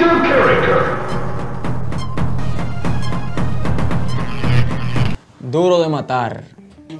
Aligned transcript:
your 0.00 0.22
character. 0.22 0.82
Duro 5.40 5.82
de 5.82 5.88
matar. 5.88 6.44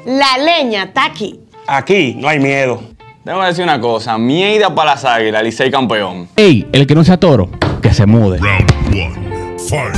La 0.04 0.38
leña 0.38 0.84
está 0.84 1.06
aquí. 1.06 1.40
Aquí 1.66 2.14
no 2.18 2.28
hay 2.28 2.38
miedo. 2.38 2.82
Déjame 3.24 3.46
decir 3.46 3.64
una 3.64 3.80
cosa. 3.80 4.18
Mieida 4.18 4.74
para 4.74 4.92
las 4.92 5.04
águilas, 5.04 5.42
Licey 5.42 5.71
campeón. 5.71 6.28
Ey, 6.36 6.68
el 6.72 6.86
que 6.86 6.94
no 6.94 7.04
sea 7.04 7.18
toro, 7.18 7.48
que 7.80 7.92
se 7.92 8.06
mude. 8.06 8.38
Round 8.38 8.71
one. 8.92 9.58
Fight. 9.58 9.94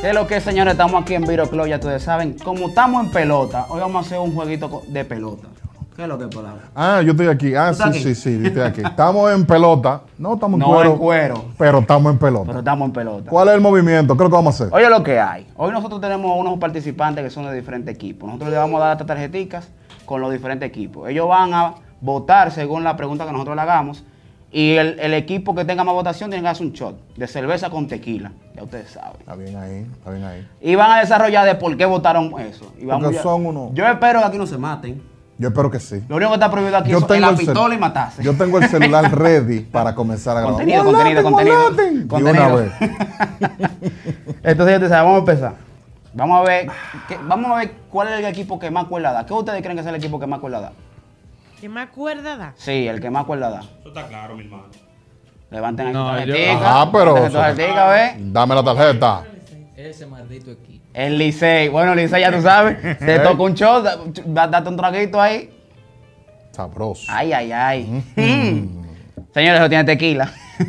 ¿Qué 0.00 0.10
es 0.10 0.14
lo 0.14 0.28
que 0.28 0.36
es, 0.36 0.44
señores? 0.44 0.72
Estamos 0.72 1.02
aquí 1.02 1.14
en 1.14 1.24
Viro 1.24 1.50
Club, 1.50 1.66
ya 1.66 1.76
ustedes 1.76 2.04
saben. 2.04 2.38
Como 2.38 2.68
estamos 2.68 3.04
en 3.04 3.10
pelota, 3.10 3.66
hoy 3.68 3.80
vamos 3.80 4.04
a 4.04 4.06
hacer 4.06 4.18
un 4.20 4.32
jueguito 4.32 4.82
de 4.86 5.04
pelota. 5.04 5.48
¿Qué 5.98 6.04
es 6.04 6.08
lo 6.08 6.16
que 6.16 6.26
es 6.26 6.30
palabra? 6.32 6.62
Ah, 6.76 7.02
yo 7.04 7.10
estoy 7.10 7.26
aquí. 7.26 7.56
Ah, 7.56 7.70
¿Tú 7.70 7.72
estás 7.72 7.92
sí, 7.96 8.02
aquí? 8.02 8.14
sí, 8.14 8.36
sí, 8.36 8.40
yo 8.40 8.46
estoy 8.46 8.62
aquí. 8.62 8.82
Estamos 8.82 9.32
en 9.32 9.44
pelota. 9.44 10.02
No 10.16 10.34
estamos 10.34 10.54
en 10.54 10.58
No 10.60 10.66
cuero. 10.72 10.92
en 10.92 10.96
cuero. 10.98 11.44
Pero 11.58 11.78
estamos 11.80 12.12
en 12.12 12.18
pelota. 12.20 12.44
Pero 12.46 12.58
estamos 12.60 12.86
en 12.86 12.92
pelota. 12.92 13.28
¿Cuál 13.30 13.48
es 13.48 13.54
el 13.54 13.60
movimiento? 13.60 14.16
¿Qué 14.16 14.22
es 14.22 14.24
lo 14.26 14.30
que 14.30 14.36
vamos 14.36 14.60
a 14.60 14.64
hacer? 14.64 14.72
Oye 14.76 14.88
lo 14.88 15.02
que 15.02 15.18
hay. 15.18 15.48
Hoy 15.56 15.72
nosotros 15.72 16.00
tenemos 16.00 16.38
unos 16.38 16.56
participantes 16.60 17.24
que 17.24 17.30
son 17.30 17.46
de 17.46 17.52
diferentes 17.52 17.92
equipos. 17.92 18.28
Nosotros 18.28 18.50
les 18.50 18.60
vamos 18.60 18.80
a 18.80 18.84
dar 18.84 18.92
estas 18.92 19.08
tarjeticas 19.08 19.68
con 20.04 20.20
los 20.20 20.30
diferentes 20.30 20.68
equipos. 20.68 21.08
Ellos 21.08 21.28
van 21.28 21.52
a 21.52 21.74
votar 22.00 22.52
según 22.52 22.84
la 22.84 22.96
pregunta 22.96 23.26
que 23.26 23.32
nosotros 23.32 23.56
le 23.56 23.62
hagamos. 23.62 24.04
Y 24.52 24.74
el, 24.76 25.00
el 25.00 25.14
equipo 25.14 25.52
que 25.56 25.64
tenga 25.64 25.82
más 25.82 25.94
votación 25.94 26.30
tiene 26.30 26.44
que 26.44 26.48
hacer 26.50 26.64
un 26.64 26.74
shot 26.74 26.96
de 27.16 27.26
cerveza 27.26 27.70
con 27.70 27.88
tequila. 27.88 28.30
Ya 28.54 28.62
ustedes 28.62 28.90
saben. 28.90 29.16
Está 29.18 29.34
bien 29.34 29.56
ahí, 29.56 29.84
está 29.98 30.12
bien 30.12 30.22
ahí. 30.24 30.46
Y 30.60 30.76
van 30.76 30.92
a 30.92 31.00
desarrollar 31.00 31.44
de 31.44 31.56
por 31.56 31.76
qué 31.76 31.86
votaron 31.86 32.32
eso. 32.38 32.72
Y 32.80 32.84
vamos 32.86 33.02
Porque 33.02 33.18
son 33.18 33.46
unos- 33.46 33.74
Yo 33.74 33.84
espero 33.84 34.20
que 34.20 34.26
aquí 34.26 34.38
no 34.38 34.46
se 34.46 34.56
maten. 34.58 35.17
Yo 35.38 35.48
espero 35.48 35.70
que 35.70 35.78
sí. 35.78 36.02
Lo 36.08 36.16
único 36.16 36.30
que 36.30 36.34
está 36.34 36.50
prohibido 36.50 36.76
aquí 36.76 36.90
Yo 36.90 36.98
es 36.98 37.20
la 37.20 37.32
pistola 37.36 37.74
y 37.74 37.78
matarse. 37.78 38.22
Yo 38.24 38.34
tengo 38.36 38.58
el 38.58 38.68
celular 38.68 39.10
ready 39.16 39.60
para 39.60 39.94
comenzar 39.94 40.36
a 40.36 40.40
grabar. 40.40 40.56
Contenido, 40.56 40.82
¡Molaten, 40.84 41.22
contenido, 41.22 41.62
molaten! 41.70 42.08
contenido. 42.08 42.32
De 42.32 42.32
una 42.32 42.50
Contenido. 42.50 42.78
vez. 42.80 43.70
Entonces, 44.42 44.74
ya 44.74 44.80
te 44.80 44.88
sabes, 44.88 45.04
vamos 45.04 45.14
a 45.14 45.18
empezar. 45.18 45.54
Vamos 46.14 46.40
a 46.40 46.42
ver, 46.42 46.68
vamos 47.28 47.50
a 47.52 47.56
ver 47.56 47.72
cuál 47.90 48.08
es 48.08 48.18
el 48.18 48.24
equipo 48.24 48.58
que 48.58 48.70
más 48.70 48.86
cuerda 48.86 49.12
da. 49.12 49.26
¿Qué 49.26 49.32
ustedes 49.32 49.62
creen 49.62 49.76
que 49.76 49.82
es 49.82 49.86
el 49.86 49.94
equipo 49.94 50.18
que 50.18 50.26
más 50.26 50.40
cuerda 50.40 50.60
da? 50.60 50.72
¿Qué 51.60 51.68
me 51.68 51.80
acuerda 51.82 52.36
da? 52.36 52.52
Sí, 52.56 52.88
el 52.88 53.00
que 53.00 53.10
más 53.10 53.24
cuerda 53.24 53.50
da. 53.50 53.60
Eso 53.60 53.88
está 53.88 54.06
claro, 54.08 54.34
mi 54.34 54.44
hermano. 54.44 54.64
Levanten 55.50 55.86
aquí 55.88 55.94
No, 55.94 56.10
yo- 56.10 56.16
tarjetica. 56.34 56.70
Ajá, 56.80 56.90
pero. 56.92 57.04
levanten 57.14 57.30
tu 57.32 57.38
tarjetica, 57.38 57.88
ve. 57.88 58.16
Dame 58.18 58.54
la 58.54 58.64
tarjeta. 58.64 59.22
Ese 59.76 60.06
maldito 60.06 60.50
equipo. 60.50 60.77
El 60.98 61.16
Licey. 61.16 61.68
Bueno, 61.68 61.94
Licey, 61.94 62.20
ya 62.20 62.32
tú 62.32 62.42
sabes. 62.42 62.80
Te 62.98 63.18
toca 63.20 63.42
un 63.42 63.54
shot, 63.54 63.84
da- 64.26 64.48
date 64.48 64.68
un 64.68 64.76
traguito 64.76 65.20
ahí. 65.20 65.48
Sabroso. 66.50 67.06
Ay, 67.08 67.32
ay, 67.32 67.52
ay. 67.52 68.02
Mm. 68.16 68.84
Señores, 69.32 69.60
eso 69.60 69.68
tiene 69.68 69.84
tequila. 69.84 70.32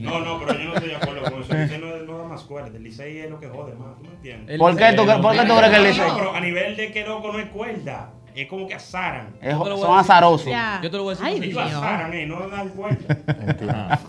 No, 0.00 0.18
no, 0.20 0.40
pero 0.40 0.58
yo 0.58 0.64
no 0.64 0.74
estoy 0.74 0.88
de 0.90 0.96
acuerdo 0.96 1.22
con 1.30 1.42
eso. 1.42 1.52
El 1.54 1.62
Licey 1.62 1.78
no, 1.80 1.96
no 2.04 2.18
da 2.18 2.24
más 2.28 2.42
cuerda. 2.42 2.76
El 2.76 2.82
Licey 2.82 3.18
es 3.20 3.30
lo 3.30 3.38
que 3.38 3.46
jode 3.48 3.74
más. 3.74 3.96
¿Tú 3.96 4.02
me 4.04 4.14
entiendes? 4.14 4.58
¿Por 4.58 4.76
qué, 4.76 4.92
tú, 4.92 5.04
por 5.06 5.32
qué 5.36 5.44
tú 5.46 5.56
crees 5.56 5.70
que 5.70 5.76
el 5.76 5.82
No, 5.82 5.88
Licey? 5.88 6.08
no, 6.08 6.16
pero 6.18 6.34
a 6.34 6.40
nivel 6.40 6.76
de 6.76 6.92
que 6.92 7.04
loco 7.06 7.32
no 7.32 7.38
es 7.38 7.46
cuerda. 7.50 8.10
Es 8.34 8.48
como 8.48 8.66
que 8.66 8.74
azaran. 8.74 9.28
Es- 9.40 9.56
te 9.56 9.76
son 9.76 9.98
azarosos. 9.98 10.46
Ya. 10.48 10.80
Yo 10.82 10.90
te 10.90 10.96
lo 10.96 11.04
voy 11.04 11.14
a 11.14 11.16
decir 11.16 11.26
Ay, 11.26 11.36
Ellos 11.50 11.64
Dios. 11.68 11.72
azaran, 11.78 12.12
eh, 12.12 12.26
no 12.26 12.48
dan 12.48 12.68
cuerda. 12.70 13.18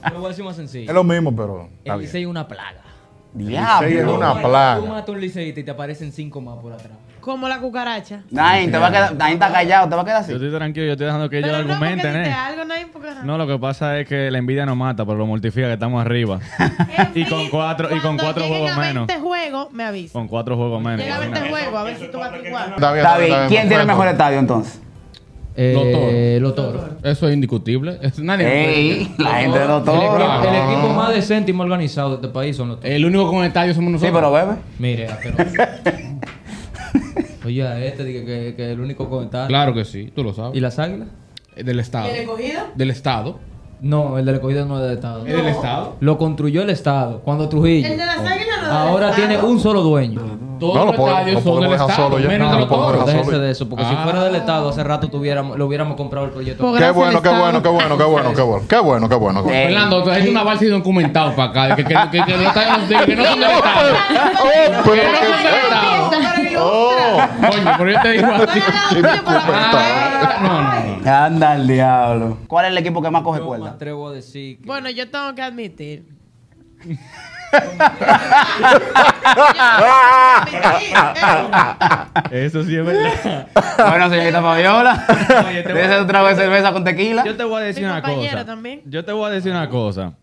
Yo 0.07 0.09
lo 0.13 0.19
voy 0.19 0.25
a 0.25 0.29
decir 0.29 0.43
más 0.45 0.55
sencillo. 0.55 0.89
Es 0.89 0.95
lo 0.95 1.03
mismo, 1.03 1.35
pero. 1.35 1.69
El. 1.83 1.99
Licey 1.99 2.23
es 2.23 2.27
una 2.27 2.47
plaga. 2.47 2.81
Diablo. 3.35 3.87
Licey 3.87 3.99
es 4.01 4.07
una 4.07 4.33
Tú 4.33 4.39
plaga. 4.39 4.81
matas 4.81 5.09
un 5.09 5.21
liceísta 5.21 5.59
y 5.59 5.63
te 5.63 5.71
aparecen 5.71 6.11
cinco 6.11 6.41
más 6.41 6.57
por 6.57 6.73
atrás. 6.73 6.93
Como 7.19 7.47
la 7.49 7.57
cucaracha. 7.59 8.21
Nain, 8.29 8.71
te 8.71 8.77
va 8.77 8.87
a 8.87 8.91
quedar, 8.91 9.15
Nain 9.15 9.33
está 9.33 9.51
callado, 9.51 9.89
te 9.89 9.95
va 9.95 10.03
a 10.03 10.05
quedar 10.05 10.17
así. 10.21 10.29
Yo 10.31 10.37
estoy 10.37 10.51
tranquilo, 10.51 10.85
yo 10.85 10.91
estoy 10.91 11.05
dejando 11.07 11.27
que 11.27 11.39
ellos 11.39 11.51
no 11.51 11.57
argumenten, 11.57 12.13
dijiste 12.13 12.29
¿eh? 12.29 12.33
algo, 12.33 12.65
no 12.65 12.73
hay 12.75 12.85
porque 12.85 13.09
No, 13.23 13.37
lo 13.39 13.47
que 13.47 13.57
pasa 13.57 13.97
es 13.99 14.07
que 14.07 14.29
la 14.29 14.37
envidia 14.37 14.65
no 14.67 14.75
mata, 14.75 15.05
pero 15.05 15.17
lo 15.17 15.25
mortifica 15.25 15.65
que 15.67 15.73
estamos 15.73 15.99
arriba. 16.05 16.39
Y 17.15 17.25
con 17.25 17.49
cuatro- 17.49 17.95
y 17.95 17.99
con 17.99 18.17
cuatro 18.17 18.45
juegos 18.47 18.71
a 18.71 18.79
menos. 18.79 19.07
20 19.07 19.23
juegos, 19.23 19.71
me 19.73 19.83
avisa. 19.85 20.13
Con 20.13 20.27
cuatro 20.27 20.55
juegos 20.55 20.81
menos. 20.83 20.99
Llega 21.01 21.15
a 21.15 21.19
20 21.19 21.37
imagínate. 21.39 21.63
juegos, 21.63 21.79
a 21.79 21.83
ver 21.83 21.97
si 21.97 22.07
tú 22.11 22.17
vas 22.19 22.29
a 22.31 22.37
que 22.39 22.47
igual. 22.47 22.73
Está 22.75 23.17
bien. 23.17 23.35
¿Quién 23.47 23.67
tiene 23.67 23.81
el 23.81 23.87
mejor 23.87 24.07
estadio 24.07 24.37
entonces? 24.39 24.81
Eh, 25.57 26.37
los 26.41 26.53
toros. 26.53 26.81
Eso 27.01 27.27
es 27.29 27.33
indiscutible. 27.33 27.97
Es- 28.01 28.19
nadie- 28.19 28.45
Ey, 28.45 29.15
la 29.17 29.35
gente 29.35 29.57
de 29.57 29.63
El, 29.65 29.69
doctor. 29.71 29.95
equipo- 29.95 30.49
el 30.49 30.55
equipo 30.73 30.93
más 30.93 31.13
decente 31.13 31.51
y 31.51 31.53
más 31.53 31.65
organizado 31.65 32.09
de 32.09 32.15
este 32.15 32.27
país 32.27 32.57
son 32.57 32.69
los. 32.69 32.79
El 32.83 33.05
único 33.05 33.31
con 33.31 33.43
estadio 33.45 33.73
somos 33.73 33.87
Sí, 34.01 34.07
nosotros. 34.07 34.13
pero 34.15 34.31
bebe. 34.31 34.59
Mire, 34.79 35.07
pero... 35.23 35.37
Oye, 37.45 37.67
a 37.67 37.83
este 37.85 38.03
dije 38.03 38.25
que, 38.25 38.53
que 38.55 38.71
el 38.71 38.79
único 38.79 39.07
comentario. 39.09 39.47
Claro 39.47 39.73
que 39.73 39.85
sí, 39.85 40.11
tú 40.15 40.23
lo 40.23 40.33
sabes. 40.33 40.57
¿Y 40.57 40.59
las 40.59 40.79
águilas? 40.79 41.07
Del 41.55 41.79
Estado. 41.79 42.09
¿El 42.09 42.15
escogido? 42.17 42.61
Del 42.75 42.89
Estado. 42.89 43.39
No, 43.81 44.17
el 44.17 44.25
del 44.25 44.35
escogido 44.35 44.65
no 44.65 44.77
es 44.77 44.83
del 44.83 44.93
Estado. 44.93 45.25
¿Es 45.27 45.35
del 45.35 45.47
Estado? 45.47 45.95
Lo 45.99 46.17
construyó 46.17 46.63
el 46.63 46.69
Estado 46.69 47.21
cuando 47.21 47.47
Trujillo. 47.47 47.87
El 47.87 47.97
de 47.97 48.05
las 48.05 48.17
águilas 48.17 48.47
no 48.47 48.55
es 48.55 48.61
del 48.63 48.71
Ahora 48.71 49.09
Estado. 49.11 49.27
tiene 49.27 49.43
un 49.43 49.59
solo 49.59 49.81
dueño. 49.83 50.21
Todos 50.59 50.75
No, 50.75 50.85
lo 50.85 50.91
los 50.91 50.99
estadios 51.09 51.43
lo 51.45 51.51
son 51.53 51.61
del 51.61 51.71
Estado. 51.73 51.89
solo 51.95 52.19
ya. 52.19 52.27
Menos 52.27 52.47
No, 52.47 52.53
de 52.53 52.59
lo 52.61 52.65
los 52.67 52.69
toros. 52.69 53.25
solo. 53.25 53.39
de 53.39 53.51
eso, 53.51 53.69
porque 53.69 53.85
si 53.85 53.93
Ah. 53.95 54.03
fuera 54.03 54.23
del 54.23 54.35
Estado, 54.35 54.69
hace 54.69 54.83
rato 54.83 55.07
tuviéramos, 55.09 55.57
lo 55.57 55.65
hubiéramos 55.65 55.95
comprado 55.97 56.25
el 56.25 56.31
proyecto. 56.31 56.63
Por 56.63 56.77
Qué 56.79 56.91
bueno, 56.91 57.21
qué 57.21 57.29
bueno, 57.29 57.61
qué 57.61 57.69
bueno, 57.69 57.97
qué 57.97 58.03
bueno, 58.03 58.33
qué 58.33 58.41
bueno. 58.41 58.65
Qué 58.67 58.77
bueno, 58.79 59.09
qué 59.09 59.15
bueno. 59.15 59.39
qué 59.43 59.49
bueno. 59.49 59.49
Eh, 59.49 59.65
Fernando, 59.65 60.03
tú 60.03 60.09
una 60.29 60.43
balsa 60.43 60.65
y 60.65 60.67
documentado 60.69 61.35
para 61.35 61.49
acá. 61.65 61.75
Que, 61.75 61.83
que, 61.83 61.93
que, 62.11 62.23
que 62.25 62.43
estadios 62.45 62.89
de- 62.89 63.05
que 63.05 63.15
no 63.15 63.25
son 63.25 63.39
del 63.39 63.49
Estado. 63.51 63.93
Oh, 64.43 64.81
pero 64.83 65.01
Que 65.01 65.07
no 65.11 65.17
son 65.17 65.43
del 65.43 65.55
Estado. 65.55 66.65
Oh, 66.67 67.17
Coño, 67.51 67.71
pero 67.77 67.91
yo 67.91 68.01
te 68.01 68.11
digo 68.11 68.27
a 68.27 68.47
ti. 68.47 68.59
Ah, 69.25 70.39
No, 70.41 70.49
no, 70.49 70.97
no. 71.03 71.11
Anda 71.11 71.51
al 71.51 71.67
diablo. 71.67 72.37
¿Cuál 72.47 72.65
es 72.65 72.71
el 72.71 72.77
equipo 72.77 73.01
que 73.01 73.11
más 73.11 73.21
coge 73.23 73.41
cuerda? 73.41 73.71
atrevo 73.71 74.07
a 74.09 74.13
decir 74.13 74.59
que... 74.59 74.65
Bueno, 74.65 74.89
yo 74.89 75.09
tengo 75.09 75.35
que 75.35 75.41
admitir. 75.41 76.05
Eso 82.31 82.63
sí 82.63 82.75
es 82.75 82.85
verdad. 82.85 83.47
Bueno, 83.77 84.09
señorita 84.09 84.41
Fabiola. 84.41 85.05
Dese 85.73 86.01
un 86.01 86.07
trago 86.07 86.27
de 86.27 86.35
cerveza 86.35 86.71
con 86.73 86.83
tequila. 86.83 87.23
Yo 87.25 87.35
te 87.35 87.43
voy 87.43 87.61
a 87.61 87.65
decir 87.65 87.83
Mi 87.83 87.89
una 87.89 88.01
cosa. 88.01 88.45
también. 88.45 88.81
Yo 88.85 89.05
te 89.05 89.11
voy 89.11 89.29
a 89.29 89.33
decir 89.33 89.51
una 89.51 89.69
cosa. 89.69 90.13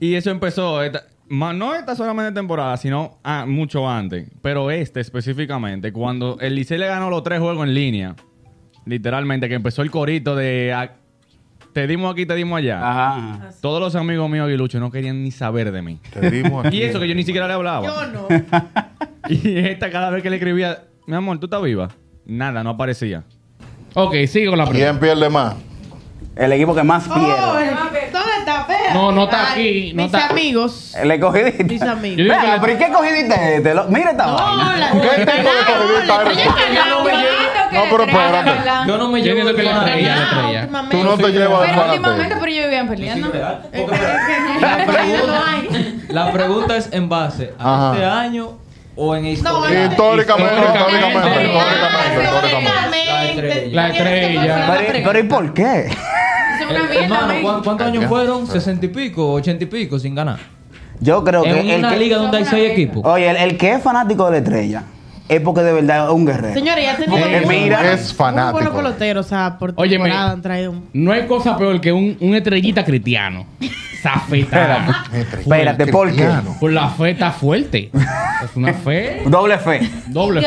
Y 0.00 0.14
eso 0.14 0.30
empezó, 0.30 0.82
esta- 0.82 1.04
no 1.28 1.74
esta 1.74 1.94
solamente 1.94 2.32
temporada, 2.32 2.76
sino 2.76 3.18
ah, 3.22 3.44
mucho 3.46 3.88
antes. 3.88 4.28
Pero 4.42 4.70
este 4.70 5.00
específicamente, 5.00 5.92
cuando 5.92 6.38
el 6.40 6.54
Licey 6.54 6.78
le 6.78 6.86
ganó 6.86 7.10
los 7.10 7.22
tres 7.22 7.40
juegos 7.40 7.66
en 7.66 7.74
línea, 7.74 8.14
literalmente, 8.84 9.48
que 9.48 9.54
empezó 9.54 9.82
el 9.82 9.90
corito 9.90 10.34
de 10.36 10.72
ah, 10.74 10.92
te 11.72 11.86
dimos 11.86 12.12
aquí, 12.12 12.26
te 12.26 12.34
dimos 12.34 12.58
allá. 12.58 12.78
Ajá. 12.78 13.16
ajá. 13.16 13.48
Todos 13.60 13.80
los 13.80 13.94
amigos 13.96 14.28
míos 14.30 14.46
aguiluchos 14.46 14.80
no 14.80 14.90
querían 14.90 15.22
ni 15.22 15.30
saber 15.30 15.72
de 15.72 15.82
mí. 15.82 15.98
Te 16.12 16.30
dimos 16.30 16.64
aquí. 16.66 16.78
Y 16.78 16.82
eso 16.82 17.00
que 17.00 17.08
yo 17.08 17.14
ni 17.14 17.24
siquiera 17.24 17.46
le 17.48 17.54
hablaba. 17.54 17.86
Yo 17.86 18.06
no. 18.08 18.26
Y 19.28 19.56
esta 19.58 19.88
cada 19.90 20.10
vez 20.10 20.22
que 20.22 20.30
le 20.30 20.36
escribía, 20.36 20.82
mi 21.06 21.14
amor, 21.14 21.38
¿tú 21.38 21.46
estás 21.46 21.62
viva? 21.62 21.88
Nada, 22.26 22.64
no 22.64 22.70
aparecía. 22.70 23.22
Ok, 23.94 24.14
sigo 24.26 24.50
con 24.52 24.58
la 24.58 24.66
¿Quién 24.66 24.98
pierde 24.98 25.28
más? 25.28 25.54
El 26.34 26.52
equipo 26.52 26.74
que 26.74 26.82
más 26.82 27.06
Oh, 27.08 27.14
pierde. 27.14 27.68
el- 27.68 27.74
¿Dónde 27.76 28.30
está? 28.38 28.60
Espera. 28.62 28.94
No, 28.94 29.12
no 29.12 29.24
está 29.24 29.52
Ay, 29.52 29.52
aquí, 29.52 29.92
no 29.94 30.02
mis 30.04 30.12
está- 30.14 30.28
amigos. 30.28 30.94
El 30.96 31.10
escogidista. 31.10 31.64
Mis 31.64 31.82
amigos. 31.82 32.16
Yo 32.18 32.24
digo 32.24 32.34
que 32.34 32.40
Venga, 32.40 32.54
le- 32.56 32.60
pero 32.60 32.72
¿y 32.72 32.76
qué 32.76 32.92
cogidiste 32.92 33.56
este? 33.56 33.74
Lo- 33.74 33.84
Mira 33.88 34.10
esta 34.10 34.26
No, 34.26 34.34
vaina. 34.34 34.90
¿Qué 34.92 34.98
tipo 35.00 35.14
de 35.14 35.20
eres 35.20 36.46
tú? 36.46 37.01
No, 37.72 37.82
pero 37.90 38.04
espérate. 38.04 38.50
Yo 38.86 38.98
no 38.98 39.08
me 39.10 39.22
Yo 39.22 39.34
llevo 39.34 39.48
estrella. 39.50 39.80
últimamente. 40.62 40.96
Tú 40.96 41.04
no 41.04 41.16
te 41.16 41.28
llevas 41.32 41.60
de 41.62 41.66
Pero 41.68 41.82
últimamente, 41.82 42.08
fanatismo. 42.08 42.40
pero 42.40 42.52
yo 42.52 42.62
vivían 42.64 42.88
peleando. 42.88 43.32
La 46.08 46.32
pregunta, 46.32 46.76
es 46.76 46.88
en 46.92 47.08
base 47.08 47.52
a 47.58 47.92
este 47.94 48.04
año 48.04 48.58
o 48.96 49.14
en 49.16 49.26
historia. 49.26 49.84
Históricamente, 49.86 50.54
Históricamente. 50.54 51.44
históricamente. 51.44 53.70
La 53.72 53.88
estrella. 53.88 54.44
La 54.66 54.74
estrella. 54.76 55.04
Pero, 55.04 55.18
¿y 55.18 55.22
por 55.24 55.54
qué? 55.54 55.86
Eh, 55.86 55.90
hermano, 57.02 57.26
men. 57.28 57.42
¿cuán- 57.42 57.62
¿cuántos 57.62 57.86
años 57.86 58.04
fueron? 58.06 58.46
¿60 58.46 58.84
y 58.84 58.88
pico? 58.88 59.34
¿80 59.40 59.62
y 59.62 59.66
pico 59.66 59.98
sin 59.98 60.14
ganar? 60.14 60.38
Yo 61.00 61.24
creo 61.24 61.42
que 61.42 61.50
En 61.50 61.68
el 61.70 61.78
una 61.80 61.90
que, 61.90 61.96
liga 61.96 62.16
donde 62.18 62.36
hay 62.38 62.44
seis 62.44 62.70
equipos. 62.70 63.02
Oye, 63.04 63.28
el, 63.28 63.36
el 63.36 63.56
que 63.58 63.72
es 63.72 63.82
fanático 63.82 64.26
de 64.26 64.30
la 64.32 64.38
estrella 64.38 64.82
es 65.28 65.40
porque 65.40 65.62
de 65.62 65.72
verdad 65.72 66.06
es 66.08 66.12
un 66.12 66.26
guerrero. 66.26 66.54
Señores, 66.54 66.84
ya 66.84 66.96
tenemos 66.96 67.20
Porque 67.20 67.46
mira, 67.46 67.92
es 67.92 68.12
fanático. 68.14 68.52
Muy 68.60 68.70
buenos 68.72 68.74
peloteros, 68.94 69.26
o 69.26 69.28
sea, 69.28 69.56
por 69.58 69.72
Óyeme. 69.76 70.04
temporada 70.04 70.30
han 70.32 70.42
traído 70.42 70.70
un... 70.72 70.88
No 70.92 71.12
hay 71.12 71.26
cosa 71.26 71.56
peor 71.56 71.80
que 71.80 71.92
un, 71.92 72.16
un 72.20 72.34
estrellita 72.34 72.84
cristiano. 72.84 73.46
Zafeta. 74.02 75.04
Espérate, 75.12 75.86
¿por 75.92 76.12
qué? 76.12 76.28
Por 76.58 76.72
la 76.72 76.88
fe 76.88 77.10
está 77.10 77.30
fuerte. 77.30 77.90
Es 78.44 78.56
una 78.56 78.72
fe. 78.74 79.22
Doble 79.26 79.58
fe. 79.58 79.88
Doble. 80.08 80.40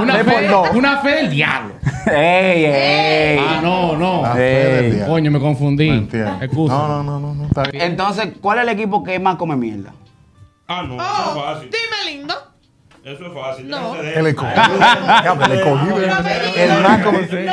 Una 0.00 0.14
Fe 0.16 0.24
fe, 0.24 0.32
por 0.32 0.50
dos. 0.50 0.70
una 0.74 0.96
fe 0.98 1.10
del 1.10 1.30
diablo. 1.30 1.74
¡Ey, 2.06 2.64
ey! 2.64 3.38
Ah, 3.40 3.60
no, 3.62 3.96
no. 3.96 4.22
La 4.22 4.32
fe 4.34 4.40
del 4.40 4.84
Ey. 4.86 4.90
diablo. 4.92 5.12
Coño, 5.14 5.30
me 5.30 5.38
confundí. 5.38 5.88
No 5.88 5.94
entiendo. 5.94 6.38
Excusa. 6.42 6.74
No, 6.74 6.88
no, 6.88 7.02
no, 7.04 7.20
no, 7.20 7.34
no, 7.34 7.46
está 7.46 7.62
bien. 7.70 7.84
Entonces, 7.84 8.28
¿cuál 8.40 8.58
es 8.58 8.64
el 8.64 8.70
equipo 8.70 9.04
que 9.04 9.18
más 9.20 9.36
come 9.36 9.54
mierda? 9.56 9.92
Ah, 10.66 10.82
no, 10.82 10.94
eso 10.96 11.04
Oh, 11.04 11.38
es 11.38 11.44
fácil. 11.54 11.70
dime 11.70 12.16
lindo. 12.16 12.34
Eso 13.06 13.24
es 13.24 13.32
fácil. 13.32 13.68
No. 13.68 13.94
El 13.94 14.26
escogido. 14.26 14.62
El 15.44 15.52
escogido. 15.52 15.96
El 16.56 16.82
más 16.82 17.04
como 17.04 17.18
el 17.20 17.48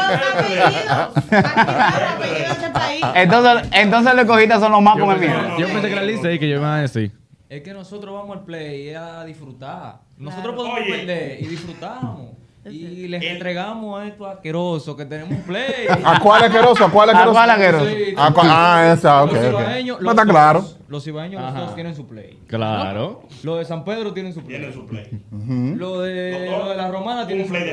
ahí. 2.74 3.02
Entonces, 3.14 3.70
entonces 3.72 4.14
los 4.16 4.24
escogistas 4.24 4.60
son 4.60 4.72
los 4.72 4.82
más 4.82 4.98
come 4.98 5.14
pensé, 5.14 5.28
mierda. 5.28 5.58
yo 5.60 5.68
pensé 5.68 5.88
que 5.88 5.94
era 5.94 6.02
Licey 6.02 6.40
que 6.40 6.50
yo 6.50 6.56
iba 6.56 6.76
a 6.76 6.82
decir. 6.82 7.12
Es 7.50 7.62
que 7.62 7.72
nosotros 7.72 8.16
vamos 8.16 8.36
al 8.36 8.46
play 8.46 8.90
y 8.90 8.94
a 8.96 9.24
disfrutar. 9.26 10.00
Nosotros 10.18 10.56
podemos 10.56 10.80
perder 10.80 11.44
y 11.44 11.46
disfrutamos. 11.46 12.32
Y 12.66 13.08
les 13.10 13.22
entregamos 13.24 14.00
a 14.02 14.08
estos 14.08 14.28
asquerosos 14.28 14.96
que 14.96 15.06
tenemos 15.06 15.32
un 15.32 15.42
play. 15.44 15.86
¿A 16.04 16.20
cuál 16.22 16.44
asqueroso? 16.44 16.86
¿A 16.86 16.90
cuál 16.92 17.10
¿A 17.10 17.12
asqueroso? 17.14 17.34
cuál 17.36 17.50
asqueroso? 17.50 17.86
Sí, 17.90 18.14
¿A 18.18 18.32
cuál? 18.34 18.48
Ah, 18.50 18.94
esa, 18.94 19.24
ok, 19.24 19.32
los 19.34 19.44
ok. 19.46 19.50
ibaeños, 19.52 19.98
No 19.98 20.04
los 20.04 20.12
está 20.14 20.24
dos- 20.26 20.32
claro. 20.32 20.66
Los 20.88 21.08
ibaeños 21.08 21.42
los 21.42 21.54
dos 21.56 21.76
tienen 21.76 21.96
su 21.96 22.08
play. 22.08 22.40
Claro. 22.48 23.24
Los 23.44 23.58
de 23.60 23.66
San 23.66 23.84
Pedro 23.84 24.14
tienen 24.14 24.32
su 24.34 24.42
play. 24.42 24.60
Tienen 24.60 24.74
su 24.74 24.86
play. 24.86 25.08
Lo 25.76 26.02
de, 26.02 26.32
Los 26.32 26.50
dos, 26.52 26.60
lo 26.66 26.70
de 26.70 26.76
la 26.78 26.92
romana 26.92 27.22
un 27.24 27.28
tiene 27.28 27.44
su 27.44 27.50
play 27.50 27.64
de 27.64 27.72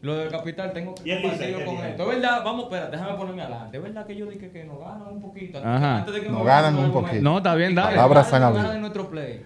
play. 0.00 0.16
del 0.16 0.28
capital 0.28 0.72
tengo 0.72 0.94
que 0.94 1.20
compartirlo 1.20 1.64
con 1.64 1.76
esto. 1.84 2.02
Es 2.04 2.08
verdad, 2.08 2.42
vamos, 2.44 2.62
espérate, 2.64 2.96
déjame 2.96 3.14
ponerme 3.18 3.42
adelante. 3.42 3.76
Es 3.76 3.82
verdad 3.82 4.06
que 4.06 4.16
yo 4.16 4.26
dije 4.26 4.50
que 4.50 4.64
nos 4.64 4.78
ganan 4.78 5.08
un 5.08 5.20
poquito. 5.20 5.58
Ajá. 5.58 5.98
Antes 5.98 6.14
de 6.14 6.20
que 6.22 6.28
Nos 6.30 6.44
ganan 6.44 6.78
un 6.78 6.92
poquito. 6.92 7.22
No, 7.22 7.36
está 7.38 7.54
bien, 7.54 7.74
dale. 7.74 7.98
Habido. 7.98 8.72
en 8.72 8.80
nuestro 8.80 9.10
play. 9.10 9.42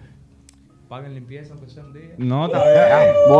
Paguen 0.89 1.13
limpieza 1.15 1.53
aunque 1.53 1.69
sea 1.69 1.83
un 1.83 1.91
día. 1.93 2.13
No, 2.17 2.45
está 2.45 2.63
bien. 2.63 3.13
Bueno. 3.29 3.37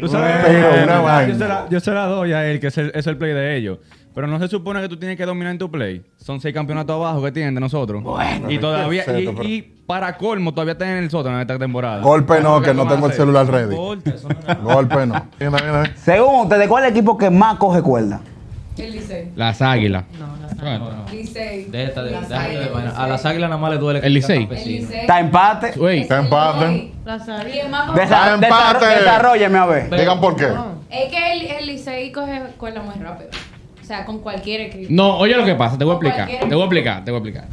Tú 0.00 0.08
sabes, 0.08 0.36
Pero 0.46 0.84
una 0.84 0.96
yo 0.96 1.02
vaina. 1.02 1.34
se 1.38 1.48
la- 1.48 1.66
yo 1.68 1.80
se 1.80 1.90
la 1.90 2.04
doy 2.06 2.32
a 2.32 2.46
él, 2.48 2.60
que 2.60 2.68
es 2.68 2.78
el, 2.78 2.92
es 2.94 3.06
el 3.08 3.16
play 3.16 3.32
de 3.32 3.56
ellos. 3.56 3.78
Pero 4.14 4.26
no 4.28 4.38
se 4.38 4.46
supone 4.48 4.80
que 4.80 4.88
tú 4.88 4.96
tienes 4.96 5.16
que 5.16 5.26
dominar 5.26 5.50
en 5.52 5.58
tu 5.58 5.68
play. 5.70 6.02
Son 6.16 6.40
seis 6.40 6.54
campeonatos 6.54 6.94
abajo 6.94 7.22
que 7.22 7.32
tienen 7.32 7.54
de 7.54 7.60
nosotros. 7.60 8.02
y 8.48 8.58
todavía, 8.58 9.02
y, 9.02 9.04
Cierto, 9.04 9.32
pero- 9.36 9.48
y 9.48 9.62
para 9.86 10.16
colmo, 10.16 10.52
todavía 10.52 10.76
tienen 10.78 10.98
el 10.98 11.10
sótano 11.10 11.36
en 11.36 11.40
esta 11.42 11.58
temporada. 11.58 12.00
Golpe 12.02 12.40
no, 12.40 12.60
que 12.60 12.68
¿Qué 12.68 12.74
no 12.74 12.86
tengo 12.86 13.06
el 13.08 13.12
celular 13.14 13.46
ready. 13.48 13.74
Eso 14.04 14.28
no. 14.28 14.74
Golpe 14.74 15.06
no. 15.06 15.26
Según 15.96 16.42
ustedes, 16.42 16.68
¿cuál 16.68 16.84
es 16.84 16.90
el 16.90 16.96
equipo 16.96 17.18
que 17.18 17.30
más 17.30 17.56
coge 17.58 17.82
cuerda? 17.82 18.20
El 18.78 18.92
Licey. 18.92 19.28
Las 19.36 19.60
águilas. 19.62 20.04
No, 20.18 20.62
la 20.64 20.78
No, 20.78 20.90
no. 20.92 21.04
Licey. 21.10 21.64
Déjate 21.70 22.00
de, 22.02 22.10
déjate 22.10 22.58
de 22.58 22.68
vaina. 22.68 22.90
A 22.96 23.06
las 23.08 23.24
águilas 23.26 23.50
nada 23.50 23.60
más 23.60 23.70
le 23.72 23.78
duele 23.78 24.00
El 24.02 24.14
Licey. 24.14 24.36
El 24.42 24.48
campesino. 24.48 24.80
Licey. 24.80 25.00
Está 25.00 25.20
empate. 25.20 25.72
Güey, 25.76 26.00
Está 26.00 26.18
empate. 26.20 26.92
La 27.04 27.18
sabía. 27.18 27.52
¿Quién 27.52 27.70
más 27.70 27.88
Desa- 27.94 28.02
Está 28.02 28.34
empate. 28.34 28.84
desa- 28.86 28.98
Desarrolleme 28.98 29.58
a 29.58 29.66
ver. 29.66 29.90
Digan 29.90 30.20
por 30.20 30.36
qué. 30.36 30.46
Es 30.90 31.10
que 31.10 31.32
el, 31.32 31.42
el 31.46 31.66
Licey 31.66 32.12
coge 32.12 32.40
cuerda 32.56 32.82
muy 32.82 32.94
rápido. 33.02 33.30
O 33.80 33.84
sea, 33.84 34.04
con 34.04 34.18
cualquier 34.20 34.60
equipo. 34.62 34.86
No, 34.90 35.16
oye 35.18 35.34
lo 35.36 35.44
que 35.44 35.54
pasa, 35.54 35.78
te 35.78 35.84
voy 35.84 35.92
a 35.94 35.96
explicar. 35.96 36.28
Te 36.48 36.54
voy 36.54 36.60
a 36.62 36.64
explicar, 36.64 37.04
te 37.04 37.10
voy 37.10 37.20
a 37.20 37.22
explicar. 37.22 37.48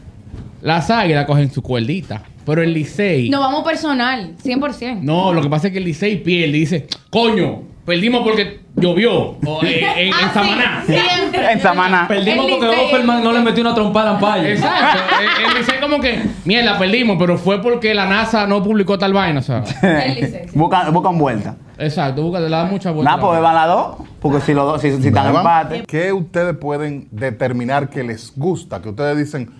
Las 0.61 0.89
águilas 0.89 1.25
cogen 1.25 1.51
su 1.51 1.61
cuerdita, 1.61 2.23
pero 2.45 2.61
el 2.63 2.73
Licey. 2.73 3.29
No 3.29 3.39
vamos 3.39 3.63
personal, 3.63 4.35
100%. 4.43 4.99
No, 5.01 5.31
lo 5.31 5.41
que 5.41 5.49
pasa 5.49 5.67
es 5.67 5.73
que 5.73 5.79
el 5.79 5.85
Licey 5.85 6.17
pierde 6.23 6.57
y 6.57 6.59
dice, 6.61 6.87
coño, 7.09 7.63
perdimos 7.85 8.21
porque 8.23 8.61
llovió. 8.75 9.37
O 9.45 9.61
eh, 9.63 9.85
en, 9.97 10.07
en 10.07 10.13
Ah, 10.13 10.31
Samaná. 10.33 10.83
siempre. 10.85 11.51
En 11.51 11.61
Samaná. 11.61 12.07
Perdimos 12.07 12.45
El 12.45 12.51
porque 12.59 12.67
Licey- 12.67 12.85
Offerman 12.85 13.23
no 13.23 13.31
le 13.31 13.39
metió 13.41 13.61
una 13.61 13.73
trompada 13.75 14.09
a 14.09 14.13
Lampayo. 14.13 14.47
Exacto. 14.47 15.03
el, 15.21 15.45
el 15.51 15.57
Licey 15.59 15.79
como 15.79 15.99
que, 15.99 16.21
mierda, 16.45 16.77
perdimos, 16.77 17.17
pero 17.19 17.37
fue 17.37 17.61
porque 17.61 17.93
la 17.93 18.05
NASA 18.07 18.47
no 18.47 18.61
publicó 18.63 18.97
tal 18.97 19.13
vaina, 19.13 19.39
o 19.39 19.43
sea. 19.43 19.63
El 19.81 20.15
Licey. 20.15 20.49
sí. 20.49 20.57
Buscan, 20.57 20.91
buscan 20.93 21.17
vuelta. 21.17 21.55
Exacto, 21.77 22.23
busca, 22.23 22.39
le 22.39 22.49
da 22.49 22.65
mucha 22.65 22.91
vuelta. 22.91 23.11
Nada, 23.17 23.21
pues 23.27 23.41
van 23.41 23.55
las 23.55 23.67
dos. 23.67 23.95
Porque 24.21 24.39
si 24.41 24.53
los 24.53 24.65
dos, 24.65 24.81
si, 24.81 24.89
si 25.01 25.07
están 25.07 25.25
Beban. 25.27 25.37
empate. 25.41 25.83
¿Qué 25.85 26.11
ustedes 26.13 26.55
pueden 26.57 27.07
determinar 27.11 27.89
que 27.89 28.03
les 28.03 28.33
gusta? 28.35 28.81
Que 28.81 28.89
ustedes 28.89 29.17
dicen, 29.17 29.51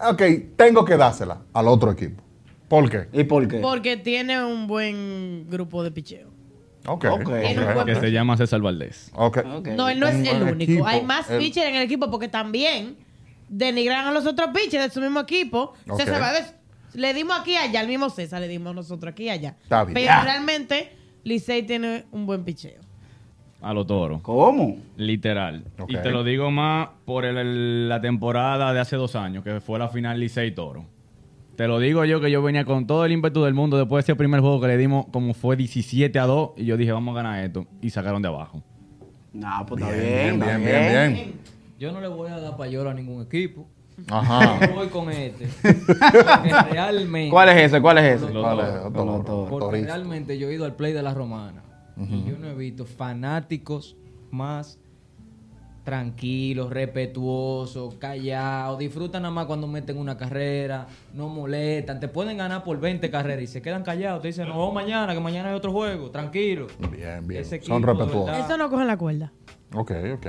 ok, 0.00 0.22
tengo 0.56 0.84
que 0.84 0.96
dársela 0.96 1.38
al 1.52 1.68
otro 1.68 1.90
equipo. 1.90 2.22
¿Por 2.68 2.88
qué? 2.88 3.08
¿Y 3.12 3.24
por 3.24 3.46
qué? 3.46 3.58
Porque 3.58 3.96
tiene 3.96 4.42
un 4.42 4.66
buen 4.66 5.46
grupo 5.50 5.82
de 5.84 5.90
picheo. 5.90 6.28
Ok. 6.86 7.04
Ok. 7.10 7.24
Tiene 7.40 7.66
un 7.66 7.74
buen 7.74 7.86
que 7.86 7.94
se 7.96 8.10
llama 8.12 8.36
César 8.36 8.60
Valdés. 8.60 9.10
No, 9.76 9.88
él 9.88 10.00
no 10.00 10.06
es 10.06 10.14
el 10.28 10.42
único. 10.42 10.62
equipo, 10.72 10.86
Hay 10.86 11.02
más 11.02 11.30
el- 11.30 11.38
pitchers 11.38 11.66
en 11.68 11.76
el 11.76 11.82
equipo 11.82 12.10
porque 12.10 12.28
también 12.28 12.96
denigran 13.48 14.06
a 14.06 14.12
los 14.12 14.26
otros 14.26 14.48
pitchers 14.54 14.84
de 14.84 14.90
su 14.90 15.00
mismo 15.00 15.20
equipo. 15.20 15.74
César 15.96 16.20
Valdés, 16.20 16.54
le 16.94 17.14
dimos 17.14 17.38
aquí 17.40 17.56
allá, 17.56 17.80
al 17.80 17.88
mismo 17.88 18.10
César 18.10 18.40
le 18.40 18.48
dimos 18.48 18.74
nosotros 18.74 19.12
aquí 19.12 19.28
allá. 19.28 19.56
Está 19.62 19.84
bien. 19.84 19.94
Pero 19.94 20.22
realmente, 20.22 20.92
Licey 21.24 21.62
tiene 21.62 22.04
un 22.12 22.26
buen 22.26 22.44
picheo. 22.44 22.80
A 23.62 23.72
los 23.72 23.86
toros. 23.86 24.20
¿Cómo? 24.20 24.76
Literal. 24.98 25.64
Ok. 25.78 25.90
Y 25.90 25.96
te 25.96 26.10
lo 26.10 26.22
digo 26.22 26.50
más 26.50 26.88
por 27.06 27.24
el- 27.24 27.38
el- 27.38 27.88
la 27.88 27.98
temporada 28.00 28.74
de 28.74 28.80
hace 28.80 28.96
dos 28.96 29.16
años, 29.16 29.42
que 29.42 29.58
fue 29.60 29.78
la 29.78 29.88
final 29.88 30.20
Licey 30.20 30.54
Toro. 30.54 30.84
Te 31.56 31.68
lo 31.68 31.78
digo 31.78 32.04
yo 32.04 32.20
que 32.20 32.30
yo 32.30 32.42
venía 32.42 32.64
con 32.64 32.86
todo 32.86 33.04
el 33.04 33.12
ímpetu 33.12 33.44
del 33.44 33.54
mundo 33.54 33.76
después 33.78 34.04
de 34.04 34.12
ese 34.12 34.16
primer 34.16 34.40
juego 34.40 34.60
que 34.60 34.66
le 34.66 34.76
dimos, 34.76 35.06
como 35.12 35.34
fue 35.34 35.56
17 35.56 36.18
a 36.18 36.26
2, 36.26 36.50
y 36.56 36.64
yo 36.64 36.76
dije, 36.76 36.92
vamos 36.92 37.12
a 37.14 37.22
ganar 37.22 37.44
esto. 37.44 37.66
Y 37.80 37.90
sacaron 37.90 38.20
de 38.22 38.28
abajo. 38.28 38.62
No, 39.32 39.64
pues 39.66 39.82
está 39.82 39.92
Bien, 39.94 40.04
bien. 40.04 40.40
bien, 40.40 40.40
está 40.40 40.56
bien, 40.58 40.92
bien, 40.92 41.12
bien. 41.14 41.34
Yo 41.78 41.92
no 41.92 42.00
le 42.00 42.08
voy 42.08 42.30
a 42.30 42.38
dar 42.40 42.56
payola 42.56 42.90
a 42.90 42.94
ningún 42.94 43.22
equipo. 43.22 43.66
Ajá. 44.10 44.66
Yo 44.66 44.74
voy 44.74 44.88
con 44.88 45.10
este. 45.10 45.46
Porque 45.62 46.52
realmente. 46.72 47.30
¿Cuál 47.30 47.48
es 47.50 47.56
ese? 47.66 47.80
¿Cuál 47.80 47.98
es 47.98 48.16
ese? 48.22 48.36
Otro. 48.36 49.46
Porque 49.48 49.82
realmente 49.82 50.38
yo 50.38 50.48
he 50.48 50.54
ido 50.54 50.64
al 50.64 50.74
play 50.74 50.92
de 50.92 51.02
la 51.02 51.14
romana. 51.14 51.62
Y 51.96 52.24
yo 52.28 52.36
no 52.38 52.48
he 52.48 52.54
visto 52.54 52.84
fanáticos 52.86 53.96
más 54.32 54.80
tranquilos, 55.84 56.70
respetuosos, 56.70 57.94
callados. 57.96 58.78
Disfrutan 58.78 59.22
nada 59.22 59.34
más 59.34 59.46
cuando 59.46 59.66
meten 59.66 59.98
una 59.98 60.16
carrera. 60.16 60.86
No 61.12 61.28
molestan. 61.28 62.00
Te 62.00 62.08
pueden 62.08 62.36
ganar 62.38 62.64
por 62.64 62.80
20 62.80 63.10
carreras 63.10 63.42
y 63.44 63.46
se 63.46 63.62
quedan 63.62 63.82
callados. 63.84 64.22
Te 64.22 64.28
dicen, 64.28 64.46
vemos 64.46 64.72
mañana, 64.74 65.12
que 65.14 65.20
mañana 65.20 65.50
hay 65.50 65.54
otro 65.54 65.72
juego. 65.72 66.10
Tranquilo. 66.10 66.66
Bien, 66.90 67.26
bien. 67.26 67.42
Ese 67.42 67.60
Son 67.62 67.82
respetuosos. 67.82 68.36
Eso 68.38 68.56
no 68.56 68.68
coge 68.70 68.84
la 68.84 68.96
cuerda. 68.96 69.32
Ok, 69.74 69.92
ok. 70.14 70.26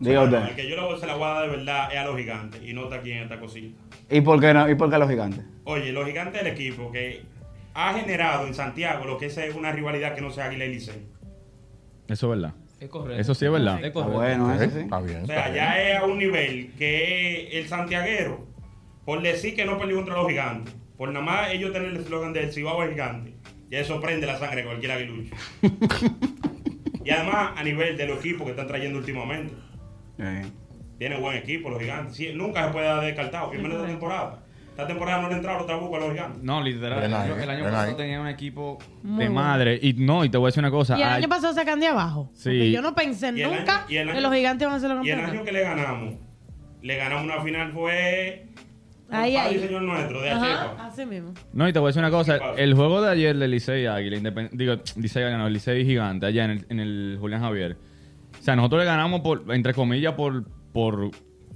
Usted. 0.00 0.12
el 0.48 0.56
que 0.56 0.70
yo 0.70 0.76
le- 0.92 0.98
se 0.98 1.06
la 1.06 1.12
a 1.12 1.18
dar 1.18 1.42
de 1.50 1.56
verdad 1.58 1.92
es 1.92 1.98
a 1.98 2.04
los 2.04 2.16
gigantes 2.16 2.62
y 2.62 2.72
no 2.72 2.84
está 2.84 2.96
aquí 2.96 3.12
en 3.12 3.24
esta 3.24 3.38
cosita. 3.38 3.78
¿Y 4.08 4.22
por 4.22 4.40
qué 4.40 4.54
no? 4.54 4.70
¿Y 4.70 4.74
por 4.74 4.88
qué 4.90 4.96
los 4.96 5.10
gigantes? 5.10 5.44
Oye, 5.64 5.92
los 5.92 6.06
gigantes 6.06 6.42
del 6.42 6.52
equipo 6.54 6.90
que 6.90 7.22
ha 7.74 7.92
generado 7.92 8.46
en 8.46 8.54
Santiago 8.54 9.04
lo 9.04 9.18
que 9.18 9.26
es 9.26 9.38
una 9.54 9.72
rivalidad 9.72 10.14
que 10.14 10.22
no 10.22 10.30
sea 10.30 10.46
Águila 10.46 10.64
y 10.64 10.72
Licey. 10.72 11.06
Eso 12.08 12.32
es 12.32 12.40
verdad. 12.40 12.54
Es 12.80 12.88
correcto. 12.88 13.20
Eso 13.20 13.34
sí 13.34 13.44
es 13.44 13.52
verdad. 13.52 13.78
Es 13.78 13.86
Está 13.86 13.92
correcto. 13.92 14.16
bueno, 14.18 14.54
eso 14.54 14.70
sí. 14.70 14.78
Está 14.80 15.00
bien. 15.00 15.22
O 15.22 15.26
sea, 15.26 15.42
bien. 15.44 15.54
ya 15.54 15.82
es 15.90 15.98
a 15.98 16.04
un 16.06 16.18
nivel 16.18 16.72
que 16.78 17.58
el 17.58 17.68
santiaguero, 17.68 18.46
por 19.04 19.20
decir 19.22 19.54
que 19.54 19.64
no 19.64 19.78
perdió 19.78 19.96
contra 19.96 20.14
los 20.16 20.28
gigantes, 20.28 20.74
por 20.96 21.10
nada 21.12 21.24
más 21.24 21.50
ellos 21.52 21.72
tener 21.72 21.88
el 21.88 21.96
eslogan 21.98 22.32
del 22.32 22.52
Cibao 22.52 22.82
es 22.84 22.90
gigante, 22.90 23.34
ya 23.70 23.80
eso 23.80 24.00
prende 24.00 24.26
la 24.26 24.38
sangre 24.38 24.62
de 24.62 24.64
cualquier 24.66 24.92
aguilucho. 24.92 25.34
y 27.04 27.10
además, 27.10 27.52
a 27.56 27.62
nivel 27.64 27.96
de 27.96 28.06
los 28.06 28.18
equipos 28.18 28.44
que 28.44 28.50
están 28.50 28.66
trayendo 28.66 28.98
últimamente, 28.98 29.54
Eh. 30.18 30.42
tiene 30.98 31.18
buen 31.18 31.36
equipo 31.36 31.70
los 31.70 31.80
gigantes. 31.80 32.16
Sí, 32.16 32.32
nunca 32.34 32.66
se 32.66 32.72
puede 32.72 32.86
dar 32.86 33.02
descartado, 33.04 33.50
primero 33.50 33.74
esta 33.76 33.86
temporada. 33.88 34.42
Esta 34.70 34.86
temporada 34.86 35.20
no 35.22 35.28
le 35.28 35.34
entraron 35.36 35.62
otra 35.62 35.76
vez 35.76 35.84
a 35.94 35.98
los 35.98 36.10
gigantes. 36.12 36.42
No, 36.42 36.62
literal. 36.62 37.02
El 37.04 37.12
año- 37.14 37.34
el 37.36 37.50
año 37.50 37.58
bien 37.60 37.70
pasado 37.70 37.96
tenía 37.96 38.20
un 38.20 38.28
equipo 38.28 38.78
Muy 39.02 39.24
de 39.24 39.30
bueno. 39.30 39.34
madre. 39.48 39.78
Y 39.82 39.92
no, 39.94 40.24
y 40.24 40.30
te 40.30 40.38
voy 40.38 40.46
a 40.46 40.48
decir 40.48 40.60
una 40.62 40.70
cosa. 40.70 40.96
Y 40.98 41.02
el 41.02 41.08
ay- 41.08 41.14
año 41.18 41.28
pasado 41.28 41.52
sacan 41.52 41.80
de 41.80 41.86
abajo. 41.88 42.30
Sí. 42.34 42.44
Porque 42.48 42.70
yo 42.72 42.80
no 42.82 42.94
pensé 42.94 43.26
Y 43.36 43.42
el 43.42 43.50
nunca 43.50 43.78
año- 43.80 43.86
y 43.90 43.96
el 43.96 44.08
año- 44.08 44.16
que 44.16 44.20
los 44.22 44.34
gigantes 44.34 44.66
van 44.68 44.76
a 44.76 44.80
ser 44.80 44.90
los 44.90 45.06
Y 45.06 45.10
el 45.10 45.16
campeones. 45.16 45.36
año 45.40 45.44
que 45.44 45.52
le 45.52 45.60
ganamos, 45.62 46.14
le 46.82 46.96
ganamos 46.96 47.24
una 47.24 47.42
final 47.42 47.72
fue 47.72 48.46
Ahí, 49.10 49.36
ahí. 49.36 49.56
y 49.56 49.58
señor 49.58 49.82
nuestro, 49.82 50.22
de 50.22 50.30
Ajá, 50.30 50.62
Achepa. 50.70 50.86
así 50.86 51.04
mismo. 51.04 51.34
No, 51.52 51.68
y 51.68 51.72
te 51.72 51.78
voy 51.78 51.88
a 51.88 51.90
decir 51.90 52.00
una 52.00 52.10
cosa. 52.10 52.38
Pasa. 52.38 52.54
El 52.62 52.74
juego 52.74 53.02
de 53.02 53.10
ayer 53.10 53.36
de 53.36 53.48
Licey 53.48 53.84
Águila, 53.86 54.16
independ- 54.16 54.50
digo, 54.52 54.76
Licey 54.96 55.22
Águila, 55.24 55.36
no, 55.38 55.48
Licey 55.50 55.84
Gigante, 55.84 56.26
allá 56.26 56.44
en 56.44 56.50
el, 56.52 56.66
en 56.70 56.80
el 56.80 57.16
Julián 57.20 57.42
Javier. 57.42 57.76
O 58.38 58.42
sea, 58.42 58.56
nosotros 58.56 58.78
le 58.80 58.86
ganamos, 58.86 59.20
por, 59.20 59.44
entre 59.52 59.74
comillas, 59.74 60.14
por, 60.14 60.44
por 60.72 61.10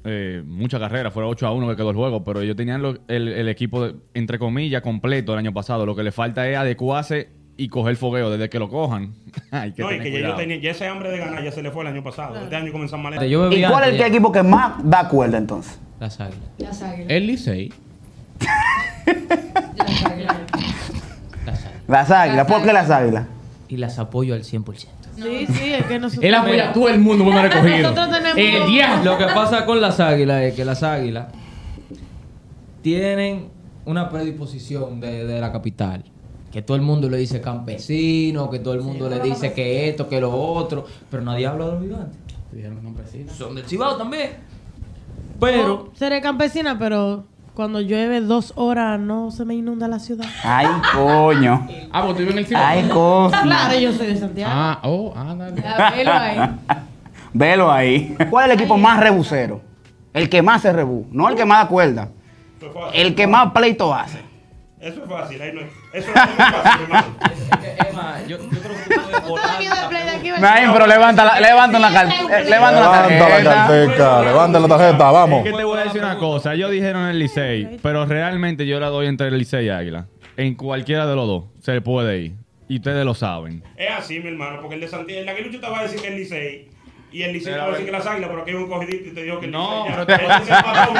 eh, 0.04 0.42
mucha 0.46 0.78
carrera. 0.78 1.11
Fuera 1.11 1.28
8 1.28 1.46
a 1.46 1.52
1 1.52 1.68
que 1.70 1.76
quedó 1.76 1.90
el 1.90 1.96
juego. 1.96 2.23
Pero 2.25 2.40
ellos 2.40 2.56
tenían 2.56 2.82
lo- 2.82 2.99
el, 3.08 3.28
el 3.28 3.49
equipo, 3.49 3.87
de- 3.87 3.94
entre 4.14 4.38
comillas, 4.38 4.82
completo 4.82 5.32
el 5.32 5.38
año 5.38 5.52
pasado. 5.52 5.87
Lo 5.87 5.96
que 5.96 6.02
le 6.02 6.12
falta 6.12 6.49
es 6.49 6.56
adecuarse 6.56 7.28
y 7.56 7.68
coger 7.68 7.96
fogueo 7.96 8.30
desde 8.30 8.49
que 8.50 8.58
lo 8.58 8.68
cojan. 8.68 9.14
Hay 9.50 9.73
que 9.73 9.82
no, 9.82 9.92
y 9.92 9.99
que 9.99 10.04
ya, 10.06 10.11
cuidado. 10.11 10.25
ellos 10.26 10.37
tenían, 10.38 10.61
ya 10.61 10.70
ese 10.73 10.87
hambre 10.88 11.11
de 11.11 11.18
ganar 11.18 11.42
ya 11.44 11.52
se 11.52 11.62
le 11.62 11.70
fue 11.70 11.82
el 11.82 11.88
año 11.88 12.02
pasado. 12.02 12.37
Este 12.40 12.56
año 12.56 12.73
comenzó 12.73 12.99
mal. 12.99 13.14
¿Y 13.25 13.34
cuál 13.64 13.84
es 13.84 13.90
el 13.90 13.99
ya. 13.99 14.06
equipo 14.08 14.30
que 14.32 14.42
más 14.42 14.75
da 14.82 15.08
cuerda 15.08 15.38
entonces? 15.38 15.78
Las 16.00 16.20
águilas. 16.20 16.49
Las 16.58 16.82
águilas. 16.82 17.11
El 17.11 17.26
Licey. 17.26 17.73
Las 19.76 20.04
águilas. 20.04 20.37
Las 21.46 21.64
águilas. 21.64 21.88
Las 21.88 22.11
águilas. 22.11 22.46
¿Por 22.46 22.62
qué 22.62 22.73
las 22.73 22.90
águilas? 22.90 23.26
Y 23.68 23.76
las 23.76 23.99
apoyo 23.99 24.34
al 24.34 24.42
100%. 24.42 24.87
Sí, 25.16 25.47
sí, 25.47 25.73
es 25.73 25.85
que 25.87 25.99
nosotros. 25.99 26.25
Él 26.25 26.35
apoya 26.35 26.71
a 26.71 26.73
todo 26.73 26.88
el 26.88 26.99
mundo, 27.00 27.25
muy 27.25 27.33
recogido. 27.35 27.90
Nosotros 27.90 28.11
tenemos- 28.11 28.38
El 28.38 28.66
diablo. 28.66 29.12
Lo 29.12 29.18
que 29.18 29.25
pasa 29.26 29.64
con 29.64 29.80
las 29.80 30.00
águilas 30.00 30.42
es 30.42 30.54
que 30.54 30.64
las 30.64 30.83
águilas 30.83 31.26
tienen 32.83 33.49
una 33.87 34.09
predisposición 34.09 35.00
de, 35.00 35.25
de 35.26 35.40
la 35.40 35.52
capital. 35.52 36.04
Que 36.52 36.62
todo 36.62 36.76
el 36.76 36.83
mundo 36.83 37.09
le 37.11 37.16
dice 37.16 37.40
campesino, 37.40 38.49
que 38.49 38.61
todo 38.61 38.75
el 38.75 38.80
mundo 38.83 39.09
le 39.09 39.18
dice 39.21 39.52
que 39.52 39.88
esto, 39.88 40.09
que 40.09 40.21
lo 40.21 40.33
otro. 40.33 40.87
Pero 41.11 41.23
nadie 41.25 41.47
habla 41.47 41.66
de 41.66 41.73
los 41.73 41.83
gigantes. 41.83 42.18
Son 43.37 43.54
del 43.56 43.64
Cibao 43.66 43.97
también. 43.97 44.30
Pero 45.40 45.90
Seré 45.94 46.21
campesina, 46.21 46.78
pero 46.78 47.25
Cuando 47.54 47.80
llueve 47.80 48.20
dos 48.20 48.52
horas 48.56 48.99
no 48.99 49.30
se 49.30 49.44
me 49.44 49.54
inunda 49.54 49.87
la 49.87 50.00
ciudad. 50.00 50.25
Ay, 50.42 50.66
coño. 50.92 51.66
Ah, 51.92 52.02
pues 52.02 52.14
tú 52.14 52.18
vives 52.20 52.32
en 52.32 52.38
el 52.38 52.46
Cibao. 52.46 52.64
Ay, 52.66 52.88
cosa. 52.88 53.42
Claro, 53.42 53.78
yo 53.78 53.92
soy 53.92 54.06
de 54.08 54.16
Santiago. 54.16 54.52
Ah, 54.52 54.80
oh, 54.82 55.14
ándale. 55.16 55.62
Ya, 55.62 55.90
velo 55.90 56.12
ahí. 56.12 56.38
Velo 57.37 57.73
ahí. 57.73 58.16
¿Cuál 58.30 58.46
es 58.49 58.54
el 58.54 58.61
equipo 58.61 58.76
más 58.78 59.00
rebusero? 59.00 59.61
El 60.12 60.28
que 60.28 60.40
más 60.40 60.62
se 60.62 60.73
rebú. 60.73 61.06
No 61.11 61.28
el 61.28 61.34
que 61.34 61.44
más 61.44 61.64
da 61.64 61.68
cuerda. 61.68 62.08
Eso 62.58 62.66
es 62.68 62.73
fácil. 62.73 63.00
El 63.00 63.14
que 63.16 63.26
más 63.26 63.50
pleito 63.52 63.92
hace. 63.92 64.20
Eso 64.80 65.02
es 65.02 65.11
fácil. 65.11 65.42
Ahí 65.42 65.50
no 65.52 65.61
es. 65.62 65.66
Eso 65.94 66.11
no 66.14 66.23
es 66.23 66.28
muy 66.28 66.37
fácil, 66.37 66.82
hermano. 66.84 67.06
Emma, 67.90 68.14
yo, 68.28 68.37
yo 68.38 68.49
creo 68.50 68.76
que 68.76 68.94
tú 68.94 69.00
puedes 69.02 69.28
volar 69.28 69.62
la 69.62 70.38
Naim, 70.40 70.73
pero 70.73 70.87
levanta 70.87 71.25
la, 71.25 71.40
levanta 71.40 71.78
la, 71.80 71.92
car- 71.92 72.06
eh, 72.08 72.44
levanta 72.49 72.80
la 72.80 73.08
Levanta 73.08 73.28
la 73.28 73.28
tarjeta. 73.28 73.54
cartera, 73.54 74.23
levanta 74.23 74.61
la 74.61 74.68
tarjeta, 74.68 75.11
vamos. 75.11 75.38
Es 75.38 75.44
que 75.44 75.50
te 75.50 75.63
voy 75.63 75.63
a 75.85 75.93
decir 75.93 76.03
una 76.03 76.19
cosa. 76.19 76.55
Ellos 76.55 76.71
dijeron 76.71 77.07
el 77.07 77.19
Licey, 77.19 77.79
pero 77.83 78.05
realmente 78.07 78.67
yo 78.67 78.81
la 78.81 78.88
doy 78.88 79.07
entre 79.07 79.29
el 79.29 79.38
Licey 79.38 79.67
y 79.67 79.69
Águila. 79.71 80.07
En 80.37 80.55
cualquiera 80.55 81.07
de 81.07 81.14
los 81.17 81.26
dos 81.26 81.45
se 81.61 81.81
puede 81.81 82.19
ir. 82.21 82.33
Y 82.69 82.76
ustedes 82.76 83.05
lo 83.05 83.14
saben. 83.14 83.62
Es 83.76 83.91
así, 83.91 84.19
mi 84.21 84.29
hermano, 84.29 84.59
porque 84.61 84.75
el 84.76 84.81
de 84.81 84.88
Santiago, 84.88 85.21
el 85.21 85.29
aguilucho 85.29 85.61
te 85.61 85.69
va 85.69 85.81
a 85.81 85.83
decir 85.83 86.00
que 86.00 86.09
es 86.09 86.14
Licey. 86.14 86.69
Y 87.12 87.23
el 87.23 87.33
Licey 87.33 87.53
te 87.53 87.59
va 87.59 87.67
a 87.67 87.69
decir 87.69 87.83
a 87.83 87.87
que 87.87 87.93
las 87.93 88.07
águilas, 88.07 88.29
pero 88.31 88.43
aquí 88.43 88.50
hay 88.50 88.57
un 88.57 88.69
cogidito 88.69 89.09
y 89.11 89.12
te 89.12 89.23
dijo 89.23 89.38
que 89.38 89.47
el 89.47 89.53
No, 89.53 89.85
Licey. 89.87 89.91
ya. 89.91 90.07
pero 90.07 90.19
te- 90.19 90.45
se 90.45 90.53
empató, 90.53 90.93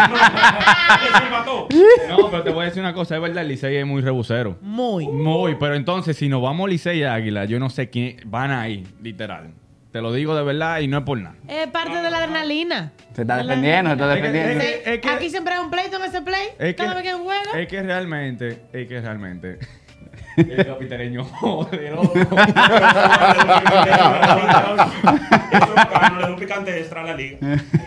se 1.19 1.25
empató. 1.25 1.69
No, 2.09 2.31
pero 2.31 2.43
te 2.45 2.51
voy 2.51 2.63
a 2.63 2.65
decir 2.67 2.81
una 2.83 2.95
cosa. 2.95 3.17
Es 3.17 3.23
verdad, 3.23 3.43
el 3.43 3.49
Licey 3.49 3.77
es 3.77 3.87
muy 3.87 4.03
rebusero. 4.03 4.57
Muy. 4.61 5.09
Muy, 5.09 5.57
pero 5.57 5.75
entonces 5.75 6.17
si 6.17 6.29
nos 6.29 6.41
vamos 6.43 6.69
Licey 6.71 7.01
y 7.01 7.03
Águila, 7.05 7.47
yo 7.47 7.59
no 7.59 7.71
sé 7.71 7.91
quién 7.91 8.17
van 8.27 8.51
ahí, 8.53 8.85
literal. 9.03 9.51
Te 9.95 10.01
lo 10.03 10.13
digo 10.13 10.35
de 10.35 10.43
verdad 10.43 10.81
y 10.81 10.89
no 10.89 10.99
es 10.99 11.05
por 11.05 11.17
nada. 11.21 11.37
Es 11.47 11.69
parte 11.69 11.95
de 12.03 12.11
la 12.11 12.19
adrenalina. 12.19 12.91
Se 13.15 13.21
está 13.23 13.37
defendiendo, 13.37 13.91
se 13.91 13.95
está 13.95 14.13
Es 14.17 14.21
que- 14.23 14.27
defendiendo. 14.33 14.65
es 14.65 14.71
que- 14.83 14.95
es 14.95 15.01
que- 15.01 15.09
Aquí 15.09 15.31
siempre 15.31 15.55
hay 15.55 15.61
un 15.61 15.71
pleito 15.71 15.99
en 15.99 16.03
ese 16.03 16.21
play. 16.21 16.49
Es 16.59 16.75
que, 16.75 16.75
Cada 16.75 16.95
vez 16.95 17.05
que 17.05 17.13
juega. 17.13 17.61
es 17.61 17.69
que 17.69 17.81
realmente, 17.81 18.63
es 18.73 18.89
que 18.89 19.01
realmente. 19.01 19.59
El 20.37 20.67
capitaleño 20.67 21.23
jode, 21.23 21.91
loco. 21.93 22.13
Eso 25.53 26.21
es 26.23 26.29
un 26.29 26.37
picante 26.41 26.77
extra 26.77 27.03
a 27.03 27.05
la 27.05 27.15
liga. 27.15 27.39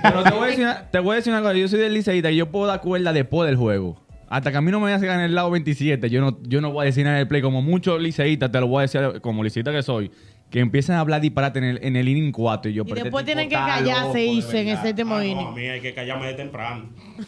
Pero 0.02 0.24
te 0.24 0.32
voy, 0.32 0.44
a 0.44 0.46
decir 0.48 0.64
una, 0.64 0.84
te 0.90 1.00
voy 1.00 1.12
a 1.12 1.16
decir 1.18 1.34
una 1.34 1.42
cosa, 1.42 1.56
yo 1.56 1.68
soy 1.68 1.80
del 1.80 1.94
liceísta 1.94 2.32
y 2.32 2.38
yo 2.38 2.50
puedo 2.50 2.68
dar 2.68 2.80
cuerda 2.80 3.12
después 3.12 3.48
del 3.50 3.58
juego. 3.58 4.02
Hasta 4.30 4.52
que 4.52 4.58
a 4.58 4.62
mí 4.62 4.72
no 4.72 4.80
me 4.80 4.94
hace 4.94 5.06
ganar 5.08 5.26
el 5.26 5.36
lado 5.36 5.52
27, 5.52 6.10
yo 6.10 6.22
no, 6.22 6.38
yo 6.44 6.62
no 6.62 6.72
voy 6.72 6.84
a 6.84 6.86
decir 6.86 7.04
nada 7.04 7.18
en 7.18 7.22
el 7.24 7.28
play. 7.28 7.42
Como 7.42 7.62
muchos 7.62 8.02
liceístas, 8.02 8.50
te 8.50 8.60
lo 8.62 8.68
voy 8.68 8.80
a 8.80 8.82
decir 8.84 9.20
como 9.22 9.44
liceísta 9.44 9.74
que 9.74 9.84
soy, 9.84 10.10
que 10.50 10.60
empiezan 10.62 10.96
a 10.96 11.02
hablar 11.02 11.20
disparate 11.20 11.60
en 11.60 11.66
el, 11.66 11.80
en 11.84 11.96
el 11.98 12.08
inning 12.08 12.32
4 12.32 12.72
y 12.72 12.74
yo 12.74 12.84
Y 12.84 12.86
pero 12.86 12.96
este 12.96 13.04
después 13.06 13.26
tipo 13.26 13.34
tienen 13.36 13.50
que 13.50 13.56
callarse 13.56 14.24
irse 14.26 14.62
en 14.62 14.68
el 14.70 14.78
séptimo 14.78 15.16
Ah, 15.16 15.18
no, 15.18 15.22
a 15.22 15.26
inning. 15.26 15.54
mí 15.54 15.68
hay 15.68 15.82
que 15.82 15.94
callarme 15.94 16.28
de 16.28 16.34
temprano. 16.36 16.90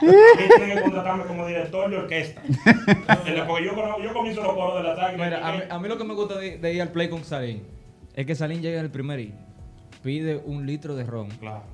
Mí 0.00 0.12
tienen 0.56 0.76
que 0.76 0.82
contratarme 0.82 1.24
como 1.24 1.46
director 1.46 1.90
de 1.90 1.96
orquesta. 1.98 2.42
Porque 2.42 3.64
yo, 3.64 4.12
comienzo 4.14 4.42
los 4.42 4.54
coros 4.54 4.76
de 4.76 4.82
las 4.88 4.98
águilas. 4.98 5.26
Mira, 5.30 5.46
a 5.48 5.52
mí, 5.52 5.58
a 5.68 5.78
mí 5.78 5.88
lo 5.88 5.98
que 5.98 6.04
me 6.04 6.14
gusta 6.14 6.38
de, 6.38 6.58
de 6.58 6.74
ir 6.74 6.82
al 6.82 6.90
play 6.90 7.08
con 7.08 7.24
Salín 7.24 7.62
es 8.14 8.26
que 8.26 8.34
Salín 8.34 8.62
llega 8.62 8.78
en 8.78 8.84
el 8.86 8.90
primer 8.90 9.20
inning, 9.20 9.38
pide 10.02 10.36
un 10.36 10.64
litro 10.66 10.94
de 10.96 11.04
ron, 11.04 11.28
Claro. 11.28 11.64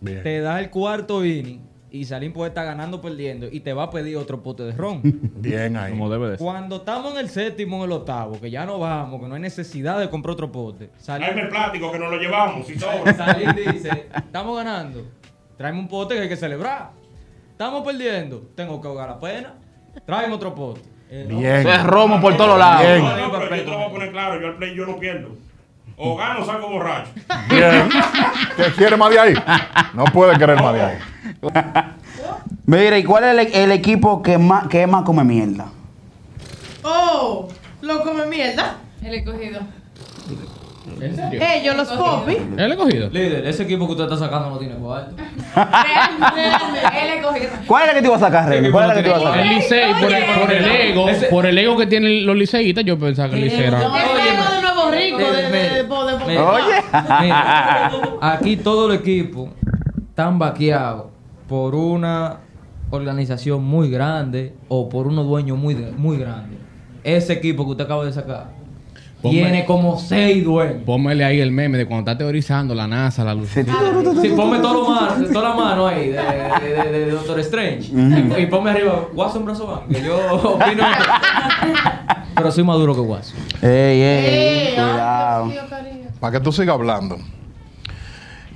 Bien. 0.00 0.22
te 0.22 0.40
da 0.40 0.58
el 0.60 0.68
cuarto 0.70 1.24
inning 1.24 1.60
y 1.94 2.04
Salín 2.06 2.32
puede 2.32 2.48
estar 2.48 2.66
ganando 2.66 2.96
o 2.96 3.00
perdiendo 3.00 3.46
y 3.48 3.60
te 3.60 3.72
va 3.72 3.84
a 3.84 3.90
pedir 3.90 4.16
otro 4.16 4.42
pote 4.42 4.64
de 4.64 4.72
ron. 4.72 5.00
Bien 5.36 5.76
ahí. 5.76 5.92
Como 5.92 6.10
debe 6.10 6.30
de 6.30 6.36
ser. 6.38 6.44
Cuando 6.44 6.76
estamos 6.76 7.12
en 7.12 7.20
el 7.20 7.28
séptimo, 7.28 7.76
en 7.76 7.84
el 7.84 7.92
octavo, 7.92 8.40
que 8.40 8.50
ya 8.50 8.66
no 8.66 8.80
vamos, 8.80 9.20
que 9.20 9.28
no 9.28 9.36
hay 9.36 9.40
necesidad 9.40 10.00
de 10.00 10.10
comprar 10.10 10.32
otro 10.32 10.50
pote, 10.50 10.90
Tráeme 11.04 11.42
el 11.42 11.48
plástico 11.48 11.92
que 11.92 12.00
nos 12.00 12.10
lo 12.10 12.18
llevamos. 12.18 12.66
Si 12.66 12.76
sobra. 12.76 13.14
Salín 13.14 13.54
dice, 13.54 14.08
estamos 14.12 14.56
ganando, 14.56 15.06
tráeme 15.56 15.78
un 15.78 15.86
pote 15.86 16.16
que 16.16 16.22
hay 16.22 16.28
que 16.28 16.36
celebrar. 16.36 16.90
Estamos 17.52 17.86
perdiendo, 17.86 18.42
tengo 18.56 18.80
que 18.80 18.88
ahogar 18.88 19.10
la 19.10 19.20
pena, 19.20 19.54
tráeme 20.04 20.34
otro 20.34 20.52
pote. 20.52 20.80
Eh, 21.08 21.26
no. 21.28 21.38
Bien. 21.38 21.54
Eso 21.58 21.70
es 21.70 21.84
romo 21.84 22.20
por 22.20 22.36
todos 22.36 22.58
lados. 22.58 22.84
Bien. 22.84 23.04
No, 23.04 23.16
no, 23.16 23.32
pero 23.32 23.54
yo 23.54 23.64
te 23.64 23.70
lo 23.70 23.76
voy 23.76 23.86
a 23.86 23.90
poner 23.90 24.10
claro. 24.10 24.40
Yo 24.40 24.48
al 24.48 24.56
play 24.56 24.74
yo 24.74 24.84
no 24.84 24.98
pierdo. 24.98 25.28
O 25.96 26.16
gano 26.16 26.40
o 26.40 26.44
salgo 26.44 26.68
borracho. 26.68 27.10
Bien. 27.48 27.88
¿Qué 28.56 28.64
quiere 28.76 28.96
más 28.96 29.10
de 29.10 29.18
ahí? 29.20 29.34
No 29.94 30.04
puede 30.04 30.36
querer 30.38 30.60
más 30.60 30.74
de 30.74 30.82
ahí. 30.82 30.96
Mira, 32.66 32.98
¿y 32.98 33.04
cuál 33.04 33.24
es 33.24 33.30
el, 33.54 33.62
el 33.62 33.72
equipo 33.72 34.22
que 34.22 34.36
más, 34.38 34.66
que 34.68 34.86
más 34.86 35.02
come 35.04 35.22
mierda? 35.24 35.66
Oh, 36.82 37.48
lo 37.82 38.02
come 38.02 38.26
mierda. 38.26 38.76
El 39.04 39.14
escogido. 39.14 39.60
¿En 41.00 41.16
serio? 41.16 41.40
Ellos, 41.42 41.76
los 41.76 41.88
popis. 41.88 42.36
¿Él 42.56 42.72
he 42.72 42.76
cogido? 42.76 43.08
Líder, 43.10 43.46
ese 43.46 43.62
equipo 43.62 43.86
que 43.86 43.92
usted 43.92 44.04
está 44.04 44.16
sacando 44.18 44.50
no 44.50 44.58
tiene 44.58 44.74
cuarto. 44.74 45.14
El 45.16 47.08
escogido. 47.18 47.50
¿Cuál 47.66 47.82
es 47.84 47.88
el 47.90 47.94
que 47.96 48.00
te 48.02 48.06
iba 48.06 48.16
a 48.16 48.20
sacar, 48.20 48.48
Remy? 48.48 48.70
¿Cuál 48.70 48.84
es 48.84 48.90
el 48.90 48.96
que 48.96 49.02
te 49.02 49.08
iba 49.08 49.16
a 49.18 49.22
sacar? 49.32 49.40
El 49.40 49.48
Licey, 49.48 49.94
por 50.00 50.12
el, 50.12 50.24
por 50.40 50.52
el 50.52 50.64
ego, 50.66 51.08
Ese- 51.08 51.26
por 51.26 51.46
el 51.46 51.58
ego 51.58 51.76
que 51.76 51.86
tienen 51.86 52.26
los 52.26 52.36
liceístas, 52.36 52.84
yo 52.84 52.98
pensaba 52.98 53.30
que 53.30 53.36
el 53.36 53.44
Licey 53.44 53.64
era... 53.64 53.78
Rico 54.90 55.18
de, 55.18 55.24
de, 55.24 55.42
de, 55.42 55.50
de, 55.50 55.82
de- 55.82 56.26
Mira, 56.26 56.50
Oye. 56.52 56.74
mira, 57.22 58.00
aquí 58.20 58.56
todo 58.56 58.90
el 58.92 58.98
equipo 58.98 59.48
están 60.08 60.38
vaqueados 60.38 61.06
por 61.48 61.74
una 61.74 62.38
organización 62.90 63.64
muy 63.64 63.90
grande 63.90 64.54
o 64.68 64.88
por 64.88 65.06
unos 65.06 65.26
dueños 65.26 65.58
muy, 65.58 65.74
muy 65.74 66.16
grandes. 66.16 66.58
Ese 67.02 67.32
equipo 67.34 67.64
que 67.64 67.72
usted 67.72 67.84
acaba 67.84 68.04
de 68.04 68.12
sacar 68.12 68.50
Ponme- 69.24 69.30
tiene 69.42 69.64
como 69.64 69.98
seis 69.98 70.44
dueños. 70.44 70.82
Póngale 70.84 71.24
ahí 71.24 71.40
el 71.40 71.50
meme 71.50 71.78
de 71.78 71.86
cuando 71.86 72.10
está 72.10 72.18
teorizando 72.18 72.74
la 72.74 72.86
NASA, 72.86 73.24
la 73.24 73.34
luz. 73.34 73.48
Sí. 73.50 73.62
Ponme 74.36 74.58
todo 74.58 74.74
lo 74.82 74.90
mano, 74.90 75.26
toda 75.32 75.48
la 75.48 75.54
mano 75.54 75.86
ahí 75.86 76.10
de, 76.10 76.18
de, 76.20 76.90
de- 76.92 76.98
de 77.06 77.10
Doctor 77.10 77.40
Strange. 77.40 77.90
y, 77.92 78.42
y 78.42 78.46
ponme 78.46 78.70
arriba 78.70 79.08
Watson 79.14 79.44
Brazoban, 79.44 79.88
que 79.88 80.02
yo 80.02 80.16
opino. 80.34 80.84
pero 82.36 82.52
soy 82.52 82.64
más 82.64 82.76
duro 82.76 82.94
que 82.94 83.00
Watson. 83.00 83.38
Ey, 83.62 83.70
ey, 83.70 84.02
Eh, 84.02 84.72
cuidado. 84.74 85.52
Para 86.20 86.38
que 86.38 86.44
tú 86.44 86.52
sigas 86.52 86.74
hablando. 86.74 87.16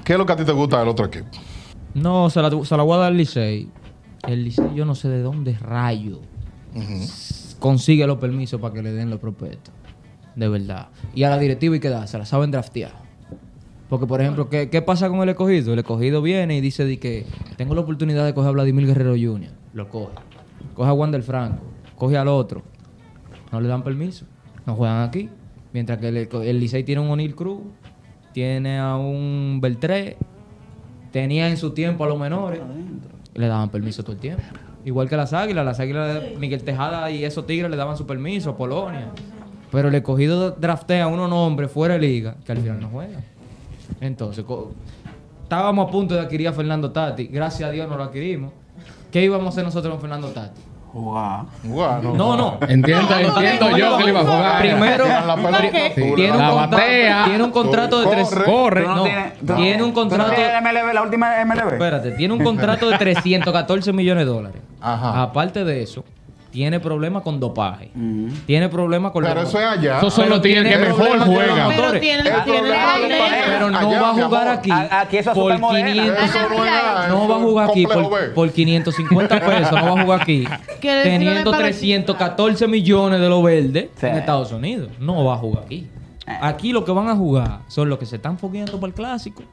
¿Qué 0.04 0.12
es 0.14 0.18
lo 0.18 0.26
que 0.26 0.32
a 0.32 0.36
ti 0.36 0.44
te 0.44 0.52
gusta 0.52 0.78
del 0.78 0.88
otro 0.88 1.06
equipo? 1.06 1.26
No, 1.94 2.30
se 2.30 2.40
la, 2.42 2.50
se 2.64 2.76
la 2.76 2.82
voy 2.82 2.94
a 2.94 2.98
dar 2.98 3.06
al 3.08 3.16
Licey. 3.16 3.68
El 4.26 4.44
Licey, 4.44 4.66
yo 4.74 4.84
no 4.84 4.94
sé 4.94 5.08
de 5.08 5.22
dónde 5.22 5.56
rayo 5.58 6.20
consigue 7.58 8.06
los 8.06 8.18
permisos 8.18 8.60
para 8.60 8.74
que 8.74 8.82
le 8.82 8.92
den 8.92 9.10
los 9.10 9.18
prospectos. 9.18 9.72
De 10.38 10.48
verdad. 10.48 10.86
Y 11.16 11.24
a 11.24 11.30
la 11.30 11.38
directiva 11.38 11.74
hay 11.74 11.80
que 11.80 11.88
dársela, 11.88 12.24
saben 12.24 12.52
draftear. 12.52 12.92
Porque, 13.88 14.06
por 14.06 14.20
ejemplo, 14.20 14.48
¿qué, 14.48 14.70
qué 14.70 14.82
pasa 14.82 15.08
con 15.08 15.20
el 15.20 15.28
escogido? 15.30 15.72
El 15.72 15.80
escogido 15.80 16.22
viene 16.22 16.56
y 16.56 16.60
dice 16.60 16.84
de 16.84 17.00
que 17.00 17.26
tengo 17.56 17.74
la 17.74 17.80
oportunidad 17.80 18.24
de 18.24 18.34
coger 18.34 18.50
a 18.50 18.52
Vladimir 18.52 18.86
Guerrero 18.86 19.12
Jr. 19.12 19.50
Lo 19.72 19.88
coge. 19.88 20.12
Coge 20.74 20.88
a 20.88 20.92
Wander 20.92 21.24
Franco. 21.24 21.64
Coge 21.96 22.16
al 22.16 22.28
otro. 22.28 22.62
No 23.50 23.60
le 23.60 23.66
dan 23.66 23.82
permiso. 23.82 24.26
No 24.64 24.76
juegan 24.76 25.02
aquí. 25.08 25.28
Mientras 25.72 25.98
que 25.98 26.08
el, 26.08 26.16
el 26.16 26.60
Licey 26.60 26.84
tiene 26.84 27.00
un 27.00 27.10
O'Neill 27.10 27.34
Cruz. 27.34 27.62
Tiene 28.32 28.78
a 28.78 28.94
un 28.94 29.58
Beltré. 29.60 30.18
Tenía 31.10 31.48
en 31.48 31.56
su 31.56 31.72
tiempo 31.72 32.04
a 32.04 32.08
los 32.08 32.18
menores. 32.18 32.60
Le 33.34 33.48
daban 33.48 33.70
permiso 33.70 34.04
todo 34.04 34.12
el 34.12 34.20
tiempo. 34.20 34.42
Igual 34.84 35.08
que 35.08 35.16
las 35.16 35.32
águilas. 35.32 35.64
Las 35.64 35.80
águilas, 35.80 36.22
Miguel 36.38 36.62
Tejada 36.62 37.10
y 37.10 37.24
esos 37.24 37.44
tigres 37.44 37.68
le 37.68 37.76
daban 37.76 37.96
su 37.96 38.06
permiso. 38.06 38.56
Polonia. 38.56 39.10
Pero 39.70 39.88
el 39.88 39.94
escogido 39.94 40.50
draftea 40.52 41.04
a 41.04 41.06
unos 41.08 41.28
nombres 41.28 41.70
fuera 41.70 41.94
de 41.94 42.00
liga 42.00 42.34
que 42.44 42.52
al 42.52 42.58
final 42.58 42.80
no 42.80 42.88
juegan. 42.88 43.22
Entonces, 44.00 44.44
estábamos 45.42 45.88
a 45.88 45.90
punto 45.90 46.14
de 46.14 46.20
adquirir 46.20 46.48
a 46.48 46.52
Fernando 46.52 46.90
Tati. 46.90 47.26
Gracias 47.26 47.68
a 47.68 47.72
Dios 47.72 47.88
no 47.88 47.96
lo 47.96 48.04
adquirimos. 48.04 48.52
¿Qué 49.12 49.22
íbamos 49.22 49.46
a 49.46 49.48
hacer 49.50 49.64
nosotros 49.64 49.92
con 49.92 50.00
Fernando 50.00 50.28
Tati? 50.28 50.60
Jugar. 50.92 51.42
Bueno, 51.64 52.14
No, 52.14 52.34
no. 52.36 52.58
Entiendo, 52.66 53.14
entiendo 53.18 53.76
yo 53.76 53.98
que 53.98 54.04
le 54.04 54.10
iba 54.10 54.20
a 54.20 54.24
jugar. 54.24 54.60
Primero, 54.60 55.04
Sí. 55.94 56.12
tiene 56.16 56.32
un, 56.32 56.38
La 56.38 56.50
contrato, 56.50 56.76
batea. 56.76 57.24
tiene 57.26 57.44
un 57.44 57.50
contrato 57.50 57.98
de 58.00 58.04
Corre. 58.06 58.24
tres. 58.24 58.42
Corre. 58.44 58.86
No 58.86 59.04
tiene 59.56 59.74
un 59.74 59.78
¿Tú 59.80 59.86
no 59.88 59.94
contrato. 59.94 60.32
tienes 60.34 60.62
MLB, 60.62 60.94
la 60.94 61.02
última 61.02 61.40
MLB? 61.44 61.72
Espérate, 61.74 62.12
tiene 62.12 62.32
un 62.34 62.42
contrato 62.42 62.88
de 62.88 62.96
314 62.96 63.92
millones 63.92 64.24
de 64.24 64.30
dólares. 64.32 64.62
Ajá. 64.80 65.22
Aparte 65.22 65.62
de 65.64 65.82
eso, 65.82 66.04
tiene 66.58 66.80
problemas 66.80 67.22
con 67.22 67.38
dopaje. 67.38 67.88
Tiene 68.44 68.68
problemas 68.68 69.12
con 69.12 69.22
Pero 69.22 69.36
la- 69.36 69.42
eso 69.48 69.60
es 69.60 69.64
allá. 69.64 69.98
Esos 69.98 70.12
son 70.12 70.28
los 70.28 70.42
tigres 70.42 70.64
que 70.64 70.70
tiene 70.70 70.86
mejor 70.88 71.18
motores. 71.18 71.50
Pero 71.68 72.00
tiene, 72.00 72.28
El 72.28 72.44
tiene 72.44 72.68
no 73.60 73.78
Allá, 73.78 74.02
va 74.02 74.10
a 74.10 74.14
jugar 74.14 74.42
amor. 74.48 74.58
aquí 74.58 74.70
A- 74.72 75.00
aquí 75.02 75.16
eso 75.18 75.30
es 75.30 75.34
por 75.36 75.44
supermodelo. 75.52 75.86
500. 76.02 76.24
Eso 76.24 76.38
no 76.48 76.64
eso 76.64 77.28
va 77.28 77.36
a 77.36 77.38
jugar 77.38 77.70
aquí 77.70 77.86
por, 77.86 78.34
por 78.34 78.50
550 78.50 79.40
pesos, 79.46 79.70
no 79.72 79.94
va 79.94 80.00
a 80.00 80.02
jugar 80.02 80.20
aquí. 80.22 80.44
Teniendo 80.80 81.30
sirve 81.36 81.44
para- 81.52 81.64
314 81.68 82.66
millones 82.66 83.20
de 83.20 83.28
los 83.28 83.40
verdes 83.44 83.90
Sí. 83.94 84.06
en 84.06 84.16
Estados 84.16 84.50
Unidos. 84.50 84.90
No 84.98 85.24
va 85.24 85.34
a 85.34 85.38
jugar 85.38 85.62
aquí. 85.64 85.86
Aquí 86.40 86.72
lo 86.72 86.84
que 86.84 86.90
van 86.90 87.08
a 87.08 87.14
jugar 87.14 87.60
son 87.68 87.88
los 87.88 88.00
que 88.00 88.04
se 88.06 88.16
están 88.16 88.36
fogueando 88.36 88.80
para 88.80 88.88
el 88.88 88.94
clásico 88.94 89.44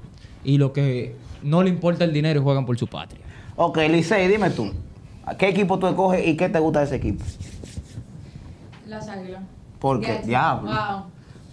y 0.43 0.57
los 0.57 0.71
que 0.71 1.15
no 1.43 1.61
le 1.61 1.69
importa 1.69 2.03
el 2.03 2.11
dinero 2.13 2.39
y 2.39 2.43
juegan 2.43 2.65
por 2.65 2.79
su 2.79 2.87
patria. 2.87 3.21
Ok, 3.57 3.77
Licey, 3.89 4.27
dime 4.27 4.49
tú. 4.49 4.73
¿A 5.25 5.35
¿Qué 5.35 5.49
equipo 5.49 5.79
tú 5.79 5.87
escoges 5.87 6.25
y 6.27 6.37
qué 6.37 6.49
te 6.49 6.59
gusta 6.59 6.79
de 6.79 6.85
ese 6.85 6.95
equipo? 6.95 7.23
Las 8.85 9.07
águilas. 9.07 9.41
¿Por 9.79 9.99
qué? 9.99 10.17
Yes. 10.17 10.27
Diablo. 10.27 10.71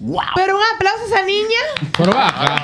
Wow. 0.00 0.20
Pero 0.34 0.56
un 0.56 0.62
aplauso 0.74 1.02
a 1.04 1.06
esa 1.06 1.24
niña. 1.24 1.90
Pero 1.96 2.12
va, 2.12 2.60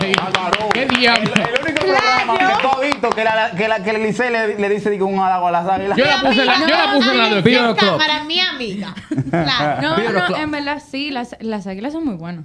¿qué 0.73 0.87
diablo? 0.87 1.33
El 1.35 1.63
único 1.63 1.87
programa 1.87 2.39
que 2.39 2.63
tú 2.63 2.69
has 2.69 2.81
visto 2.81 3.11
que, 3.11 3.25
la, 3.25 3.51
que, 3.57 3.69
la, 3.69 3.83
que 3.83 3.91
el 3.91 4.03
Licey 4.03 4.33
le, 4.33 4.59
le 4.59 4.69
dice 4.69 4.91
digo, 4.91 5.07
un 5.07 5.21
halago 5.21 5.47
a 5.47 5.53
las 5.53 5.67
águilas. 5.69 5.97
Yo 5.97 6.05
la 6.05 6.21
puse 6.21 6.41
en 6.41 6.47
la, 6.47 6.59
yo 6.61 6.67
la 6.67 6.93
puse 6.93 7.11
en 7.13 7.19
la 7.19 7.29
de 7.29 7.43
Club. 7.43 7.77
cámara, 7.77 8.25
mi 8.25 8.41
amiga. 8.41 8.95
Claro. 9.31 9.89
No, 9.99 10.29
no, 10.29 10.37
en 10.37 10.51
verdad 10.51 10.83
sí, 10.85 11.11
las, 11.11 11.37
las 11.41 11.67
águilas 11.67 11.93
son 11.93 12.05
muy 12.05 12.17
buenas. 12.17 12.45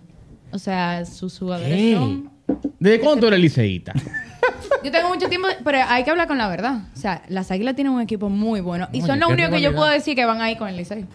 O 0.51 0.59
sea, 0.59 1.05
sus 1.05 1.39
jugadores 1.39 1.95
son... 1.95 2.31
¿Desde 2.79 2.99
cuándo 2.99 3.27
eres 3.27 3.39
liceísta? 3.39 3.93
Yo 4.83 4.91
tengo 4.91 5.07
mucho 5.09 5.29
tiempo, 5.29 5.47
pero 5.63 5.79
hay 5.87 6.03
que 6.03 6.11
hablar 6.11 6.27
con 6.27 6.37
la 6.37 6.47
verdad. 6.47 6.81
O 6.95 6.97
sea, 6.99 7.21
las 7.27 7.49
águilas 7.51 7.75
tienen 7.75 7.93
un 7.93 8.01
equipo 8.01 8.29
muy 8.29 8.61
bueno. 8.61 8.87
Y 8.91 8.97
Oye, 8.99 9.07
son 9.07 9.19
los 9.19 9.29
únicos 9.29 9.51
que 9.51 9.61
yo 9.61 9.69
puedo 9.75 9.89
decir 9.89 10.15
que 10.15 10.25
van 10.25 10.41
ahí 10.41 10.55
con 10.55 10.67
el 10.67 10.77
Licey. 10.77 11.05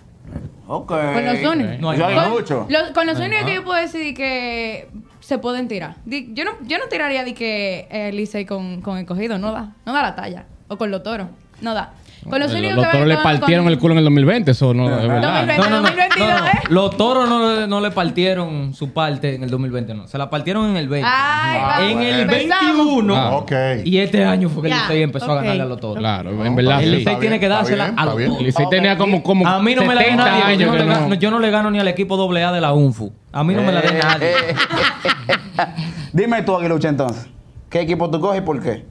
Ok. 0.66 0.88
Con 0.88 1.24
los 1.24 1.44
únicos. 1.52 1.80
No 1.80 1.90
hay 1.90 2.30
mucho. 2.30 2.66
Los- 2.68 2.90
con 2.90 3.06
los 3.06 3.18
únicos 3.18 3.44
que 3.46 3.54
yo 3.54 3.64
puedo 3.64 3.80
decir 3.80 4.14
que 4.14 4.88
se 5.20 5.38
pueden 5.38 5.68
tirar. 5.68 5.96
Di- 6.04 6.30
Yo 6.34 6.44
no, 6.44 6.52
yo 6.62 6.78
no 6.78 6.84
tiraría 6.90 7.24
de 7.24 7.34
que 7.34 7.86
el 7.90 8.16
Licey 8.16 8.44
con, 8.44 8.80
con 8.82 8.98
el 8.98 9.06
cogido, 9.06 9.38
no 9.38 9.52
da. 9.52 9.72
No 9.86 9.92
da 9.92 10.02
la 10.02 10.14
talla. 10.14 10.44
O 10.68 10.76
con 10.76 10.90
los 10.90 11.02
toros. 11.02 11.28
No 11.60 11.74
da. 11.74 11.92
Con 12.22 12.40
los 12.40 12.50
Los, 12.50 12.58
únicos 12.58 12.76
los 12.76 12.86
que 12.86 12.92
toros 12.92 13.06
le 13.08 13.16
partieron 13.18 13.64
con- 13.64 13.72
el 13.72 13.78
culo 13.78 13.92
en 13.94 13.98
el 13.98 14.04
2020, 14.04 14.50
eso 14.50 14.74
no 14.74 14.84
es 14.88 15.08
verdad. 15.08 15.46
2020. 15.46 15.56
No, 15.56 15.70
no, 15.70 15.76
no, 15.76 15.82
2022, 15.82 16.28
no, 16.28 16.38
no. 16.40 16.46
¿eh? 16.46 16.50
Los 16.68 16.96
toros 16.96 17.28
no, 17.28 17.56
le- 17.56 17.66
no 17.66 17.80
le 17.80 17.90
partieron 17.90 18.74
su 18.74 18.92
parte 18.92 19.34
en 19.34 19.42
el 19.44 19.50
2020, 19.50 19.94
no. 19.94 20.06
Se 20.08 20.18
la 20.18 20.28
partieron 20.28 20.68
en 20.70 20.76
el 20.76 20.88
20. 20.88 21.08
Ay, 21.10 21.58
Ah, 21.62 21.90
en 21.90 22.02
el 22.02 22.20
empezamos. 22.20 22.76
21. 22.76 23.16
Ah. 23.16 23.36
Ok. 23.36 23.52
Y 23.84 23.98
este 23.98 24.24
año 24.24 24.48
fue 24.48 24.62
que 24.64 24.68
el 24.68 24.74
Licey 24.74 25.02
empezó 25.02 25.32
a 25.32 25.36
ganarle 25.36 25.62
a 25.62 25.66
los 25.66 25.80
toros. 25.80 25.98
Claro, 25.98 26.44
en 26.44 26.54
verdad 26.56 26.82
El. 26.82 26.90
Licey 26.98 27.16
tiene 27.20 27.40
que 27.40 27.48
dársela 27.48 27.84
bien, 27.86 27.98
a 27.98 28.04
los. 28.04 28.20
El 28.20 28.38
Licey 28.44 28.66
tenía 28.68 28.98
como, 28.98 29.22
como 29.22 29.46
A 29.46 29.60
mí 29.62 29.74
no 29.74 29.84
me 29.84 29.94
la 29.94 30.02
70 30.02 30.24
nadie. 30.24 30.56
Yo 30.58 30.66
no, 30.66 30.76
le 30.76 30.84
no- 30.84 30.92
gano, 30.92 31.14
yo 31.14 31.30
no 31.30 31.38
le 31.38 31.50
gano 31.50 31.70
ni 31.70 31.78
al 31.78 31.88
equipo 31.88 32.16
AA 32.30 32.52
de 32.52 32.60
la 32.60 32.72
UNFU. 32.72 33.12
A 33.32 33.44
mí 33.44 33.54
no 33.54 33.62
me 33.62 33.72
la 33.72 33.80
den 33.80 33.98
nadie. 33.98 34.32
Dime 36.12 36.42
tú, 36.42 36.56
Aguilucha, 36.56 36.88
entonces. 36.88 37.26
¿Qué 37.70 37.80
equipo 37.80 38.10
tú 38.10 38.20
coges 38.20 38.38
y 38.38 38.44
por 38.44 38.62
qué? 38.62 38.84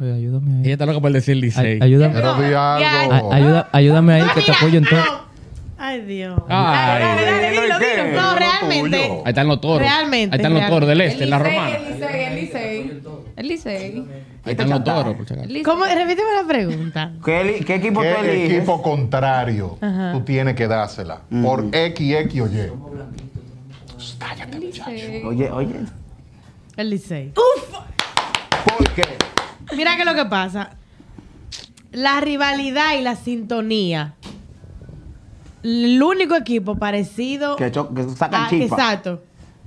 Oye, 0.00 0.12
ayúdame 0.14 0.50
ahí. 0.56 0.62
Ella 0.64 0.72
está 0.72 0.86
loca 0.86 1.00
por 1.00 1.12
decir 1.12 1.36
Licey. 1.36 1.72
Ay- 1.74 1.78
ayúdame, 1.82 2.14
Pero 2.14 2.34
di 2.36 2.54
algo. 2.54 3.32
ayuda- 3.32 3.68
ayúdame 3.72 4.14
ahí 4.14 4.22
que 4.34 4.40
te 4.42 4.52
apoyo 4.52 4.78
en 4.78 4.84
todo. 4.84 5.02
Ay, 5.82 6.00
Dios. 6.02 6.40
Ay, 6.48 7.02
Dale, 7.02 7.04
dale, 7.24 7.50
dilo, 7.50 7.62
dilo, 7.62 7.76
¿y 7.76 7.78
qué? 7.80 8.04
dilo. 8.06 8.20
No, 8.22 8.34
realmente. 8.34 8.98
tuyo. 8.98 9.14
Ahí 9.24 9.28
están 9.30 9.48
los 9.48 9.60
toros. 9.60 9.78
Realmente, 9.80 10.34
Ahí 10.34 10.38
están 10.40 10.54
los 10.54 10.66
toros 10.68 10.88
del 10.88 11.00
este, 11.00 11.24
en 11.24 11.30
la 11.30 11.38
romana. 11.38 11.70
El 11.76 11.92
Licey, 11.94 12.24
el 12.26 12.34
Licey. 12.36 13.00
El 13.36 13.48
Licey. 13.48 14.04
Ahí 14.44 14.50
están 14.52 14.70
los 14.70 14.84
toros, 14.84 15.14
por 15.16 15.26
si 15.26 15.32
acaso. 15.34 15.46
El 15.46 15.52
Licey. 15.54 15.62
¿Cómo? 15.62 15.84
Repíteme 15.84 16.28
la 16.40 16.46
pregunta. 16.46 17.12
¿Qué, 17.24 17.44
li- 17.44 17.64
qué 17.64 17.74
equipo 17.76 18.00
tú 18.00 18.06
¿Qué 18.22 18.30
eliges? 18.32 18.58
equipo 18.58 18.82
contrario 18.82 19.78
Ajá. 19.80 20.12
tú 20.12 20.20
tienes 20.22 20.54
que 20.54 20.66
dársela? 20.68 21.20
Por 21.42 21.66
X, 21.72 22.14
X 22.14 22.40
o 22.42 22.46
Y. 22.46 22.72
El 24.52 24.60
Licey. 24.60 25.22
Oye, 25.24 25.50
oye. 25.50 25.74
El 26.76 26.90
Licey. 26.90 27.32
¿Por 27.34 28.88
qué? 28.94 29.02
Mira 29.76 29.96
que 29.96 30.04
lo 30.04 30.14
que 30.14 30.24
pasa. 30.26 30.70
La 31.92 32.20
rivalidad 32.20 32.96
y 32.98 33.02
la 33.02 33.16
sintonía. 33.16 34.14
El 35.62 36.02
único 36.02 36.34
equipo 36.36 36.76
parecido. 36.76 37.56
Que, 37.56 37.70
que 37.70 38.04
sacan 38.16 38.44
Ah, 38.44 38.46
chispa. 38.48 38.76
Exacto. 38.76 39.22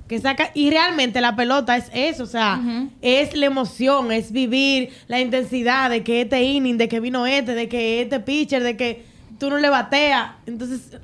Que 0.08 0.18
saca, 0.18 0.50
y 0.52 0.68
realmente 0.68 1.20
la 1.22 1.34
pelota 1.34 1.78
es 1.78 1.90
eso, 1.94 2.24
o 2.24 2.26
sea, 2.26 2.60
es 3.00 3.34
la 3.34 3.46
emoción, 3.46 4.12
es 4.12 4.32
vivir 4.32 4.90
la 5.08 5.18
intensidad 5.18 5.88
de 5.88 6.02
que 6.02 6.20
este 6.20 6.42
inning, 6.42 6.76
de 6.76 6.88
que 6.90 7.00
vino 7.00 7.26
este, 7.26 7.54
de 7.54 7.70
que 7.70 8.02
este 8.02 8.20
pitcher, 8.20 8.62
de 8.62 8.76
que 8.76 9.02
tú 9.38 9.48
no 9.48 9.56
le 9.56 9.70
bateas. 9.70 10.32
Entonces, 10.44 10.98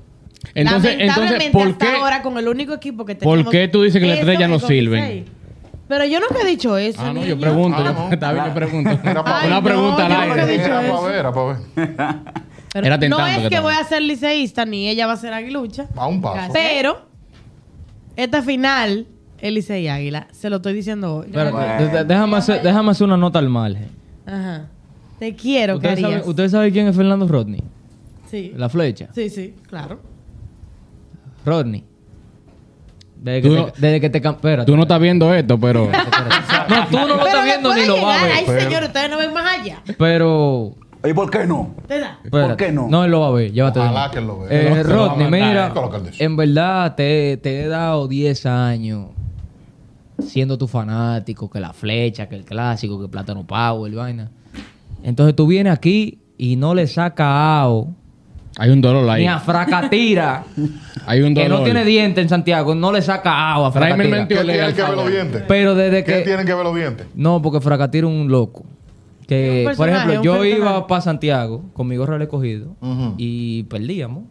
Entonces, 0.54 0.96
entonces 0.98 0.98
lamentablemente 0.98 1.50
¿por 1.50 1.68
hasta 1.68 1.86
qué? 1.86 1.96
ahora 1.96 2.20
con 2.20 2.36
el 2.36 2.46
único 2.46 2.74
equipo 2.74 3.06
que 3.06 3.14
¿Por 3.14 3.36
tenemos. 3.38 3.50
qué 3.50 3.68
tú 3.68 3.82
dices 3.84 4.02
que 4.02 4.06
las 4.06 4.18
estrellas 4.18 4.50
no 4.50 4.58
sirven? 4.58 5.24
Pero 5.90 6.04
yo 6.04 6.20
nunca 6.20 6.40
he 6.42 6.46
dicho 6.46 6.76
eso. 6.76 7.00
Ah, 7.02 7.12
no, 7.12 7.24
yo 7.24 7.36
pregunto. 7.36 7.76
Ah, 7.80 7.84
yo- 7.84 7.92
no. 7.92 8.12
Está 8.12 8.32
bien, 8.32 8.44
yo 8.46 8.54
pregunto. 8.54 8.90
Era 9.02 9.24
pa' 9.24 9.40
Ay, 9.40 9.46
Una 9.48 9.56
no, 9.56 9.62
pregunta 9.64 10.06
al 10.06 10.12
nunca 10.12 10.24
he 10.24 10.40
aire. 10.40 10.52
dicho 10.52 10.64
Era 10.66 10.82
eso. 10.86 10.94
para 10.94 11.06
ver, 11.08 11.14
era 11.18 11.32
para 11.32 11.46
ver. 11.46 11.58
Pero 12.72 12.86
Era 12.86 12.96
no 12.96 13.00
tentando 13.00 13.26
es 13.26 13.48
que 13.48 13.58
voy 13.60 13.74
a 13.74 13.82
ser 13.84 14.02
liceísta 14.02 14.64
ni 14.64 14.88
ella 14.88 15.08
va 15.08 15.14
a 15.14 15.16
ser 15.16 15.32
aguilucha. 15.34 15.88
A 15.96 16.06
un 16.06 16.22
paso. 16.22 16.52
Pero 16.52 17.02
esta 18.14 18.40
final, 18.42 19.08
el 19.40 19.54
Licey 19.54 19.88
Águila, 19.88 20.28
se 20.30 20.48
lo 20.48 20.56
estoy 20.56 20.74
diciendo 20.74 21.16
hoy. 21.16 21.26
Espérate, 21.26 21.50
Bueno. 21.50 22.04
déjame, 22.04 22.36
hacer, 22.36 22.62
déjame 22.62 22.90
hacer 22.92 23.06
una 23.08 23.16
nota 23.16 23.40
al 23.40 23.48
margen. 23.48 23.88
Ajá. 24.26 24.68
Te 25.18 25.34
quiero, 25.34 25.74
¿Ustedes 25.74 25.96
querías. 25.96 26.10
saben, 26.12 26.28
¿Ustedes 26.30 26.52
saben 26.52 26.72
quién 26.72 26.86
es 26.86 26.94
Fernando 26.96 27.26
Rodney? 27.26 27.62
Sí. 28.30 28.52
La 28.56 28.68
flecha. 28.68 29.08
Sí, 29.12 29.28
sí, 29.28 29.56
claro. 29.66 30.00
Rodney. 31.44 31.84
Desde 33.22 33.42
que, 33.42 33.48
Tú 33.48 33.54
te, 33.66 33.80
desde 33.80 34.00
que 34.00 34.10
te 34.10 34.22
cam- 34.22 34.34
espérate, 34.36 34.66
Tú 34.70 34.76
no 34.76 34.82
estás 34.82 35.00
viendo 35.00 35.32
esto, 35.34 35.58
pero. 35.58 35.88
No, 36.68 36.86
tú 36.86 36.96
no 36.98 37.06
lo 37.08 37.14
Pero 37.16 37.26
estás 37.26 37.44
viendo 37.44 37.74
ni 37.74 37.86
lo 37.86 38.00
vas 38.02 38.20
a 38.20 38.24
ver. 38.24 38.32
Ay, 38.36 38.44
pero- 38.46 38.60
señor, 38.60 38.82
ustedes 38.84 39.10
no 39.10 39.18
ven 39.18 39.32
más 39.34 39.58
allá. 39.58 39.82
Pero. 39.98 40.74
¿Y 41.02 41.12
por 41.14 41.30
qué 41.30 41.46
no? 41.46 41.74
Espérate. 41.78 42.56
qué 42.56 42.72
no? 42.72 42.86
No, 42.88 43.04
él 43.04 43.10
lo 43.10 43.20
va 43.20 43.28
a 43.28 43.30
ver. 43.30 43.52
Llévate 43.52 43.80
Ojalá 43.80 44.10
que 44.10 44.18
él 44.18 44.26
lo 44.26 44.40
vea. 44.40 44.48
Eh, 44.50 44.82
Rodney, 44.82 45.30
mira, 45.30 45.72
el 45.74 46.12
en 46.18 46.36
verdad 46.36 46.94
te, 46.94 47.38
te 47.38 47.62
he 47.62 47.68
dado 47.68 48.06
10 48.06 48.46
años 48.46 49.06
siendo 50.22 50.58
tu 50.58 50.68
fanático, 50.68 51.48
que 51.50 51.58
la 51.60 51.72
flecha, 51.72 52.28
que 52.28 52.36
el 52.36 52.44
clásico, 52.44 53.00
que 53.00 53.08
Plátano 53.08 53.46
Power, 53.46 53.92
vaina. 53.92 54.30
Entonces 55.02 55.34
tú 55.34 55.46
vienes 55.46 55.72
aquí 55.72 56.18
y 56.36 56.56
no 56.56 56.74
le 56.74 56.86
sacas 56.86 57.26
a 57.26 57.60
AO, 57.62 57.88
Hay 58.58 58.70
un 58.70 58.80
dolor 58.82 59.08
ahí. 59.08 59.22
ni 59.22 59.28
a 59.28 59.38
Fracatira, 59.38 60.44
Hay 61.10 61.22
un 61.22 61.34
que 61.34 61.48
no 61.48 61.62
tiene 61.64 61.84
diente 61.84 62.20
en 62.20 62.28
Santiago, 62.28 62.74
no 62.74 62.92
le 62.92 63.02
saca 63.02 63.32
a 63.32 63.52
AO 63.54 63.66
a 63.66 63.72
Tráeme 63.72 64.04
el. 64.04 64.28
¿Qué 64.28 64.36
tienen 64.36 64.74
que 64.74 64.82
ver 64.82 64.94
los 64.96 65.10
dientes? 65.10 65.42
Pero 65.48 65.74
desde 65.74 66.04
¿Qué 66.04 66.12
que... 66.18 66.20
tienen 66.22 66.46
que 66.46 66.54
ver 66.54 66.64
los 66.64 66.74
dientes? 66.74 67.06
No, 67.14 67.42
porque 67.42 67.60
Fracatira 67.60 68.06
es 68.06 68.12
un 68.14 68.28
loco. 68.30 68.64
Que, 69.26 69.66
Un 69.68 69.76
por 69.76 69.88
ejemplo, 69.88 70.14
yo 70.22 70.32
personaje. 70.38 70.58
iba 70.58 70.86
para 70.86 71.00
Santiago 71.00 71.62
con 71.72 71.86
mi 71.88 71.96
gorra 71.96 72.16
al 72.16 72.22
escogido 72.22 72.74
Ujú. 72.80 73.14
y 73.16 73.62
perdíamos. 73.64 74.24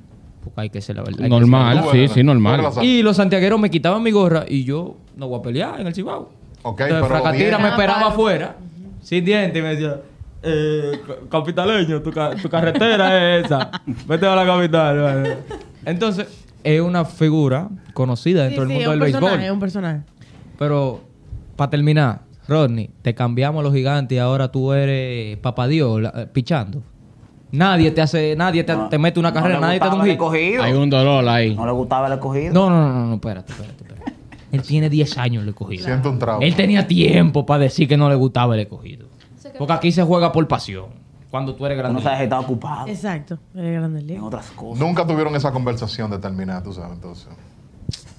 Porque 0.44 0.62
hay 0.62 0.70
que 0.70 0.80
ser 0.82 0.96
la 0.96 1.04
verdad. 1.04 1.28
Normal, 1.28 1.84
sí, 1.92 2.08
sí, 2.08 2.24
normal. 2.24 2.62
Y 2.82 3.02
los 3.02 3.18
santiagueros 3.18 3.60
me 3.60 3.70
quitaban 3.70 4.02
mi 4.02 4.12
gorra 4.12 4.46
y 4.48 4.64
yo 4.64 4.96
no 5.18 5.28
voy 5.28 5.40
a 5.40 5.42
pelear 5.42 5.80
en 5.82 5.88
el 5.88 5.94
Cibao. 5.94 6.30
Ok, 6.64 6.80
Entonces, 6.82 7.08
pero 7.08 7.08
Fracatira 7.08 7.50
bien. 7.58 7.62
me 7.62 7.68
esperaba 7.70 8.02
Ah, 8.06 8.08
afuera, 8.08 8.56
sin 9.02 9.24
dientes, 9.26 9.58
y 9.60 9.62
me 9.62 9.70
decía, 9.76 9.98
eh, 10.44 10.92
ca- 11.06 11.16
capitaleño, 11.30 12.02
tu, 12.02 12.12
ca- 12.12 12.36
tu 12.36 12.50
carretera 12.50 13.38
es 13.38 13.46
esa. 13.46 13.70
Vete 14.08 14.26
a 14.26 14.36
la 14.36 14.46
capital. 14.46 14.98
vale". 15.00 15.38
Entonces, 15.86 16.28
es 16.64 16.82
una 16.82 17.06
figura 17.06 17.70
conocida 17.94 18.44
dentro 18.44 18.64
sí, 18.64 18.70
del 18.70 18.82
es 18.82 18.88
mundo 18.88 18.92
un 18.94 19.00
del 19.00 19.12
personaje, 19.12 19.34
es 19.36 19.40
béisbol. 19.40 19.54
un 19.54 19.60
personaje. 19.60 20.02
Pero, 20.58 21.00
para 21.56 21.70
terminar, 21.70 22.22
Rodney, 22.48 22.90
te 23.02 23.14
cambiamos 23.16 23.64
los 23.64 23.74
gigantes 23.74 24.16
y 24.16 24.20
ahora 24.20 24.52
tú 24.52 24.74
eres 24.74 25.38
papá 25.38 25.68
Dios 25.68 26.02
la- 26.02 26.14
eh, 26.16 26.28
pichando. 26.32 26.82
Nadie 27.52 27.90
te 27.92 28.02
hace, 28.02 28.36
nadie 28.36 28.64
te, 28.64 28.76
No, 28.76 28.90
te 28.90 29.00
mete 29.00 29.20
una 29.20 29.34
carrera, 29.34 29.60
nadie 29.60 29.80
te 29.80 29.86
da 29.86 29.92
gustaba 29.92 30.04
un 30.04 30.10
el 30.36 30.52
hit. 30.54 30.60
Hay 30.62 30.74
un 30.74 30.90
dolor 30.90 31.28
ahí. 31.28 31.56
No 31.56 31.66
le 31.66 31.72
gustaba 31.72 32.08
el 32.08 32.14
escogido. 32.14 32.54
No, 32.54 32.70
no, 32.70 32.94
no, 32.94 33.06
no, 33.08 33.14
espérate, 33.16 33.52
espérate, 33.54 33.84
espérate. 33.84 34.14
Él 34.52 34.62
tiene 34.62 34.90
10 34.90 35.18
años 35.18 35.44
el 35.44 35.50
escogido. 35.50 35.84
Siento 35.86 36.10
un 36.12 36.20
trauma. 36.20 36.46
Él 36.46 36.56
tenía 36.56 36.86
tiempo 36.88 37.46
para 37.46 37.64
decir 37.64 37.88
que 37.88 37.98
no 37.98 38.08
le 38.10 38.16
gustaba 38.16 38.54
el 38.56 38.62
escogido. 38.62 39.08
Porque 39.58 39.74
aquí 39.74 39.92
se 39.92 40.04
juega 40.04 40.32
por 40.32 40.48
pasión. 40.48 40.86
Cuando 41.30 41.56
tú 41.56 41.66
eres 41.66 41.78
grande. 41.78 42.02
sabe 42.02 42.18
que 42.18 42.24
está 42.24 42.40
ocupado 42.40 42.88
Exacto. 42.88 43.38
El 43.54 43.74
grande 43.74 44.14
en 44.16 44.22
otras 44.22 44.50
cosas. 44.52 44.80
Nunca 44.80 45.06
tuvieron 45.06 45.36
esa 45.36 45.52
conversación 45.52 46.10
determinada, 46.10 46.64
tú 46.64 46.74
sabes, 46.74 46.94
entonces. 46.94 47.28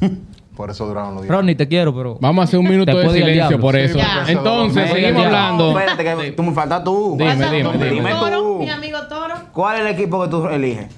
Por 0.56 0.68
eso 0.70 0.86
duraron 0.86 1.14
los 1.14 1.22
dientes. 1.22 1.36
Rodney, 1.36 1.54
te 1.54 1.66
quiero, 1.68 1.94
pero. 1.94 2.18
Vamos 2.20 2.42
a 2.42 2.44
hacer 2.44 2.58
un 2.60 2.68
minuto 2.68 2.94
de 2.96 3.10
silencio 3.10 3.58
por 3.58 3.76
eso. 3.76 3.98
Entonces, 4.28 4.90
seguimos 4.90 5.22
No, 5.22 5.24
hablando. 5.26 5.72
No, 5.72 5.80
espérate, 5.80 6.26
que 6.26 6.32
tú 6.32 6.42
me 6.42 6.52
falta 6.52 6.84
tú. 6.84 7.16
Dime, 7.18 7.34
dime, 7.50 7.90
dime. 7.90 8.10
Toro, 8.10 8.42
tú. 8.42 8.58
Mi 8.58 8.68
amigo 8.68 8.98
Toro. 9.08 9.34
¿Cuál 9.52 9.76
es 9.76 9.82
el 9.82 9.86
equipo 9.98 10.22
que 10.22 10.28
tú 10.28 10.46
eliges? 10.48 10.88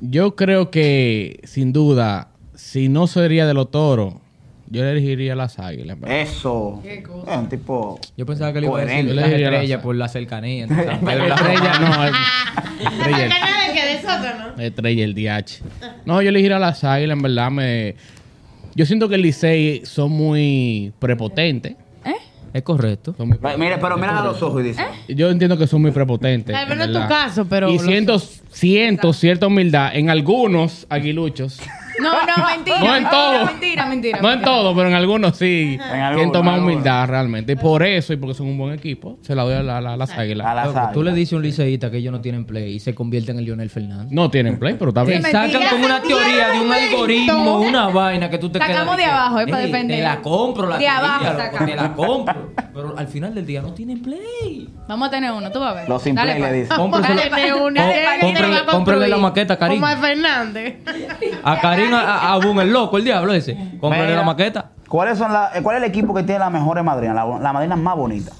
Yo 0.00 0.36
creo 0.36 0.70
que, 0.70 1.40
sin 1.44 1.72
duda, 1.72 2.28
si 2.54 2.88
no 2.90 3.06
sería 3.06 3.46
de 3.46 3.54
los 3.54 3.70
toros, 3.70 4.14
yo 4.70 4.84
elegiría 4.84 5.34
las 5.34 5.58
águilas. 5.58 5.98
¿verdad? 5.98 6.20
Eso. 6.20 6.80
Qué 6.82 7.02
cosa. 7.02 7.32
Es 7.32 7.38
un 7.38 7.48
tipo. 7.48 7.98
Yo 8.16 8.26
pensaba 8.26 8.52
que 8.52 8.60
le 8.60 8.66
iba 8.66 8.78
a 8.78 8.80
decir 8.82 8.94
Coherente. 9.06 9.14
las 9.14 9.28
le 9.30 9.36
estrellas 9.44 9.70
las- 9.70 9.82
por 9.84 9.96
la 9.96 10.08
cercanía. 10.08 10.66
Pero 10.68 10.98
pero 11.04 11.26
la 11.26 11.28
la 11.28 11.34
estrella 11.34 11.78
no, 11.80 12.04
es- 12.04 12.12
La 12.82 12.90
estrella, 12.90 13.16
cercanía 13.18 13.68
de 13.68 13.74
que 13.74 13.86
de 13.86 14.00
Soto, 14.00 14.38
¿no? 14.38 14.56
la 14.56 14.64
estrella, 14.64 15.04
el 15.04 15.14
DH. 15.14 15.62
No, 16.06 16.22
yo 16.22 16.28
elegiría 16.28 16.58
las 16.58 16.84
águilas, 16.84 17.16
en 17.16 17.22
verdad. 17.22 17.50
me 17.50 17.94
Yo 18.74 18.86
siento 18.86 19.08
que 19.08 19.16
el 19.16 19.22
Licey 19.22 19.82
son 19.84 20.12
muy 20.12 20.92
prepotentes. 20.98 21.74
Es 22.50 22.62
correcto. 22.62 23.14
Mire, 23.58 23.76
pero 23.78 23.96
mira 23.98 24.20
a 24.20 24.24
los 24.24 24.42
ojos 24.42 24.62
y 24.62 24.68
dice. 24.68 24.82
Yo 25.08 25.28
entiendo 25.30 25.58
que 25.58 25.66
son 25.66 25.82
muy 25.82 25.90
prepotentes. 25.90 26.54
Tal 26.54 26.66
vez 26.66 26.80
en 26.86 26.92
tu 26.94 26.98
caso, 27.06 27.44
pero 27.44 27.68
Y 27.70 27.78
siento, 27.78 28.18
siento 28.18 29.12
cierta 29.12 29.46
humildad 29.48 29.94
en 29.94 30.08
algunos 30.08 30.86
aguiluchos 30.88 31.60
No, 32.00 32.12
no, 32.12 32.46
mentira. 32.46 32.78
No 32.80 32.86
en 32.86 32.92
mentira, 33.02 33.10
todo. 33.10 33.44
Mentira, 33.46 33.86
mentira. 33.86 34.18
No 34.20 34.28
en 34.28 34.34
mentira. 34.36 34.52
todo, 34.52 34.74
pero 34.76 34.88
en 34.88 34.94
algunos 34.94 35.36
sí. 35.36 35.78
en 35.80 36.00
algunos. 36.00 36.58
humildad 36.58 37.08
realmente. 37.08 37.52
Y 37.52 37.56
por 37.56 37.82
eso, 37.82 38.12
y 38.12 38.16
porque 38.16 38.34
son 38.34 38.46
un 38.46 38.58
buen 38.58 38.74
equipo, 38.74 39.18
se 39.22 39.34
la 39.34 39.42
doy 39.42 39.54
a, 39.54 39.62
la- 39.62 39.80
la- 39.80 39.96
las 39.96 40.10
A 40.10 40.20
águilas. 40.20 40.54
las 40.54 40.66
Loco, 40.66 40.80
tú 40.92 41.02
le 41.02 41.10
águilas. 41.10 41.14
dices 41.16 41.32
a 41.32 41.36
un 41.36 41.42
liceísta 41.42 41.90
que 41.90 41.96
ellos 41.98 42.12
no 42.12 42.20
tienen 42.20 42.44
play 42.44 42.74
y 42.74 42.80
se 42.80 42.94
convierte 42.94 43.32
en 43.32 43.38
el 43.38 43.44
Lionel 43.44 43.70
Fernández. 43.70 44.12
No 44.12 44.30
tienen 44.30 44.58
play, 44.58 44.76
pero 44.78 44.90
está 44.90 45.04
bien. 45.04 45.22
sacan 45.22 45.50
como 45.70 45.84
una 45.86 46.00
teoría 46.02 46.48
de 46.50 46.60
un 46.60 46.72
algoritmo, 46.72 47.60
una 47.60 47.88
vaina 47.88 48.30
que 48.30 48.38
tú 48.38 48.50
te 48.50 48.58
Sacamos 48.58 48.96
quedas 48.96 48.96
de 48.96 49.04
abajo, 49.04 49.40
eh, 49.40 49.46
para 49.46 49.62
"Ey, 49.62 49.66
defender". 49.70 49.96
Te 49.98 50.02
la 50.02 50.20
compro, 50.20 50.68
la 50.68 50.78
De 50.78 50.84
teoría, 50.84 50.98
abajo 50.98 51.24
loco, 51.24 51.64
te 51.64 51.76
la 51.76 51.92
compro. 51.94 52.52
Pero 52.74 52.94
al 52.96 53.08
final 53.08 53.34
del 53.34 53.44
día 53.46 53.60
no 53.62 53.72
tienen 53.72 54.00
play. 54.02 54.68
Vamos 54.86 55.08
a 55.08 55.10
tener 55.10 55.32
uno, 55.32 55.50
tú 55.50 55.58
vas 55.60 55.72
a 55.72 55.74
ver. 55.74 55.88
Los 55.88 56.02
sin 56.02 56.14
Dale, 56.14 56.32
play 56.36 56.42
pa. 56.42 56.50
le 56.50 56.60
dicen. 56.62 56.76
Tiene 57.34 57.54
una- 57.54 57.82
Dale, 57.82 58.02
¿quién 58.20 58.34
pa. 58.34 58.40
te 58.40 58.46
lo 58.46 58.52
va 58.52 58.56
a 58.56 58.60
cómprale- 58.60 58.70
cómprale 58.70 59.08
la 59.08 59.16
maqueta, 59.18 59.58
Karim. 59.58 59.80
Como 59.80 59.86
a 59.92 59.96
Fernández. 59.96 60.74
A 61.42 61.60
Karim, 61.60 61.87
a, 61.94 62.00
a- 62.00 62.32
a 62.34 62.38
Boom, 62.38 62.60
el 62.60 62.72
loco, 62.72 62.96
el 62.98 63.04
diablo 63.04 63.32
ese. 63.32 63.54
Cómprale 63.80 64.06
Mira. 64.06 64.16
la 64.18 64.22
maqueta. 64.24 64.70
¿Cuáles 64.88 65.18
son 65.18 65.32
la, 65.32 65.50
eh, 65.54 65.62
¿Cuál 65.62 65.76
es 65.76 65.82
el 65.82 65.88
equipo 65.88 66.14
que 66.14 66.22
tiene 66.22 66.38
las 66.40 66.50
mejores 66.52 66.82
madrinas? 66.84 67.14
La, 67.14 67.38
la 67.38 67.52
madrina 67.52 67.76
más 67.76 67.96
bonita. 67.96 68.32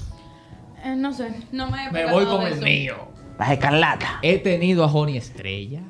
Eh, 0.85 0.95
no 0.97 1.13
sé, 1.13 1.33
no 1.53 1.69
me 1.71 1.87
he 1.87 1.91
Me 1.91 2.11
voy 2.11 2.25
de 2.25 2.31
con 2.31 2.43
el 2.47 2.53
eso. 2.55 2.63
mío. 2.63 2.95
Las 3.39 3.51
escarlatas. 3.53 4.09
He 4.23 4.39
tenido 4.39 4.85
a 4.85 4.89
Joni 4.89 5.17
Estrella. 5.17 5.81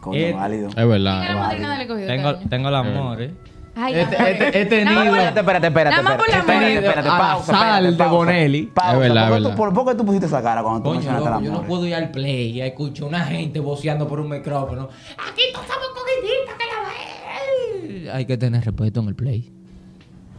Coño, 0.00 0.18
Eh, 0.18 0.32
válido. 0.32 0.68
Es 0.68 0.74
¿Quién 0.74 0.88
verdad. 0.88 1.22
es 1.22 1.28
la 1.30 1.36
madrina 1.36 1.72
del 1.72 1.80
escogido? 1.82 2.06
Tengo, 2.08 2.34
tengo 2.50 2.68
el 2.68 2.74
amor, 2.74 3.22
eh. 3.22 3.34
Ay, 3.76 3.94
Este- 3.94 4.16
amor. 4.16 4.28
este- 4.28 4.60
este 4.62 4.84
Nada 4.84 4.94
más 4.96 5.04
nido. 5.04 5.14
por 5.16 5.22
la- 5.22 5.28
Espérate, 5.28 5.40
espérate, 5.40 5.66
espérate. 5.66 5.90
Nada 5.96 6.02
más 6.08 6.16
por 6.18 6.28
la 6.28 6.36
espérate, 6.38 6.64
espérate, 6.74 6.86
espérate, 6.86 7.08
A 7.08 7.12
la 7.12 7.18
pausa, 7.18 7.44
sal 7.52 7.62
espérate, 7.64 7.90
de 7.90 7.96
pausa. 7.98 8.12
Bonelli. 8.14 8.62
Pausa, 8.66 8.92
Es 8.92 8.98
verdad, 9.00 9.14
¿por, 9.14 9.22
es 9.22 9.28
qué 9.28 9.36
tú, 9.36 9.42
verdad. 9.44 9.56
por, 9.56 9.72
por 9.74 9.86
qué 9.92 9.94
tú 9.98 10.04
pusiste 10.06 10.26
esa 10.26 10.42
cara 10.42 10.62
cuando 10.62 10.78
tú 10.80 10.84
Coño, 10.84 10.94
mencionaste 10.96 11.24
loco, 11.28 11.38
el 11.38 11.44
yo 11.44 11.50
amor? 11.50 11.62
no 11.62 11.68
puedo 11.68 11.86
ir 11.86 11.94
al 11.94 12.10
play 12.10 12.50
y 12.50 12.60
escucho 12.60 13.06
una 13.06 13.20
gente 13.24 13.60
voceando 13.60 14.06
por 14.06 14.20
un 14.20 14.28
micrófono. 14.28 14.88
Aquí 15.18 15.42
pasamos 15.52 15.86
cogiditas 15.94 16.54
que 16.56 16.64
la 16.66 18.04
ve. 18.04 18.10
Hay 18.12 18.24
que 18.26 18.36
tener 18.36 18.64
respeto 18.64 19.00
en 19.00 19.08
el 19.08 19.14
play. 19.16 19.50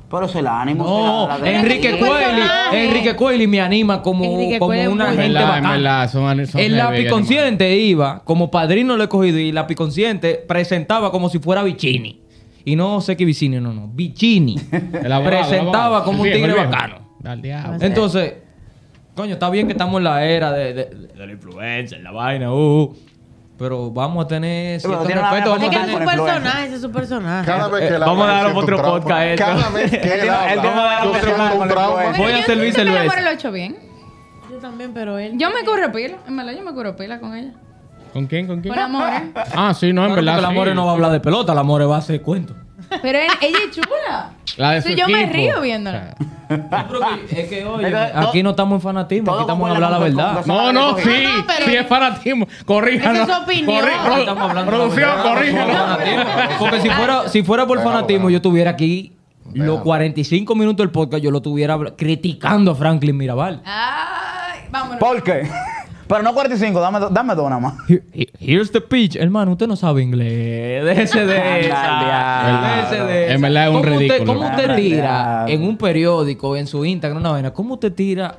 Pero 0.10 0.28
es 0.28 0.36
el 0.36 0.48
ánimo. 0.48 0.84
No, 0.86 1.24
es 1.24 1.28
la- 1.30 1.38
la- 1.39 1.60
Enrique 1.60 1.89
Enrique 1.89 2.06
Cueli, 2.08 2.24
personaje. 2.41 2.86
Enrique 2.86 3.15
Cueli 3.15 3.48
me 3.48 3.60
anima 3.60 4.02
como, 4.02 4.24
Enrique 4.24 4.60
como 4.60 4.67
Cueli 4.69 4.82
es 4.84 4.88
una 4.88 5.06
gente 5.08 5.21
verdad, 5.24 5.41
en 5.41 5.48
bacana. 5.50 5.71
verdad, 5.71 6.12
son, 6.12 6.48
son 6.48 6.62
El 6.62 6.67
heavy 6.67 6.69
lápiz 6.78 6.86
animales. 6.93 7.12
consciente 7.12 7.76
iba 7.78 8.24
como 8.24 8.50
padrino 8.52 8.95
lo 8.98 9.04
he 9.04 9.10
cogido 9.10 9.39
y 9.39 9.52
lápiz 9.52 9.76
consciente 9.76 10.36
presentaba 10.48 11.12
como 11.12 11.28
si 11.30 11.39
fuera 11.39 11.63
Vicini. 11.63 12.21
Y 12.65 12.75
no 12.75 12.99
sé 13.01 13.15
qué 13.15 13.25
Vicini, 13.25 13.60
no, 13.60 13.71
no. 13.73 13.88
Vicini. 13.93 14.56
Presentaba 15.25 16.04
como 16.04 16.23
un 16.23 16.32
tigre 16.32 16.54
bacano. 16.54 16.99
Entonces, 17.80 18.34
coño, 19.15 19.34
está 19.34 19.49
bien 19.49 19.67
que 19.67 19.73
estamos 19.73 19.97
en 19.99 20.04
la 20.04 20.25
era 20.25 20.51
de, 20.51 20.73
de, 20.73 20.86
de 20.86 21.25
la 21.28 21.32
influencia, 21.32 21.97
la 21.99 22.12
vaina, 22.12 22.51
uh, 22.54 22.95
pero 23.58 23.89
vamos 23.91 24.25
a 24.25 24.28
tener 24.28 24.80
cierto 24.82 25.06
tiene 25.06 25.21
una 25.21 25.32
respeto. 25.32 25.51
vaina 25.51 25.65
Vamos 25.65 25.65
Es 25.65 25.67
a 25.67 25.69
que 25.69 25.75
es 25.75 25.82
tener... 25.86 26.01
influencia. 26.01 26.34
personaje, 26.34 26.65
ese 26.65 26.75
es 26.75 26.82
su 26.82 26.91
personaje. 26.91 27.45
Cada 27.45 27.67
vez 27.69 27.84
Eh, 27.84 27.88
que 27.88 27.93
él 27.95 27.99
vamos 28.01 28.28
a 28.28 28.39
habla, 28.39 28.43
darle 28.43 28.54
siento 28.54 28.60
otro 28.60 28.75
un 28.75 28.82
trauma. 28.82 28.99
podcast 28.99 29.19
a 29.21 29.32
esto. 29.32 29.45
Cada 29.45 29.69
vez 29.69 29.91
que 29.91 29.97
él 30.13 30.19
Él 30.21 30.30
habla, 30.30 30.62
tiene 30.62 30.69
una 30.73 31.04
yo 31.04 31.13
siento 31.13 31.43
un 31.54 31.60
con 31.60 31.67
trauma. 31.69 32.06
influencia. 32.08 32.23
Voy 32.23 32.34
a 32.34 32.38
yo 32.39 32.43
servir 32.45 32.73
siento 32.73 32.75
que 32.75 32.82
el 32.82 32.88
cerveza. 32.88 33.01
amor 33.13 33.23
lo 33.23 33.30
ha 33.30 33.34
hecho 33.34 33.51
bien. 33.51 33.78
Yo 34.51 34.58
también, 34.58 34.91
pero 34.93 35.17
él. 35.19 35.34
Yo 35.38 35.49
me 35.51 35.63
corro 35.65 35.91
pila. 35.91 36.17
En 36.28 36.36
verdad, 36.38 36.54
yo 36.54 36.63
me 36.63 36.73
corro 36.73 36.95
pila 36.95 37.19
con 37.19 37.36
ella. 37.36 37.54
¿Con 38.15 38.28
quién? 38.28 38.47
¿Con 38.47 38.62
quién? 38.62 38.73
Con 38.73 38.82
amor, 38.82 39.10
¿eh? 39.10 39.32
Ah, 39.58 39.73
sí, 39.73 39.91
no, 39.91 40.06
en 40.06 40.13
Claro, 40.13 40.15
verdad. 40.15 40.34
porque 40.36 40.41
la 40.41 40.47
sí. 40.47 40.56
More 40.56 40.73
no 40.73 40.86
va 40.86 40.91
a 40.91 40.93
hablar 40.95 41.12
de 41.12 41.19
pelota, 41.19 41.54
la 41.54 41.63
More 41.63 41.84
va 41.86 41.95
a 41.97 41.99
hacer 41.99 42.21
cuento. 42.21 42.56
Pero 43.01 43.19
él- 43.19 43.28
ella 43.41 43.58
es 43.67 43.75
chula. 43.75 44.30
La 44.56 44.71
de 44.71 44.82
su 44.84 44.88
Sí, 44.88 44.95
yo 44.95 45.10
me 45.10 45.23
equipo. 45.23 45.34
río 45.34 45.60
viéndola. 45.62 46.15
es 47.30 47.49
que, 47.49 47.65
oye, 47.65 47.93
aquí 48.15 48.41
no 48.41 48.51
estamos 48.51 48.78
en 48.78 48.82
fanatismo, 48.82 49.25
todo 49.25 49.36
aquí 49.36 49.41
estamos 49.41 49.69
en 49.69 49.75
hablar 49.75 49.91
la 49.91 49.97
verdad. 49.99 50.38
con- 50.38 50.47
No, 50.47 50.71
no, 50.71 50.97
sí, 50.97 51.10
No, 51.25 51.38
no, 51.39 51.45
pero- 51.45 51.65
sí 51.65 51.75
es 51.75 51.88
fanatismo. 51.88 52.47
Corríjanos. 52.65 53.23
Esa 53.23 53.32
es 53.32 53.38
su 53.38 53.43
opinión. 53.43 53.84
Corrí- 53.84 53.91
produ- 54.06 54.19
Estamos 54.19 54.49
hablando 54.49 54.71
de 54.71 54.78
la 54.78 54.84
producción, 54.84 55.10
verdad, 55.10 55.23
corríjanos. 55.34 55.75
por 55.75 55.75
fanatismo. 55.75 56.23
Porque 56.60 56.80
si 56.82 56.89
fuera, 56.89 57.28
si 57.28 57.43
fuera 57.43 57.67
por 57.67 57.84
fanatismo, 57.84 58.30
yo 58.30 58.38
estuviera 58.38 58.71
aquí 58.71 59.12
los 59.54 59.82
45 59.82 60.56
minutos 60.56 60.78
del 60.86 60.91
podcast, 60.91 61.21
yo 61.21 61.32
lo 61.32 61.38
estuviera 61.39 61.73
habla- 61.73 61.95
criticando 61.97 62.71
a 62.71 62.75
Franklin 62.75 63.17
Mirabal. 63.17 63.62
Ay, 63.65 64.62
vámonos. 64.71 64.99
¿Por 64.99 65.21
qué? 65.21 65.49
Pero 66.08 66.22
no 66.22 66.34
45, 66.34 66.80
dame, 66.80 67.00
do- 67.00 67.10
dame 67.10 67.34
dos 67.36 67.50
nada 67.50 67.60
más. 67.60 67.74
Here- 67.88 68.04
here- 68.13 68.32
Here's 68.39 68.72
the 68.72 68.82
pitch. 68.82 69.15
Hermano, 69.15 69.52
usted 69.54 69.68
no 69.68 69.76
sabe 69.76 70.04
inglés. 70.04 70.84
Déjese 70.86 71.26
de 71.26 71.62
esa. 71.68 72.76
Déjese 72.88 73.04
de 73.06 73.32
En 73.34 73.41
verdad 73.41 73.63
es 73.63 73.70
un 73.70 73.82
¿Cómo 73.82 73.94
usted- 73.96 74.00
ridículo. 74.10 74.34
¿Cómo 74.34 74.46
usted 74.50 74.76
tira 74.76 75.46
en 75.48 75.63
un 75.63 75.78
periódico, 75.78 76.56
en 76.56 76.68
su 76.68 76.86
Instagram, 76.86 77.22
una 77.22 77.32
vaina? 77.32 77.52
¿Cómo 77.52 77.74
usted 77.76 77.91
tira 77.94 78.38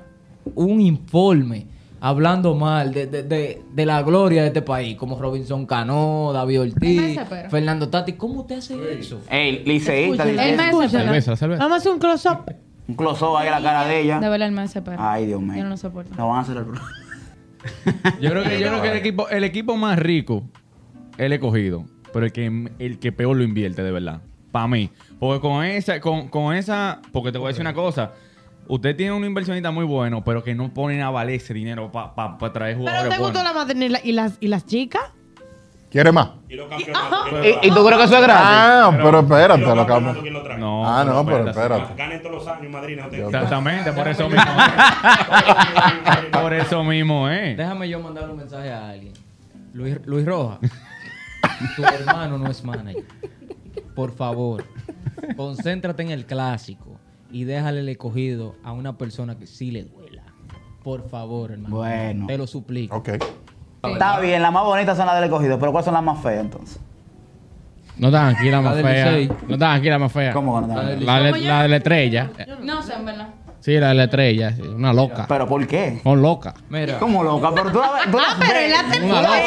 un 0.55 0.81
informe 0.81 1.67
hablando 2.01 2.55
mal 2.55 2.93
de, 2.93 3.07
de, 3.07 3.23
de, 3.25 3.63
de 3.73 3.87
la 3.87 4.01
gloria 4.03 4.43
de 4.43 4.49
este 4.49 4.63
país? 4.63 4.97
Como 4.97 5.19
Robinson 5.19 5.67
Cano, 5.67 6.31
David 6.33 6.61
Ortiz. 6.61 7.19
Fernando 7.51 7.89
Tati. 7.89 8.13
¿Cómo 8.13 8.43
usted 8.43 8.59
hace 8.59 8.77
eso? 9.01 9.21
Ey, 9.29 9.65
liceísta, 9.65 10.23
Él 10.23 10.37
me 10.37 10.67
escuchen. 10.67 10.91
Cerveza, 10.91 11.31
la 11.33 11.37
cerveza. 11.37 11.63
Vamos 11.65 11.79
a 11.79 11.79
hacer 11.81 11.93
un 11.93 11.99
close-up. 11.99 12.55
Un 12.89 12.95
close-up 12.95 13.37
ahí 13.37 13.49
a 13.49 13.59
la 13.59 13.63
cara 13.63 13.85
de 13.87 14.03
ella. 14.03 14.21
De 14.21 14.29
verdad, 14.29 14.47
él 14.47 14.55
me 14.55 14.63
desespera. 14.63 14.97
Ay, 15.01 15.27
Dios 15.27 15.41
mío. 15.43 15.57
Yo 15.57 15.65
no 15.65 15.71
lo 15.71 15.77
soporto. 15.77 16.15
No 16.17 16.29
van 16.29 16.39
a 16.39 16.41
hacer 16.43 16.57
el 16.59 16.63
programa. 16.63 16.89
Yo 18.21 18.31
creo 18.31 18.43
que, 18.45 18.61
yo 18.61 18.69
creo 18.69 18.83
que 18.83 18.89
el, 18.91 18.97
equipo, 18.97 19.29
el 19.29 19.45
equipo 19.45 19.77
más 19.77 19.99
rico, 19.99 20.43
el 21.19 21.33
escogido, 21.33 21.85
pero 22.13 22.27
el 22.27 22.33
que, 22.33 22.71
el 22.79 22.99
que 22.99 23.13
peor 23.13 23.37
lo 23.37 23.43
invierte, 23.43 23.83
de 23.83 23.91
verdad. 23.93 24.23
Para 24.53 24.69
mí. 24.69 24.91
Porque 25.19 25.41
con 25.41 25.65
esa, 25.65 26.01
con, 26.01 26.29
con 26.29 26.55
esa, 26.55 27.01
porque 27.13 27.33
te 27.33 27.39
voy 27.39 27.47
a 27.47 27.49
decir 27.49 27.61
una 27.63 27.75
cosa. 27.75 28.13
Usted 28.69 28.97
tiene 28.97 29.13
un 29.13 29.25
inversionista 29.25 29.71
muy 29.71 29.85
bueno, 29.85 30.25
pero 30.25 30.43
que 30.43 30.55
no 30.55 30.73
ponen 30.75 31.01
a 31.03 31.11
valer 31.11 31.37
ese 31.37 31.55
dinero 31.55 31.93
para 31.93 32.37
traer 32.53 32.75
Pero 32.77 32.79
jugadores 32.79 33.15
te 33.15 33.19
gustó 33.23 33.43
la 33.45 33.53
y, 33.87 33.89
la- 33.89 34.01
y 34.03 34.13
las, 34.13 34.39
y 34.41 34.49
las 34.49 34.67
chicas. 34.67 35.03
¿Quiere 35.97 36.13
más? 36.13 36.29
Y 36.47 36.57
los 36.57 36.69
campeonatos. 36.69 37.25
¿quién 37.41 37.55
¿Y, 37.63 37.71
tú 37.71 37.87
crees 37.87 37.97
que 37.97 38.05
eso 38.05 38.17
es 38.17 38.23
gratis? 38.23 38.45
Ah, 38.47 38.91
pero 38.93 39.09
¿Y 39.09 39.13
los 39.13 39.23
espérate, 39.23 39.61
lo 39.63 39.87
campeonatos 39.87 40.23
quién 40.23 40.43
trae? 40.45 40.59
No, 40.59 40.87
Ah, 40.87 41.05
no, 41.07 41.25
pero 41.25 41.49
espérate. 41.49 41.95
Ganen 41.97 42.21
todos 42.23 42.35
los 42.35 42.47
años, 42.49 42.71
madrina. 42.71 43.05
no 43.05 43.09
te- 43.09 43.25
Exactamente, 43.25 43.93
por 43.95 44.07
eso 44.09 44.29
mismo. 44.29 44.45
por 46.33 46.53
eso 46.53 46.85
mismo, 46.85 47.31
eh. 47.31 47.55
Déjame 47.57 47.89
yo 47.89 47.99
mandarle 48.01 48.33
un 48.33 48.37
mensaje 48.37 48.71
a 48.71 48.91
alguien. 48.91 49.15
Luis, 49.73 49.99
Luis 50.05 50.27
Roja, 50.27 50.59
tu 51.77 51.83
hermano 51.83 52.37
no 52.37 52.51
es 52.51 52.63
manager. 52.63 53.07
Por 53.95 54.13
favor, 54.15 54.65
concéntrate 55.35 56.03
en 56.03 56.11
el 56.11 56.27
clásico 56.27 56.99
y 57.33 57.45
déjale 57.45 57.81
el 57.81 57.89
escogido 57.89 58.55
a 58.63 58.73
una 58.73 58.99
persona 58.99 59.39
que 59.39 59.47
sí 59.47 59.71
le 59.71 59.85
duela. 59.85 60.25
Por 60.85 61.09
favor, 61.09 61.53
hermano. 61.53 61.75
Bueno. 61.75 62.27
Te 62.27 62.37
lo 62.37 62.47
suplico. 62.47 62.95
Ok. 62.97 63.13
Está 63.93 64.21
bien, 64.21 64.43
las 64.43 64.53
más 64.53 64.65
bonitas 64.65 64.97
son 64.97 65.07
las 65.07 65.15
del 65.17 65.25
escogido, 65.25 65.59
pero 65.59 65.73
¿cuáles 65.73 65.85
son 65.85 65.95
las 65.95 66.03
más 66.03 66.21
feas 66.23 66.41
entonces? 66.41 66.79
No 67.99 68.09
están 68.09 68.35
aquí 68.35 68.45
la 68.51 68.57
La 68.59 68.61
más 68.63 68.77
del 68.77 68.85
fea. 68.85 69.11
Licey. 69.13 69.37
No 69.49 69.55
están 69.55 69.71
aquí 69.77 69.89
la 69.89 69.99
más 69.99 70.13
fea. 70.13 70.33
¿Cómo 70.33 70.61
que 70.61 70.67
no? 70.67 70.75
La 70.75 70.83
del 70.89 71.07
La 71.07 71.19
de 71.21 71.41
la, 71.41 71.63
de 71.63 71.69
la 71.69 71.77
estrella. 71.77 72.31
No 72.63 72.83
sé, 72.83 72.93
en 72.95 73.05
verdad. 73.07 73.29
Sí, 73.61 73.73
la 73.79 73.89
de 73.89 73.95
la 73.95 74.05
estrella. 74.05 74.53
sí, 74.55 74.63
Una 74.63 74.93
loca. 74.93 75.25
¿Pero 75.29 75.49
por 75.49 75.67
qué? 75.67 75.99
Son 76.03 76.21
locas. 76.23 76.55
Mira, 76.69 76.99
¿Cómo 76.99 77.25
loca? 77.25 77.51
Pero 77.55 77.73
tú 77.73 77.81
la 77.81 77.91
tú 78.11 78.17
la 78.19 78.23
Ah, 78.29 78.37
pero 78.39 78.53
ves. 78.53 78.65
él 78.67 78.73
hace 78.75 79.03
Una 79.03 79.23
loca. 79.23 79.41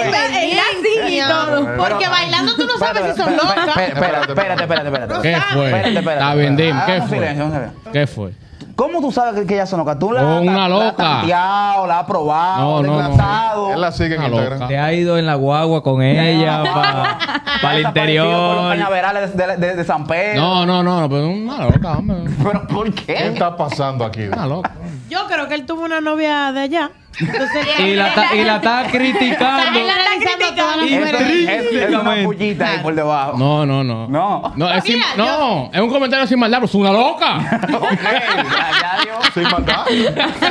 Él 0.44 0.60
así 0.60 1.16
y 1.16 1.22
todo. 1.22 1.78
Porque 1.78 2.08
bailando 2.10 2.56
tú 2.56 2.66
no 2.66 2.78
sabes 2.78 3.14
si 3.16 3.22
son 3.22 3.38
locas. 3.38 3.68
Espérate, 3.78 4.32
espérate, 4.32 4.64
espérate, 4.64 4.88
espérate. 4.90 5.14
¿Qué 5.22 5.38
fue? 5.54 5.66
Espérate, 5.68 5.90
espérate. 6.00 6.14
Está 6.20 6.36
bien, 6.36 6.56
dim. 6.58 6.76
Hagamos 6.76 6.86
¿Qué 6.88 7.02
fue? 7.08 7.18
silencio, 7.18 7.44
vamos 7.44 7.56
a 7.56 7.60
ver. 7.60 7.70
¿Qué 7.94 8.08
fue? 8.08 8.32
¿Cómo 8.76 9.02
tú 9.02 9.12
sabes 9.12 9.46
que, 9.46 9.54
ella 9.54 9.66
son 9.66 9.80
locas? 9.80 10.00
¿Tú 10.00 10.12
la, 10.12 10.22
Oh, 10.24 10.42
una 10.42 10.52
la- 10.54 10.58
la 10.58 10.64
has 10.64 10.70
loca. 10.92 10.96
tanteado, 11.04 11.88
la 11.88 12.00
has 12.00 12.06
probado, 12.06 12.84
No? 12.84 13.74
Él 13.74 13.82
la 13.82 13.92
sigue 13.92 14.16
en 14.16 14.22
Una 14.22 14.28
Instagram. 14.30 14.54
loca. 14.60 14.68
te 14.68 14.78
ha 14.78 14.94
ido 14.94 15.18
en 15.18 15.26
la 15.26 15.36
guagua 15.36 15.84
con 15.84 16.02
ella 16.02 16.64
para 17.62 17.76
el 17.76 17.78
Desaparecido 17.84 18.24
por 18.26 18.34
los 18.34 18.46
interior. 18.46 18.70
cañaverales 18.70 19.38
de, 19.38 19.58
de- 19.58 19.76
de 19.76 19.84
San 19.84 20.06
Pedro. 20.08 20.42
No, 20.42 20.66
no, 20.66 20.84
no, 20.84 21.02
no, 21.02 21.10
pero 21.10 21.28
una 21.30 21.66
loca, 21.66 21.92
hombre. 21.98 22.18
¿Pero 22.44 22.68
por 22.68 22.94
¿Qué 22.94 23.06
qué? 23.06 23.28
está 23.28 23.56
pasando 23.56 24.06
aquí? 24.06 24.24
Una 24.28 24.46
loca. 24.48 24.72
Yo 25.10 25.26
creo 25.28 25.48
que 25.48 25.56
él 25.56 25.66
tuvo 25.66 25.84
una 25.84 26.02
novia 26.02 26.52
de 26.52 26.60
allá. 26.62 26.92
Entonces, 27.20 27.68
Y 27.80 27.96
la, 27.96 28.14
ta- 28.14 28.36
y 28.36 28.44
la 28.44 28.56
está 28.58 28.84
criticando. 28.92 29.80
Él 29.80 29.88
la 29.88 29.94
está 29.94 30.38
criticando 30.38 30.86
Y. 30.86 30.94
Es, 30.94 31.90
una 31.90 32.24
pullita 32.24 32.70
ahí 32.72 32.80
por 32.80 32.96
debajo. 32.96 33.38
No, 33.38 33.66
no, 33.66 33.84
no. 33.84 34.08
No. 34.08 34.54
No, 34.56 34.70
es, 34.74 34.84
sin- 34.84 34.96
Mira, 34.96 35.08
no, 35.18 35.70
es 35.74 35.80
un 35.82 35.90
comentario 35.90 36.26
sin 36.28 36.40
maldad, 36.40 36.60
pero 36.60 36.66
es 36.68 36.76
una 36.76 36.92
loca. 36.92 37.38
Ok, 37.74 37.92
ya, 38.04 38.72
ya, 38.82 39.04
Dios. 39.04 39.18
Sin 39.34 39.44
maldad. 39.44 39.86
Sin 39.88 39.98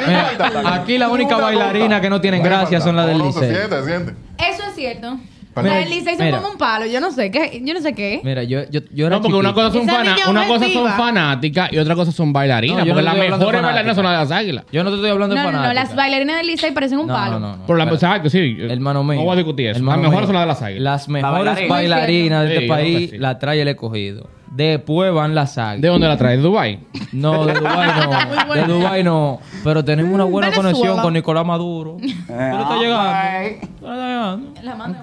Mira, 0.06 0.32
maldad. 0.38 0.74
aquí 0.74 0.98
la 0.98 1.08
única 1.08 1.36
Una 1.36 1.44
bailarina 1.46 1.84
loca. 1.88 2.00
que 2.00 2.10
no 2.10 2.20
tienen 2.20 2.42
gracia 2.42 2.80
son 2.80 2.96
las 2.96 3.06
del 3.06 3.18
Licey. 3.18 3.54
siente, 3.54 3.84
siente. 3.84 4.14
Eso 4.38 4.62
es 4.68 4.74
cierto. 4.74 5.16
La 5.62 5.74
del 5.76 5.90
Licey 5.90 6.16
se 6.16 6.24
Mira. 6.24 6.38
come 6.38 6.52
un 6.52 6.58
palo. 6.58 6.86
Yo 6.86 7.00
no 7.00 7.10
sé 7.10 7.30
qué. 7.30 7.60
Yo 7.64 7.74
no 7.74 7.80
sé 7.80 7.92
qué. 7.94 8.20
Mira, 8.24 8.42
yo, 8.42 8.60
yo, 8.70 8.80
yo 8.92 9.06
era 9.06 9.16
No, 9.16 9.22
porque 9.22 9.36
una 9.38 9.48
chiquito. 9.50 9.54
cosa 9.66 9.72
son 9.78 9.88
Esa 9.88 9.92
fana- 9.98 10.14
niña 10.14 10.28
una 10.30 10.32
no 10.32 10.42
es 10.42 10.48
cosa 10.48 10.64
son 10.72 10.84
viva. 10.84 10.96
fanáticas 10.96 11.72
y 11.72 11.78
otra 11.78 11.94
cosa 11.94 12.12
son 12.12 12.32
bailarinas. 12.32 12.78
No, 12.78 12.84
porque 12.84 12.92
no 12.94 13.02
las 13.02 13.14
estoy 13.14 13.24
hablando 13.26 13.46
de 13.46 13.52
mejores 13.52 13.62
bailarinas 13.62 13.94
son 13.96 14.04
las 14.04 14.12
de 14.12 14.18
las 14.18 14.30
águilas. 14.40 14.64
Yo 14.72 14.84
no 14.84 14.90
te 14.90 14.96
estoy 14.96 15.10
hablando 15.10 15.34
de 15.34 15.42
No, 15.42 15.52
no, 15.52 15.62
no. 15.62 15.72
Las 15.72 15.94
bailarinas 15.94 16.36
del 16.36 16.46
Licey 16.46 16.72
parecen 16.72 16.98
un 16.98 17.06
No, 17.06 17.14
palo. 17.14 17.32
no, 17.40 17.40
no, 17.40 17.56
no. 17.56 17.66
Pero 17.66 17.76
la, 17.78 17.84
Espera. 17.84 18.00
¿sabes 18.00 18.22
que 18.22 18.30
sí? 18.30 18.56
Hermano 18.60 19.02
mío. 19.04 19.18
No 19.18 19.24
voy 19.24 19.32
a 19.32 19.36
discutir 19.36 19.66
eso. 19.68 19.82
Las 19.84 19.98
mejores 19.98 20.10
mío. 20.20 20.26
son 20.26 20.34
las 20.34 20.42
de 20.42 20.46
las 20.46 20.62
águilas. 20.62 20.82
Las 20.82 21.08
mejores 21.08 21.68
bailarina. 21.68 21.74
bailarinas 21.74 22.42
de 22.44 22.48
Sí, 22.48 22.54
este 22.54 22.66
yo 22.68 22.74
creo 22.74 22.84
país 22.84 23.10
sí. 23.10 23.18
la 23.18 23.38
trae 23.38 23.60
el 23.62 23.68
escogido. 23.68 24.26
Después 24.50 25.12
van 25.12 25.34
las 25.34 25.56
águilas. 25.58 25.82
¿De 25.82 25.88
dónde 25.88 26.08
la 26.08 26.16
traes? 26.16 26.38
¿De 26.38 26.42
Dubai? 26.42 26.80
No, 27.12 27.46
de 27.46 27.54
Dubái 27.54 27.90
no. 28.00 28.54
De 28.54 28.62
Dubái 28.64 29.04
no. 29.04 29.40
Pero 29.62 29.84
tenemos 29.84 30.12
una 30.12 30.24
buena 30.24 30.48
Venezuela. 30.48 30.72
conexión 30.72 31.02
con 31.02 31.12
Nicolás 31.14 31.46
Maduro. 31.46 31.96
Pero 32.00 32.10
está 32.60 32.74
ah, 32.74 32.78
llegando. 32.78 33.68
Pero 33.80 33.92
está 33.92 34.06
llegando. 34.06 34.52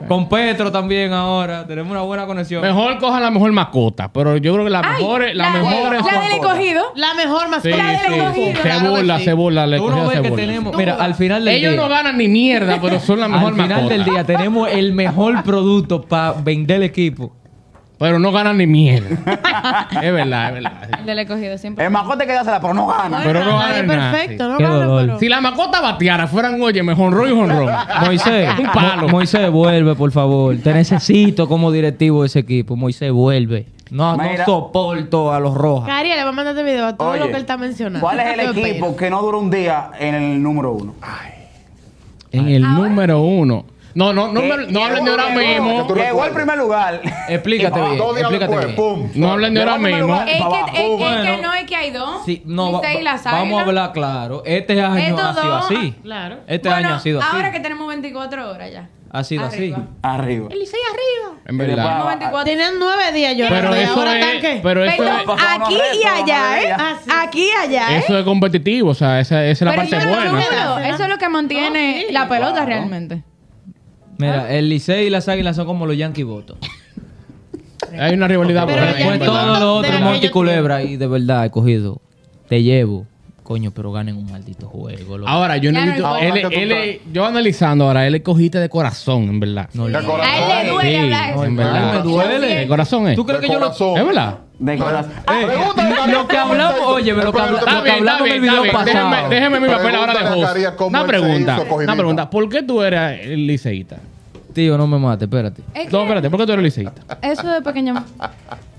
La. 0.02 0.08
Con 0.08 0.28
Petro 0.30 0.72
también 0.72 1.14
ahora. 1.14 1.66
Tenemos 1.66 1.92
una 1.92 2.02
buena 2.02 2.26
conexión. 2.26 2.62
Mejor 2.62 2.98
cojan 2.98 3.22
la 3.22 3.32
mejor 3.32 3.52
mascota, 3.52 4.12
pero 4.12 4.36
yo 4.38 4.54
creo 4.54 4.66
que 4.66 4.72
las 4.72 4.84
Ay, 4.86 4.92
mejores, 5.02 5.36
las 5.36 5.54
la, 5.54 5.60
mejores 5.60 6.04
la 6.06 6.12
son- 6.12 6.24
del 6.24 6.32
escogido. 6.34 6.84
La 6.96 7.14
mejor 7.14 7.42
Sí, 7.44 7.50
mascota. 7.50 7.78
La 7.78 7.92
del 7.92 8.34
sí. 8.34 8.54
Se 8.62 8.88
burla, 8.90 9.18
sí. 9.20 9.24
se 9.26 9.34
burla, 9.34 9.68
le 9.68 9.78
Tú 9.78 9.90
no 9.90 10.08
ves 10.08 10.20
que 10.22 10.30
burla. 10.30 10.46
tenemos. 10.46 10.76
Mira, 10.76 10.96
al 10.96 11.16
final 11.16 11.46
del 11.46 11.56
Ellos 11.56 11.72
día. 11.74 11.82
no 11.82 11.88
ganan 11.90 12.18
ni 12.18 12.28
mierda, 12.28 12.80
pero 12.82 13.00
son 13.00 13.20
la 13.20 13.28
mejor 13.28 13.48
al 13.50 13.54
final 13.54 13.70
mascota. 13.70 13.94
del 13.94 14.04
día 14.04 14.24
tenemos 14.24 14.70
el 14.70 14.94
mejor 14.94 15.44
producto 15.44 16.02
para 16.02 16.34
vender 16.34 16.78
el 16.78 16.84
equipo. 16.84 17.34
Pero 17.98 18.20
no 18.20 18.32
ganan 18.34 18.58
ni 18.58 18.68
mierda. 18.68 19.08
es 20.02 20.14
verdad, 20.14 20.48
es 20.50 20.54
verdad. 20.56 20.90
El 21.00 21.06
del 21.06 21.20
escogido 21.20 21.58
siempre. 21.58 21.86
El 21.86 21.92
mascote 21.92 22.26
que 22.28 22.34
dásela, 22.34 22.60
pero 22.60 22.74
no 22.74 22.88
gana. 22.88 23.22
Pero 23.24 23.44
no 23.46 23.58
Nadie 23.58 23.82
ganan 23.84 23.88
nada, 23.88 24.12
perfecto, 24.12 24.44
sí. 24.44 24.50
no 24.52 24.58
Qué 24.58 24.64
gana, 24.64 24.76
dolor. 24.86 25.02
pero- 25.06 25.20
Si 25.20 25.30
la 25.30 25.42
mascota 25.42 25.80
bateara, 25.82 26.28
fueran, 26.28 26.62
oye, 26.62 26.84
mejor 26.84 27.14
ron 27.14 27.32
y 27.32 27.36
jonrón. 27.36 27.70
Moisés, 28.06 28.50
Un 28.60 28.66
palo. 28.74 29.04
Mo- 29.04 29.08
Moisés, 29.10 29.50
vuelve, 29.50 29.96
por 29.96 30.12
favor. 30.12 30.56
Te 30.58 30.74
necesito 30.74 31.48
como 31.48 31.72
directivo 31.72 32.22
de 32.24 32.28
ese 32.28 32.40
equipo. 32.40 32.76
Moisés, 32.76 33.12
vuelve. 33.12 33.68
No, 33.92 34.18
no 34.18 34.24
soporto 34.46 35.32
a 35.32 35.40
los 35.40 35.54
rojas. 35.54 35.88
Cari, 35.88 36.10
le 36.10 36.24
va 36.24 36.30
a 36.30 36.34
mandar 36.34 36.54
este 36.58 36.70
video 36.70 36.88
a 36.88 36.98
todo 36.98 37.12
Oye, 37.12 37.20
lo 37.20 37.26
que 37.28 37.34
él 37.34 37.42
está 37.42 37.56
mencionando. 37.56 38.02
¿Cuál 38.02 38.20
es 38.20 38.26
el 38.28 38.40
Qué 38.48 38.54
pena. 38.54 38.68
equipo 38.68 38.96
que 38.98 39.10
no 39.10 39.22
dura 39.22 39.38
un 39.38 39.50
día 39.52 39.92
en 40.00 40.16
el 40.16 40.44
número 40.44 40.72
uno? 40.74 40.96
En 42.32 42.48
el 42.50 42.62
número 42.64 43.22
uno. 43.22 43.66
No, 43.96 44.12
no, 44.14 44.28
no, 44.28 44.42
me- 44.42 44.68
no 44.68 44.84
hablen 44.86 45.06
de 45.06 45.12
ahora 45.12 45.30
Llegó- 45.30 45.40
mismo. 45.64 45.96
Llegó 45.96 46.24
al 46.24 46.32
primer 46.32 46.58
lugar. 46.58 47.02
Explícate 47.30 47.80
bien. 47.80 47.98
Dos 47.98 48.16
días 48.16 48.30
Explícate 48.30 48.56
después, 48.58 48.66
bien. 48.66 48.76
pum. 48.76 49.10
No 49.16 49.32
hablen 49.32 49.54
de 49.54 49.60
ahora 49.62 49.78
mismo. 49.78 50.16
Es 50.22 50.26
que, 50.36 50.44
abajo. 50.44 50.68
es, 50.74 50.80
es 50.80 50.90
Bueno. 51.00 51.24
que 51.24 51.42
no 51.42 51.54
es 51.54 51.64
que 51.66 51.76
hay 51.76 51.92
dos. 51.92 52.26
Sí, 52.26 52.44
no, 52.46 52.82
vamos 53.24 53.60
a 53.60 53.64
hablar 53.66 53.92
claro. 53.94 54.44
Este 54.46 54.82
año 54.82 54.98
Estos 54.98 55.22
ha 55.26 55.34
sido 55.42 55.48
dos, 55.56 55.66
así. 55.66 55.96
Claro. 56.04 56.38
Este 56.48 56.70
Bueno, 56.70 56.88
año 56.88 56.96
ha 56.96 57.00
sido 57.00 57.20
así. 57.22 57.30
Ahora 57.36 57.52
que 57.52 57.60
tenemos 57.62 57.88
24 57.88 58.52
horas 58.52 58.72
ya. 58.72 58.90
Ha 59.12 59.24
sido 59.24 59.46
Arriba. 59.46 59.78
así. 59.78 59.88
Arriba. 60.02 60.48
El 60.52 60.60
Licey 60.60 60.80
arriba. 60.92 61.40
En 61.48 61.58
verdad. 61.58 61.84
Tenemos 61.86 62.08
24. 62.08 62.44
Tenían 62.52 62.74
nueve 62.78 63.12
días 63.14 63.38
yo. 63.38 63.46
Pero 63.48 63.74
eso 63.74 63.94
ahora 63.94 64.20
están 64.20 64.36
es. 64.36 64.42
qué? 64.42 64.60
Pero 64.62 64.84
eso 64.84 64.98
Perdón, 64.98 65.20
es. 65.22 65.26
Pasaron 65.26 65.62
aquí 65.64 65.76
y 65.76 66.06
allá, 66.06 66.62
¿eh? 66.62 66.76
Ah, 66.78 66.96
sí. 67.02 67.10
Aquí 67.24 67.48
y 67.48 67.52
allá, 67.66 67.96
¿eh? 67.96 67.98
Eso 68.00 68.18
es 68.20 68.26
competitivo, 68.26 68.90
o 68.90 68.94
sea, 68.94 69.22
esa, 69.22 69.46
esa 69.46 69.52
es 69.52 69.62
la 69.62 69.72
Pero 69.82 69.90
parte 69.90 70.06
buena. 70.10 70.90
Eso 70.90 71.04
es 71.04 71.10
lo 71.10 71.18
que 71.18 71.30
mantiene 71.30 71.94
No, 72.02 72.08
sí, 72.08 72.14
la 72.14 72.28
pelota 72.28 72.52
claro. 72.54 72.68
realmente. 72.68 73.24
Mira, 74.18 74.52
el 74.52 74.70
Licey 74.70 75.08
y 75.08 75.10
las 75.10 75.28
Águilas 75.28 75.56
son 75.56 75.66
como 75.66 75.86
los 75.86 75.98
Yankee 75.98 76.24
votos. 76.24 76.58
Hay 77.98 78.14
una 78.14 78.28
rivalidad 78.28 78.64
por 78.66 78.78
ahí. 78.78 79.04
Pues 79.04 79.20
todo 79.20 79.60
lo 79.60 79.76
otro 79.76 80.32
Culebra 80.32 80.84
y 80.84 80.98
de 80.98 81.08
verdad 81.08 81.46
he 81.46 81.52
cogido. 81.52 82.02
Te 82.48 82.62
llevo. 82.64 83.06
Coño, 83.46 83.70
pero 83.70 83.92
ganen 83.92 84.18
un 84.18 84.30
maldito 84.32 84.68
juego. 84.68 85.20
loco. 85.20 85.30
Ahora, 85.30 85.58
yo 85.58 85.72
no 85.72 85.78
he 85.78 85.82
Ya 85.82 85.86
no 85.86 85.94
visto. 85.94 86.18
Él, 86.18 86.38
él, 86.52 86.72
él- 86.72 87.02
yo 87.14 87.26
analizando 87.28 87.86
ahora, 87.86 88.08
él 88.08 88.16
es 88.16 88.22
cogiste 88.24 88.58
de 88.60 88.70
corazón, 88.70 89.26
en 89.30 89.40
verdad. 89.40 89.70
No, 89.76 89.86
De 89.86 89.92
le- 89.92 89.98
A 89.98 90.02
él 90.02 90.06
le 90.08 90.12
corazón. 90.12 90.68
duele 90.74 90.90
Sí, 90.90 90.96
hablar 90.98 91.30
en 91.30 91.36
eso. 91.36 91.56
verdad. 91.56 91.94
Me 91.94 92.02
duele. 92.12 92.56
De 92.56 92.68
corazón 92.68 93.08
es. 93.08 93.16
¿Tú 93.16 93.24
crees 93.24 93.42
De 93.42 93.48
que 93.48 93.54
yo 93.54 93.60
lo.? 93.60 93.66
corazón. 93.68 93.98
¿Es 94.00 94.06
verdad? 94.08 94.38
De 94.58 94.78
corazón. 94.80 95.12
Eh, 95.32 96.12
lo 96.12 96.28
que 96.28 96.38
hablamos, 96.38 96.80
oye, 96.88 97.14
lo 97.14 97.32
que, 97.32 97.40
habla- 97.40 97.60
lo 97.62 97.84
que 97.84 97.92
hablamos 97.92 98.28
en 98.28 98.34
el 98.34 98.42
video 98.42 98.62
bien, 98.64 98.66
está 98.76 98.84
bien. 98.84 98.96
pasado. 98.96 99.30
Déjeme, 99.30 99.36
déjeme 99.36 99.60
mi 99.60 99.68
papel 99.74 99.96
ahora 99.96 100.14
de 100.14 100.20
Pregúntale 100.20 100.28
a 100.28 100.34
host. 100.48 100.54
Carías 100.54 100.72
cómo 100.74 100.88
Una 100.90 101.00
él 101.00 101.06
se 101.06 101.10
pregunta, 101.10 101.58
hizo 101.62 101.76
una 101.76 101.96
pregunta. 101.96 102.30
¿Por 102.32 102.50
qué 102.50 102.64
tú 102.64 102.82
eres 102.82 103.28
el 103.28 103.46
liceísta? 103.48 103.98
Tío, 104.54 104.78
no 104.78 104.88
me 104.88 104.98
mate, 104.98 105.26
espérate. 105.26 105.62
Es 105.76 105.92
No, 105.92 106.00
que 106.00 106.04
espérate, 106.06 106.30
¿por 106.32 106.40
qué 106.40 106.46
tú 106.48 106.52
eres 106.54 106.64
liceísta? 106.64 107.02
eso 107.22 107.48
de 107.48 107.62
pequeño 107.62 107.94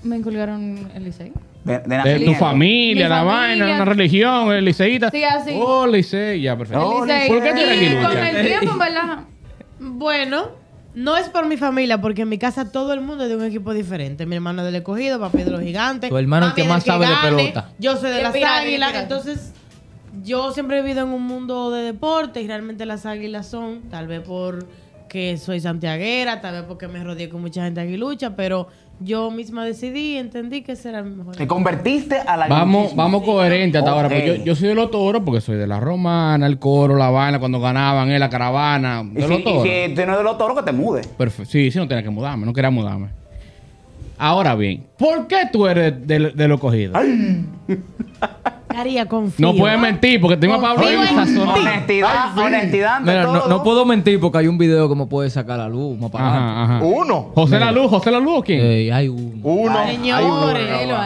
me 0.03 0.17
inculcaron 0.17 0.89
el 0.95 1.03
Licey. 1.05 1.31
De, 1.67 1.79
de 1.79 2.19
De 2.19 2.25
tu 2.25 2.33
familia, 2.33 3.05
Mi 3.05 3.09
la 3.09 3.17
familia. 3.17 3.65
vaina, 3.65 3.75
una 3.75 3.85
religión, 3.85 4.51
el 4.53 4.65
liceísta. 4.65 5.11
Sí, 5.11 5.23
así. 5.23 5.51
Oh, 5.59 5.85
licey, 5.85 6.41
ya, 6.41 6.57
perfecto. 6.57 6.87
Oh. 6.87 6.99
¿Por 6.99 7.07
qué 7.07 7.27
tú 7.27 7.59
eres 7.59 7.91
Y 7.91 7.95
con 8.03 8.17
el 8.17 8.47
tiempo, 8.47 8.71
en 8.71 8.79
verdad. 8.79 9.19
Bueno, 9.79 10.49
no 10.95 11.15
es 11.15 11.29
por 11.29 11.45
mi 11.45 11.57
familia, 11.57 12.01
porque 12.01 12.23
en 12.23 12.29
mi 12.29 12.37
casa 12.37 12.71
todo 12.71 12.93
el 12.93 13.01
mundo 13.01 13.23
es 13.25 13.29
de 13.29 13.35
un 13.35 13.43
equipo 13.43 13.73
diferente. 13.73 14.25
Mi 14.25 14.35
hermano 14.35 14.61
es 14.61 14.65
del 14.65 14.75
escogido, 14.75 15.19
papi 15.19 15.43
de 15.43 15.51
los 15.51 15.61
gigantes. 15.61 16.09
Tu 16.09 16.17
hermano 16.17 16.47
es 16.47 16.57
el 16.57 16.63
que 16.63 16.69
más 16.69 16.83
sabe 16.83 17.05
de 17.05 17.13
pelota. 17.21 17.69
Yo 17.77 17.97
soy 17.97 18.09
de 18.11 18.23
las 18.23 18.33
águilas. 18.35 18.95
Entonces, 18.95 19.53
yo 20.23 20.51
siempre 20.53 20.79
he 20.79 20.81
vivido 20.81 21.03
en 21.03 21.09
un 21.09 21.21
mundo 21.21 21.69
de 21.71 21.83
deporte 21.83 22.41
y 22.41 22.47
realmente 22.47 22.85
las 22.85 23.05
águilas 23.05 23.47
son, 23.47 23.81
tal 23.89 24.07
vez 24.07 24.21
por 24.21 24.67
que 25.07 25.37
soy 25.37 25.59
santiaguera, 25.59 26.41
tal 26.41 26.55
vez 26.55 26.63
porque 26.63 26.87
me 26.87 27.03
rodeé 27.03 27.29
con 27.29 27.41
mucha 27.41 27.63
gente 27.63 27.79
aguilucha, 27.79 28.35
pero 28.35 28.67
yo 28.99 29.29
misma 29.31 29.63
decidí 29.65 30.13
y 30.13 30.17
entendí 30.17 30.61
que 30.63 30.71
ese 30.73 30.89
era 30.89 31.03
mi 31.03 31.15
mejor. 31.15 31.35
Te 31.35 31.47
convertiste 31.47 32.17
a 32.17 32.35
la 32.37 32.47
Vamos, 32.47 32.95
vamos 32.95 33.23
coherentes 33.23 33.79
hasta 33.79 33.91
ahora. 33.91 34.25
Yo, 34.25 34.35
yo 34.35 34.55
soy 34.55 34.69
de 34.69 34.75
los 34.75 34.89
toros 34.91 35.21
porque 35.23 35.41
soy 35.41 35.57
de 35.57 35.67
la 35.67 35.79
romana, 35.79 36.47
el 36.47 36.57
coro, 36.59 36.95
la 36.95 37.09
vaina, 37.09 37.39
cuando 37.39 37.59
ganaban, 37.59 38.09
eh, 38.11 38.19
la 38.19 38.29
caravana. 38.29 39.03
Y 39.11 39.15
De 39.15 39.21
si, 39.23 39.27
los 39.29 39.39
y 39.39 39.43
toros. 39.43 39.63
si 39.63 39.69
tú 39.93 39.95
no 39.97 40.01
eres 40.03 40.17
de 40.17 40.23
los 40.23 40.37
toros, 40.37 40.57
que 40.57 40.63
te 40.63 40.71
mude. 40.71 41.01
Perfecto. 41.17 41.51
Sí, 41.51 41.69
sí, 41.71 41.77
no 41.77 41.87
tenía 41.87 42.03
que 42.03 42.09
mudarme, 42.09 42.45
no 42.45 42.53
quería 42.53 42.69
mudarme. 42.71 43.09
Ahora 44.17 44.55
bien, 44.55 44.83
¿por 44.97 45.27
qué 45.27 45.43
tú 45.51 45.67
eres 45.67 46.07
de, 46.07 46.31
de 46.31 46.47
los 46.47 46.59
cogidos? 46.59 46.97
Haría 48.69 49.05
confío. 49.07 49.47
No 49.47 49.55
puedes 49.57 49.79
mentir 49.79 50.19
porque 50.21 50.37
tengo 50.37 50.55
a 50.55 50.61
Pablo 50.61 50.85
ahí. 50.85 50.95
Honestidad, 50.95 52.37
honestidad 52.37 52.95
ante 52.97 53.11
Mira, 53.11 53.23
no, 53.23 53.39
todo. 53.39 53.49
no 53.49 53.63
puedo 53.63 53.85
mentir 53.85 54.19
porque 54.19 54.39
hay 54.39 54.47
un 54.47 54.57
video 54.57 54.87
que 54.89 54.95
me 54.95 55.05
puede 55.05 55.29
sacar 55.29 55.59
a 55.59 55.63
la 55.63 55.69
luz 55.69 55.97
más 55.97 56.11
para 56.11 56.27
adelante. 56.29 56.51
Ajá, 56.61 56.75
ajá. 56.75 56.83
Uno. 56.85 57.31
José 57.33 57.59
La 57.59 57.71
Luz, 57.71 57.89
José 57.89 58.11
La 58.11 58.19
Luz, 58.19 58.33
¿o 58.39 58.43
quién? 58.43 58.59
Ey, 58.59 58.89
hay 58.91 59.07
uno. 59.07 59.39
Uno. 59.41 59.85
Señores. 59.87 60.27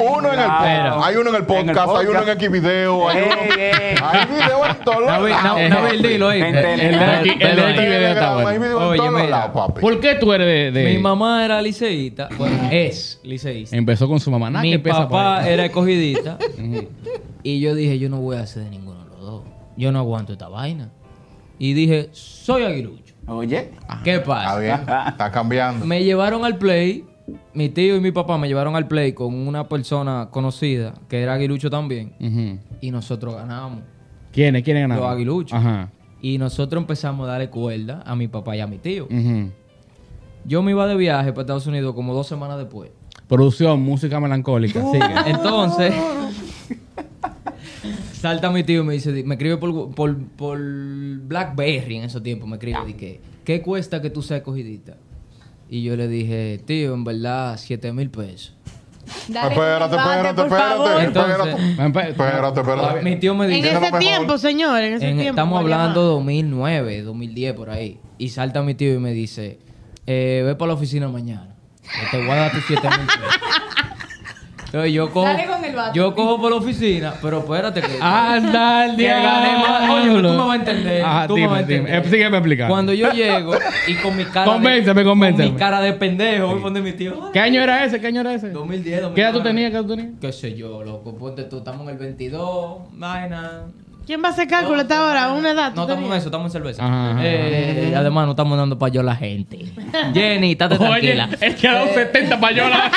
Uno 0.01 0.33
en 0.33 0.39
el 0.39 0.45
podcast. 0.45 1.05
Hay 1.05 1.15
uno 1.15 1.29
en 1.29 1.35
el 1.35 1.45
podcast, 1.45 1.89
hay 1.97 2.07
uno 2.07 2.19
en 2.31 2.39
Xvideo, 2.39 3.09
hay 3.09 3.17
uno. 3.23 3.35
Ey, 3.41 3.61
ey. 3.61 3.95
Hay 4.03 4.25
video 4.25 4.65
en 4.65 4.75
todos 4.83 5.05
Nabil, 5.07 5.29
lados. 5.31 5.59
na- 5.61 5.69
Nabil, 5.69 6.01
dilo 6.01 6.29
ahí. 6.29 6.41
El 6.41 6.53
de- 6.53 6.73
El 6.73 6.79
de 6.79 7.05
aquí- 7.05 7.29
el 7.29 7.39
de 7.39 7.45
Velo 7.45 7.63
ahí. 7.67 7.73
aquí 7.73 7.81
video 7.85 8.07
está 8.09 8.35
Hay 8.37 8.41
bueno. 8.43 8.59
video 8.61 8.77
en 8.81 8.83
Oye, 8.89 8.97
todos 8.97 9.11
mira. 9.13 9.27
lados, 9.29 9.51
papi. 9.53 9.81
¿Por 9.81 9.99
qué 9.99 10.15
tú 10.15 10.33
eres 10.33 10.73
de...? 10.73 10.81
de- 10.81 10.93
Mi 10.93 10.97
mamá 10.99 11.45
era 11.45 11.61
liceísta. 11.61 12.27
Bueno, 12.37 12.57
es 12.71 13.19
liceísta. 13.23 13.75
Empezó 13.77 14.07
con 14.07 14.19
su 14.19 14.29
mamá. 14.31 14.49
Nada, 14.49 14.63
que 14.63 14.67
Mi 14.69 14.73
empieza 14.73 14.99
por 15.07 15.07
papá 15.09 15.37
ahí. 15.39 15.53
era 15.53 15.65
escogidista. 15.65 16.37
Y 17.43 17.59
yo 17.59 17.75
dije, 17.75 17.99
yo 17.99 18.09
no 18.09 18.19
voy 18.21 18.37
a 18.37 18.41
hacer 18.41 18.63
de 18.63 18.69
ninguno 18.69 19.03
de 19.03 19.09
los 19.09 19.19
dos. 19.21 19.43
Yo 19.77 19.91
no 19.91 19.99
aguanto 19.99 20.33
esta 20.33 20.47
vaina. 20.49 20.89
Y 21.59 21.73
dije, 21.73 22.09
soy 22.11 22.63
aguilucho. 22.63 23.13
Oye. 23.27 23.71
¿Qué 24.03 24.15
Está 24.15 24.25
pasa? 24.25 24.59
bien, 24.59 24.79
está 25.07 25.31
cambiando. 25.31 25.85
Me 25.85 26.03
llevaron 26.03 26.43
al 26.45 26.57
play. 26.57 27.05
Mi 27.53 27.69
tío 27.69 27.95
y 27.95 28.01
mi 28.01 28.11
papá 28.11 28.37
me 28.37 28.47
llevaron 28.47 28.75
al 28.75 28.87
play 28.87 29.13
con 29.13 29.33
una 29.47 29.69
persona 29.69 30.27
conocida 30.31 30.93
que 31.07 31.21
era 31.21 31.35
aguilucho 31.35 31.69
también. 31.69 32.13
Y 32.81 32.91
nosotros 32.91 33.35
ganamos. 33.35 33.81
¿Quiénes? 34.33 34.63
¿Quiénes 34.63 34.83
ganaron? 34.83 35.03
Los 35.03 35.13
aguiluchos. 35.13 35.57
Ajá. 35.57 35.91
Y 36.21 36.37
nosotros 36.37 36.81
empezamos 36.81 37.27
a 37.27 37.31
darle 37.33 37.49
cuerda 37.49 38.03
a 38.05 38.15
mi 38.15 38.27
papá 38.27 38.55
y 38.55 38.59
a 38.59 38.67
mi 38.67 38.77
tío. 38.79 39.05
Ujú. 39.05 39.51
Yo 40.45 40.61
me 40.63 40.71
iba 40.71 40.87
de 40.87 40.95
viaje 40.95 41.31
para 41.31 41.41
Estados 41.41 41.67
Unidos 41.67 41.93
como 41.95 42.13
dos 42.13 42.27
semanas 42.27 42.57
después. 42.57 42.91
Producción, 43.27 43.81
música 43.81 44.19
melancólica. 44.19 44.81
Sigue. 44.91 45.05
Entonces, 45.27 45.93
salta 48.21 48.51
mi 48.51 48.63
tío 48.63 48.81
y 48.81 48.83
me 48.85 48.93
dice, 48.93 49.11
me 49.25 49.35
escribe 49.35 49.57
por, 49.57 49.93
por, 49.95 50.17
por 50.35 50.59
Blackberry 50.59 51.97
en 51.97 52.03
esos 52.03 52.21
tiempos, 52.23 52.47
me 52.47 52.55
escribe, 52.55 52.79
di 52.85 52.93
que, 52.93 53.19
¿qué 53.43 53.61
cuesta 53.61 54.01
que 54.01 54.09
tú 54.09 54.21
seas 54.21 54.41
cogidita? 54.41 54.97
Y 55.69 55.83
yo 55.83 55.95
le 55.95 56.07
dije, 56.07 56.61
tío, 56.65 56.93
en 56.93 57.03
verdad, 57.03 57.57
7 57.57 57.93
mil 57.93 58.09
pesos. 58.09 58.55
Dale, 59.27 59.53
Espérate, 59.55 59.95
espérate, 59.95 60.41
espérate. 60.41 61.03
Entonces- 61.05 61.55
Espérate, 61.71 62.09
espérate, 62.11 62.59
espérate. 62.61 63.01
Mi 63.01 63.15
tío 63.17 63.33
me 63.35 63.45
En 63.45 63.51
dice, 63.51 63.67
Dígalo 63.69 63.85
ese 63.87 63.97
tiempo, 63.97 64.37
señor, 64.37 64.79
en 64.81 64.93
ese 64.93 65.09
en- 65.09 65.15
tiempo. 65.15 65.29
estamos 65.31 65.53
¿cuál 65.61 65.73
hablando 65.73 66.01
llamada? 66.01 66.13
2009, 66.15 67.01
2010, 67.01 67.53
por 67.53 67.69
ahí. 67.69 67.99
Y 68.17 68.29
salta 68.29 68.61
mi 68.61 68.75
tío 68.75 68.93
y 68.93 68.99
me 68.99 69.11
dice, 69.13 69.59
eh, 70.05 70.43
ve 70.45 70.55
para 70.55 70.67
la 70.69 70.73
oficina 70.75 71.07
mañana. 71.07 71.55
Te 72.11 72.17
voy 72.19 72.29
a 72.29 72.35
dar 72.35 72.51
tus 72.51 72.63
7 72.67 72.87
mil 72.87 72.99
pesos. 73.07 73.21
Entonces 74.71 74.93
yo 74.93 75.09
cojo, 75.11 75.25
Dale 75.27 75.47
con 75.47 75.65
el 75.65 75.75
bate. 75.75 75.97
yo 75.99 76.15
cojo 76.15 76.39
por 76.39 76.49
la 76.51 76.55
oficina, 76.57 77.13
pero 77.21 77.39
espérate 77.39 77.81
que... 77.81 77.97
Anda 78.01 78.85
el 78.85 78.95
Que 78.95 79.09
más. 79.13 79.89
Oye, 79.89 80.07
tú 80.21 80.29
me 80.29 80.37
vas 80.37 80.49
a 80.51 80.55
entender. 80.55 81.03
Ajá, 81.03 81.27
tú 81.27 81.33
me 81.33 81.39
dime, 81.41 81.51
vas 81.51 81.59
a 81.59 81.65
dime. 81.65 81.75
entender. 81.79 82.05
Eh, 82.05 82.09
sígueme 82.09 82.37
explicando. 82.37 82.73
Cuando 82.73 82.93
yo 82.93 83.11
llego 83.11 83.53
y 83.87 83.95
con 83.95 84.15
mi 84.15 84.23
cara 84.23 84.45
Convénceme, 84.45 85.01
de, 85.01 85.05
convénceme. 85.09 85.43
Con 85.47 85.53
mi 85.55 85.59
cara 85.59 85.81
de 85.81 85.91
pendejo, 85.91 86.47
voy 86.47 86.59
a 86.59 86.61
poner 86.61 86.83
mi 86.83 86.93
tío. 86.93 87.31
¿Qué 87.33 87.39
año 87.41 87.61
era 87.61 87.83
ese? 87.83 87.99
¿Qué 87.99 88.07
año 88.07 88.21
era 88.21 88.33
ese? 88.33 88.49
2010, 88.51 89.01
2009. 89.01 89.13
¿Qué 89.15 89.21
edad 89.21 89.33
tú 89.33 89.41
tenías? 89.43 89.71
¿Qué 89.71 89.75
edad 89.77 89.83
tú 89.85 89.95
tenías? 89.97 90.19
Qué 90.21 90.31
sé 90.31 90.55
yo, 90.55 90.81
loco. 90.83 91.17
Ponte 91.17 91.43
tú, 91.43 91.57
estamos 91.57 91.81
en 91.81 91.89
el 91.89 91.97
22, 91.97 92.77
vaina. 92.93 93.63
¿Quién 94.07 94.23
va 94.23 94.29
a 94.29 94.31
hacer 94.31 94.47
cálculo 94.47 94.79
a 94.79 94.81
esta 94.83 95.05
hora? 95.05 95.33
¿Una 95.33 95.51
edad? 95.51 95.73
No 95.75 95.75
¿Tú 95.75 95.81
estamos 95.81 95.89
en 95.97 96.03
tenías? 96.03 96.17
eso, 96.19 96.27
estamos 96.29 96.45
en 96.47 96.51
cerveza. 96.51 96.85
Ajá, 96.85 97.11
ajá, 97.11 97.19
Eh, 97.23 97.93
Además, 97.95 98.25
no 98.25 98.31
estamos 98.31 98.57
dando 98.57 98.87
yo 98.87 99.01
a 99.01 99.03
la 99.03 99.15
gente. 99.17 99.59
Jenny, 100.13 100.53
estate 100.53 100.75
Oye, 100.75 100.85
tranquila. 100.85 101.29
es 101.41 101.55
que 101.55 101.67
ha 101.67 101.73
dado 101.73 101.87
70 101.93 102.39
payolas. 102.39 102.91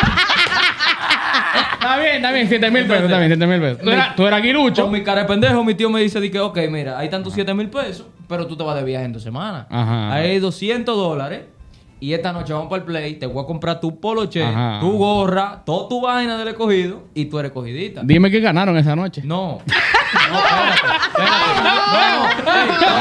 Está 1.72 1.96
bien, 1.98 2.16
está 2.16 2.32
bien, 2.32 2.48
7 2.48 2.70
mil 2.70 2.86
pesos, 2.86 3.04
está 3.04 3.18
bien, 3.18 3.28
7 3.30 3.46
mil 3.46 3.60
pesos. 3.60 3.78
Tú 3.82 3.90
eras, 3.90 4.16
tú 4.16 4.26
eras 4.26 4.40
aguilucho. 4.40 4.82
Con 4.82 4.92
mi 4.92 5.02
cara 5.02 5.22
de 5.22 5.26
pendejo, 5.28 5.62
mi 5.64 5.74
tío 5.74 5.90
me 5.90 6.00
dice 6.00 6.30
que, 6.30 6.40
ok, 6.40 6.58
mira, 6.70 6.98
ahí 6.98 7.06
están 7.06 7.22
tus 7.22 7.34
7 7.34 7.52
mil 7.54 7.68
pesos, 7.68 8.06
pero 8.28 8.46
tú 8.46 8.56
te 8.56 8.64
vas 8.64 8.76
de 8.76 8.84
viaje 8.84 9.04
en 9.04 9.12
dos 9.12 9.22
semanas. 9.22 9.66
Ajá. 9.70 10.12
Hay 10.12 10.38
200 10.38 10.96
dólares 10.96 11.42
Y 12.00 12.12
esta 12.12 12.32
noche 12.32 12.52
vamos 12.52 12.68
para 12.68 12.80
el 12.80 12.86
play, 12.86 13.14
te 13.14 13.26
voy 13.26 13.42
a 13.42 13.46
comprar 13.46 13.80
tu 13.80 13.98
poloche, 13.98 14.42
Ajá. 14.44 14.78
tu 14.80 14.92
gorra, 14.98 15.62
toda 15.64 15.88
tu 15.88 16.00
vaina 16.02 16.36
del 16.36 16.48
escogido 16.48 17.04
y 17.14 17.24
tú 17.26 17.38
eres 17.38 17.50
escogidita. 17.50 18.02
Dime 18.04 18.30
que 18.30 18.40
ganaron 18.40 18.76
esa 18.76 18.94
noche. 18.94 19.22
No. 19.24 19.60
No, 20.30 20.38
espérate, 20.38 20.74
espérate. 21.06 21.24
No, 22.44 22.88
no. 22.90 22.94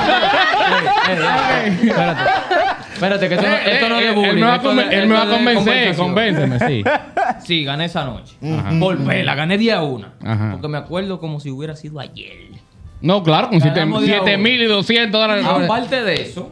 Ey, 1.10 1.18
ey, 1.18 1.78
ey, 1.82 1.90
Espérate. 1.90 2.24
Espérate, 2.94 3.28
que 3.28 3.36
esto 3.36 3.48
no, 3.48 3.56
esto 3.56 3.90
no 3.90 3.98
es 4.00 4.04
de 4.06 4.10
Eh, 4.10 4.14
bullying. 4.14 4.30
Él 4.30 4.36
me 4.40 4.46
va 4.46 4.54
a 4.56 4.62
conven- 4.62 4.88
él 4.92 5.08
me 5.08 5.16
va 5.16 5.24
a 5.24 5.28
convencer, 5.30 5.96
convénceme, 5.96 6.60
sí. 6.68 6.84
Sí, 7.46 7.64
gané 7.64 7.86
esa 7.86 8.06
noche. 8.06 8.36
Por 8.80 8.98
pela, 9.04 9.36
gané 9.36 9.58
día 9.58 9.82
una. 9.82 10.14
Ajá. 10.24 10.52
Porque 10.54 10.68
me 10.68 10.78
acuerdo 10.78 11.20
como 11.20 11.40
si 11.40 11.50
hubiera 11.50 11.76
sido 11.76 12.00
ayer. 12.00 12.52
No, 13.02 13.22
claro, 13.22 13.50
con 13.50 13.60
Ganamos 13.60 14.02
de 14.04 14.14
a 14.16 14.20
7 14.20 14.36
uno. 14.36 14.44
mil 14.44 14.62
y 14.62 14.66
200 14.66 15.22
dólares. 15.22 15.46
Aparte 15.46 16.04
de 16.04 16.22
eso, 16.22 16.52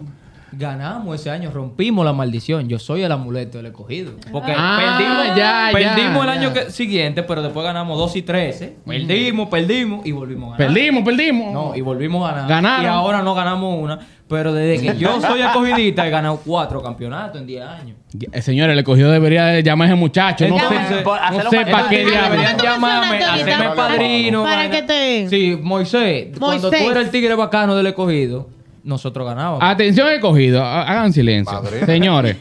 ganamos 0.53 1.15
ese 1.19 1.29
año, 1.29 1.49
rompimos 1.51 2.03
la 2.05 2.13
maldición. 2.13 2.67
Yo 2.67 2.77
soy 2.79 3.03
el 3.03 3.11
amuleto 3.11 3.57
del 3.57 3.67
escogido. 3.67 4.13
Porque 4.31 4.53
Ah, 4.55 4.77
perdimos, 4.97 5.27
ya, 5.27 5.35
ya, 5.35 5.69
perdimos 5.71 6.21
el 6.25 6.27
ya. 6.27 6.31
año 6.39 6.53
que- 6.53 6.71
siguiente, 6.71 7.23
pero 7.23 7.41
después 7.41 7.63
ganamos 7.65 7.97
2 7.97 8.15
y 8.17 8.21
13. 8.21 8.75
Perdimos, 8.85 9.49
perdimos 9.49 10.05
y 10.05 10.11
volvimos 10.11 10.53
a 10.53 10.57
ganar. 10.57 10.73
Perdimos, 10.73 11.03
perdimos. 11.03 11.53
No, 11.53 11.75
y 11.75 11.81
volvimos 11.81 12.29
a 12.29 12.33
ganar. 12.33 12.49
Ganaron. 12.49 12.83
Y 12.85 12.87
ahora 12.87 13.21
no 13.21 13.33
ganamos 13.33 13.77
una. 13.81 13.99
Pero 14.27 14.53
desde 14.53 14.81
que 14.93 14.97
yo 14.97 15.19
soy 15.19 15.41
escogidita 15.41 16.07
he 16.07 16.09
ganado 16.09 16.39
cuatro 16.45 16.81
campeonatos 16.81 17.41
en 17.41 17.47
10 17.47 17.63
años. 17.65 17.97
Eh, 18.31 18.41
Señor, 18.41 18.69
el 18.69 18.79
escogido 18.79 19.11
debería 19.11 19.45
de 19.47 19.61
llamar 19.61 19.87
a 19.87 19.91
ese 19.91 19.99
muchacho. 19.99 20.47
No 20.47 20.57
sé, 20.57 21.01
por- 21.03 21.19
no 21.19 21.25
hacerlo 21.25 21.49
sé 21.49 21.65
para- 21.65 21.89
qué. 21.89 21.97
Deberían 21.97 22.57
¿Cómo 22.57 22.63
llamarme, 22.63 23.17
hacerme 23.23 23.69
padrino. 23.75 24.43
Para 24.43 24.69
que 24.69 24.81
te- 24.83 25.27
Sí, 25.29 25.59
Moisés, 25.61 26.27
cuando 26.39 26.69
tú 26.69 26.75
eras 26.77 27.03
el 27.05 27.09
tigre 27.11 27.35
bacano 27.35 27.75
del 27.75 27.87
escogido, 27.87 28.47
nosotros 28.83 29.27
ganábamos. 29.27 29.59
Atención, 29.61 30.09
escogido. 30.09 30.63
ha- 30.63 30.83
Hagan 30.83 31.13
silencio. 31.13 31.61
Padre. 31.61 31.85
Señores, 31.85 32.37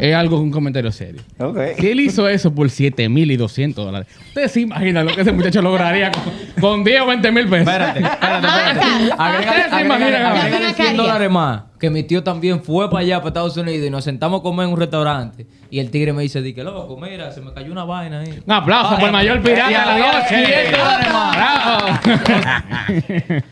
es 0.00 0.14
algo, 0.14 0.40
un 0.40 0.50
comentario 0.50 0.90
serio. 0.90 1.20
Ok. 1.38 1.58
Si 1.78 1.90
él 1.90 2.00
hizo 2.00 2.26
eso 2.28 2.54
por 2.54 2.70
7 2.70 3.08
mil 3.10 3.30
y 3.30 3.36
200 3.36 3.84
dólares, 3.84 4.08
ustedes 4.28 4.52
se 4.52 4.60
imaginan 4.62 5.04
lo 5.06 5.14
que 5.14 5.20
ese 5.20 5.32
muchacho 5.32 5.60
lograría 5.60 6.10
con, 6.10 6.22
con 6.60 6.84
10 6.84 7.00
o 7.02 7.06
20 7.06 7.32
mil 7.32 7.44
pesos. 7.48 7.68
Espérate, 7.68 8.00
espérate, 8.00 8.46
espérate. 8.46 8.80
¿Ustedes 9.48 9.70
se 9.70 9.80
imaginan? 9.80 9.92
agrégale, 10.02 10.26
agrégale 10.26 10.50
Ven 10.50 10.62
acá, 10.64 10.74
100 10.74 10.86
Ariel. 10.88 10.96
dólares 10.96 11.30
más. 11.30 11.62
Que 11.84 11.90
mi 11.90 12.02
tío 12.02 12.24
también 12.24 12.62
fue 12.62 12.88
para 12.88 13.00
allá, 13.00 13.18
para 13.18 13.28
Estados 13.28 13.58
Unidos, 13.58 13.86
y 13.86 13.90
nos 13.90 14.04
sentamos 14.04 14.40
a 14.40 14.42
comer 14.42 14.68
en 14.68 14.72
un 14.72 14.80
restaurante. 14.80 15.46
Y 15.68 15.80
el 15.80 15.90
tigre 15.90 16.14
me 16.14 16.22
dice, 16.22 16.40
di 16.40 16.54
que 16.54 16.64
loco, 16.64 16.96
mira, 16.96 17.30
se 17.30 17.42
me 17.42 17.52
cayó 17.52 17.70
una 17.70 17.84
vaina 17.84 18.20
ahí. 18.20 18.42
Un 18.46 18.52
aplauso 18.54 18.94
por 18.94 19.04
el 19.04 19.12
mayor 19.12 19.42
pirata 19.42 19.68
de 19.68 20.00
la 20.00 20.12
noche. 20.14 20.46
100 20.46 20.72
dólares 20.72 21.12
más. 21.12 21.36
Bravo. 21.36 21.86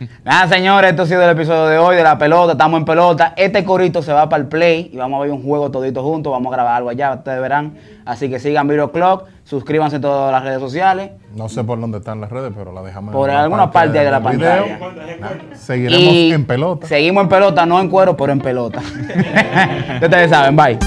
Nada, 0.24 0.48
señores, 0.48 0.90
esto 0.92 1.02
ha 1.02 1.06
sido 1.06 1.22
el 1.24 1.36
episodio 1.36 1.66
de 1.66 1.76
hoy 1.76 1.96
de 1.96 2.02
la 2.02 2.16
pelota. 2.16 2.52
Estamos 2.52 2.78
en 2.78 2.86
pelota. 2.86 3.34
Este 3.36 3.64
corito 3.64 4.00
se 4.00 4.14
va 4.14 4.26
para 4.30 4.42
el 4.42 4.48
play 4.48 4.88
y 4.90 4.96
vamos 4.96 5.18
a 5.18 5.24
ver 5.24 5.30
un 5.30 5.42
juego 5.42 5.70
todito 5.70 6.02
juntos. 6.02 6.32
Vamos 6.32 6.50
a 6.50 6.56
grabar 6.56 6.76
algo 6.76 6.88
allá, 6.88 7.12
ustedes 7.12 7.38
verán. 7.38 7.74
Así 8.06 8.30
que 8.30 8.38
sigan 8.38 8.66
Viro 8.66 8.92
Clock, 8.92 9.28
suscríbanse 9.44 9.96
en 9.96 10.02
todas 10.02 10.32
las 10.32 10.42
redes 10.42 10.60
sociales. 10.60 11.10
No 11.34 11.48
sé 11.48 11.64
por 11.64 11.80
dónde 11.80 11.98
están 11.98 12.20
las 12.20 12.30
redes, 12.30 12.52
pero 12.56 12.72
la 12.72 12.82
dejamos 12.82 13.12
en 13.12 13.18
Por 13.18 13.30
alguna 13.30 13.70
parte 13.70 13.98
de 13.98 14.10
la 14.10 14.18
video. 14.20 14.64
pantalla. 14.64 15.54
Seguiremos 15.54 16.12
Y 16.14 16.32
en 16.32 16.44
pelota. 16.44 16.86
Seguimos 16.86 17.22
en 17.24 17.28
pelota, 17.28 17.66
no 17.66 17.80
en 17.80 17.88
cuero, 17.88 18.16
pero 18.16 18.32
en 18.32 18.40
pelota. 18.40 18.80
Ustedes 20.02 20.30
saben, 20.30 20.56
bye. 20.56 20.78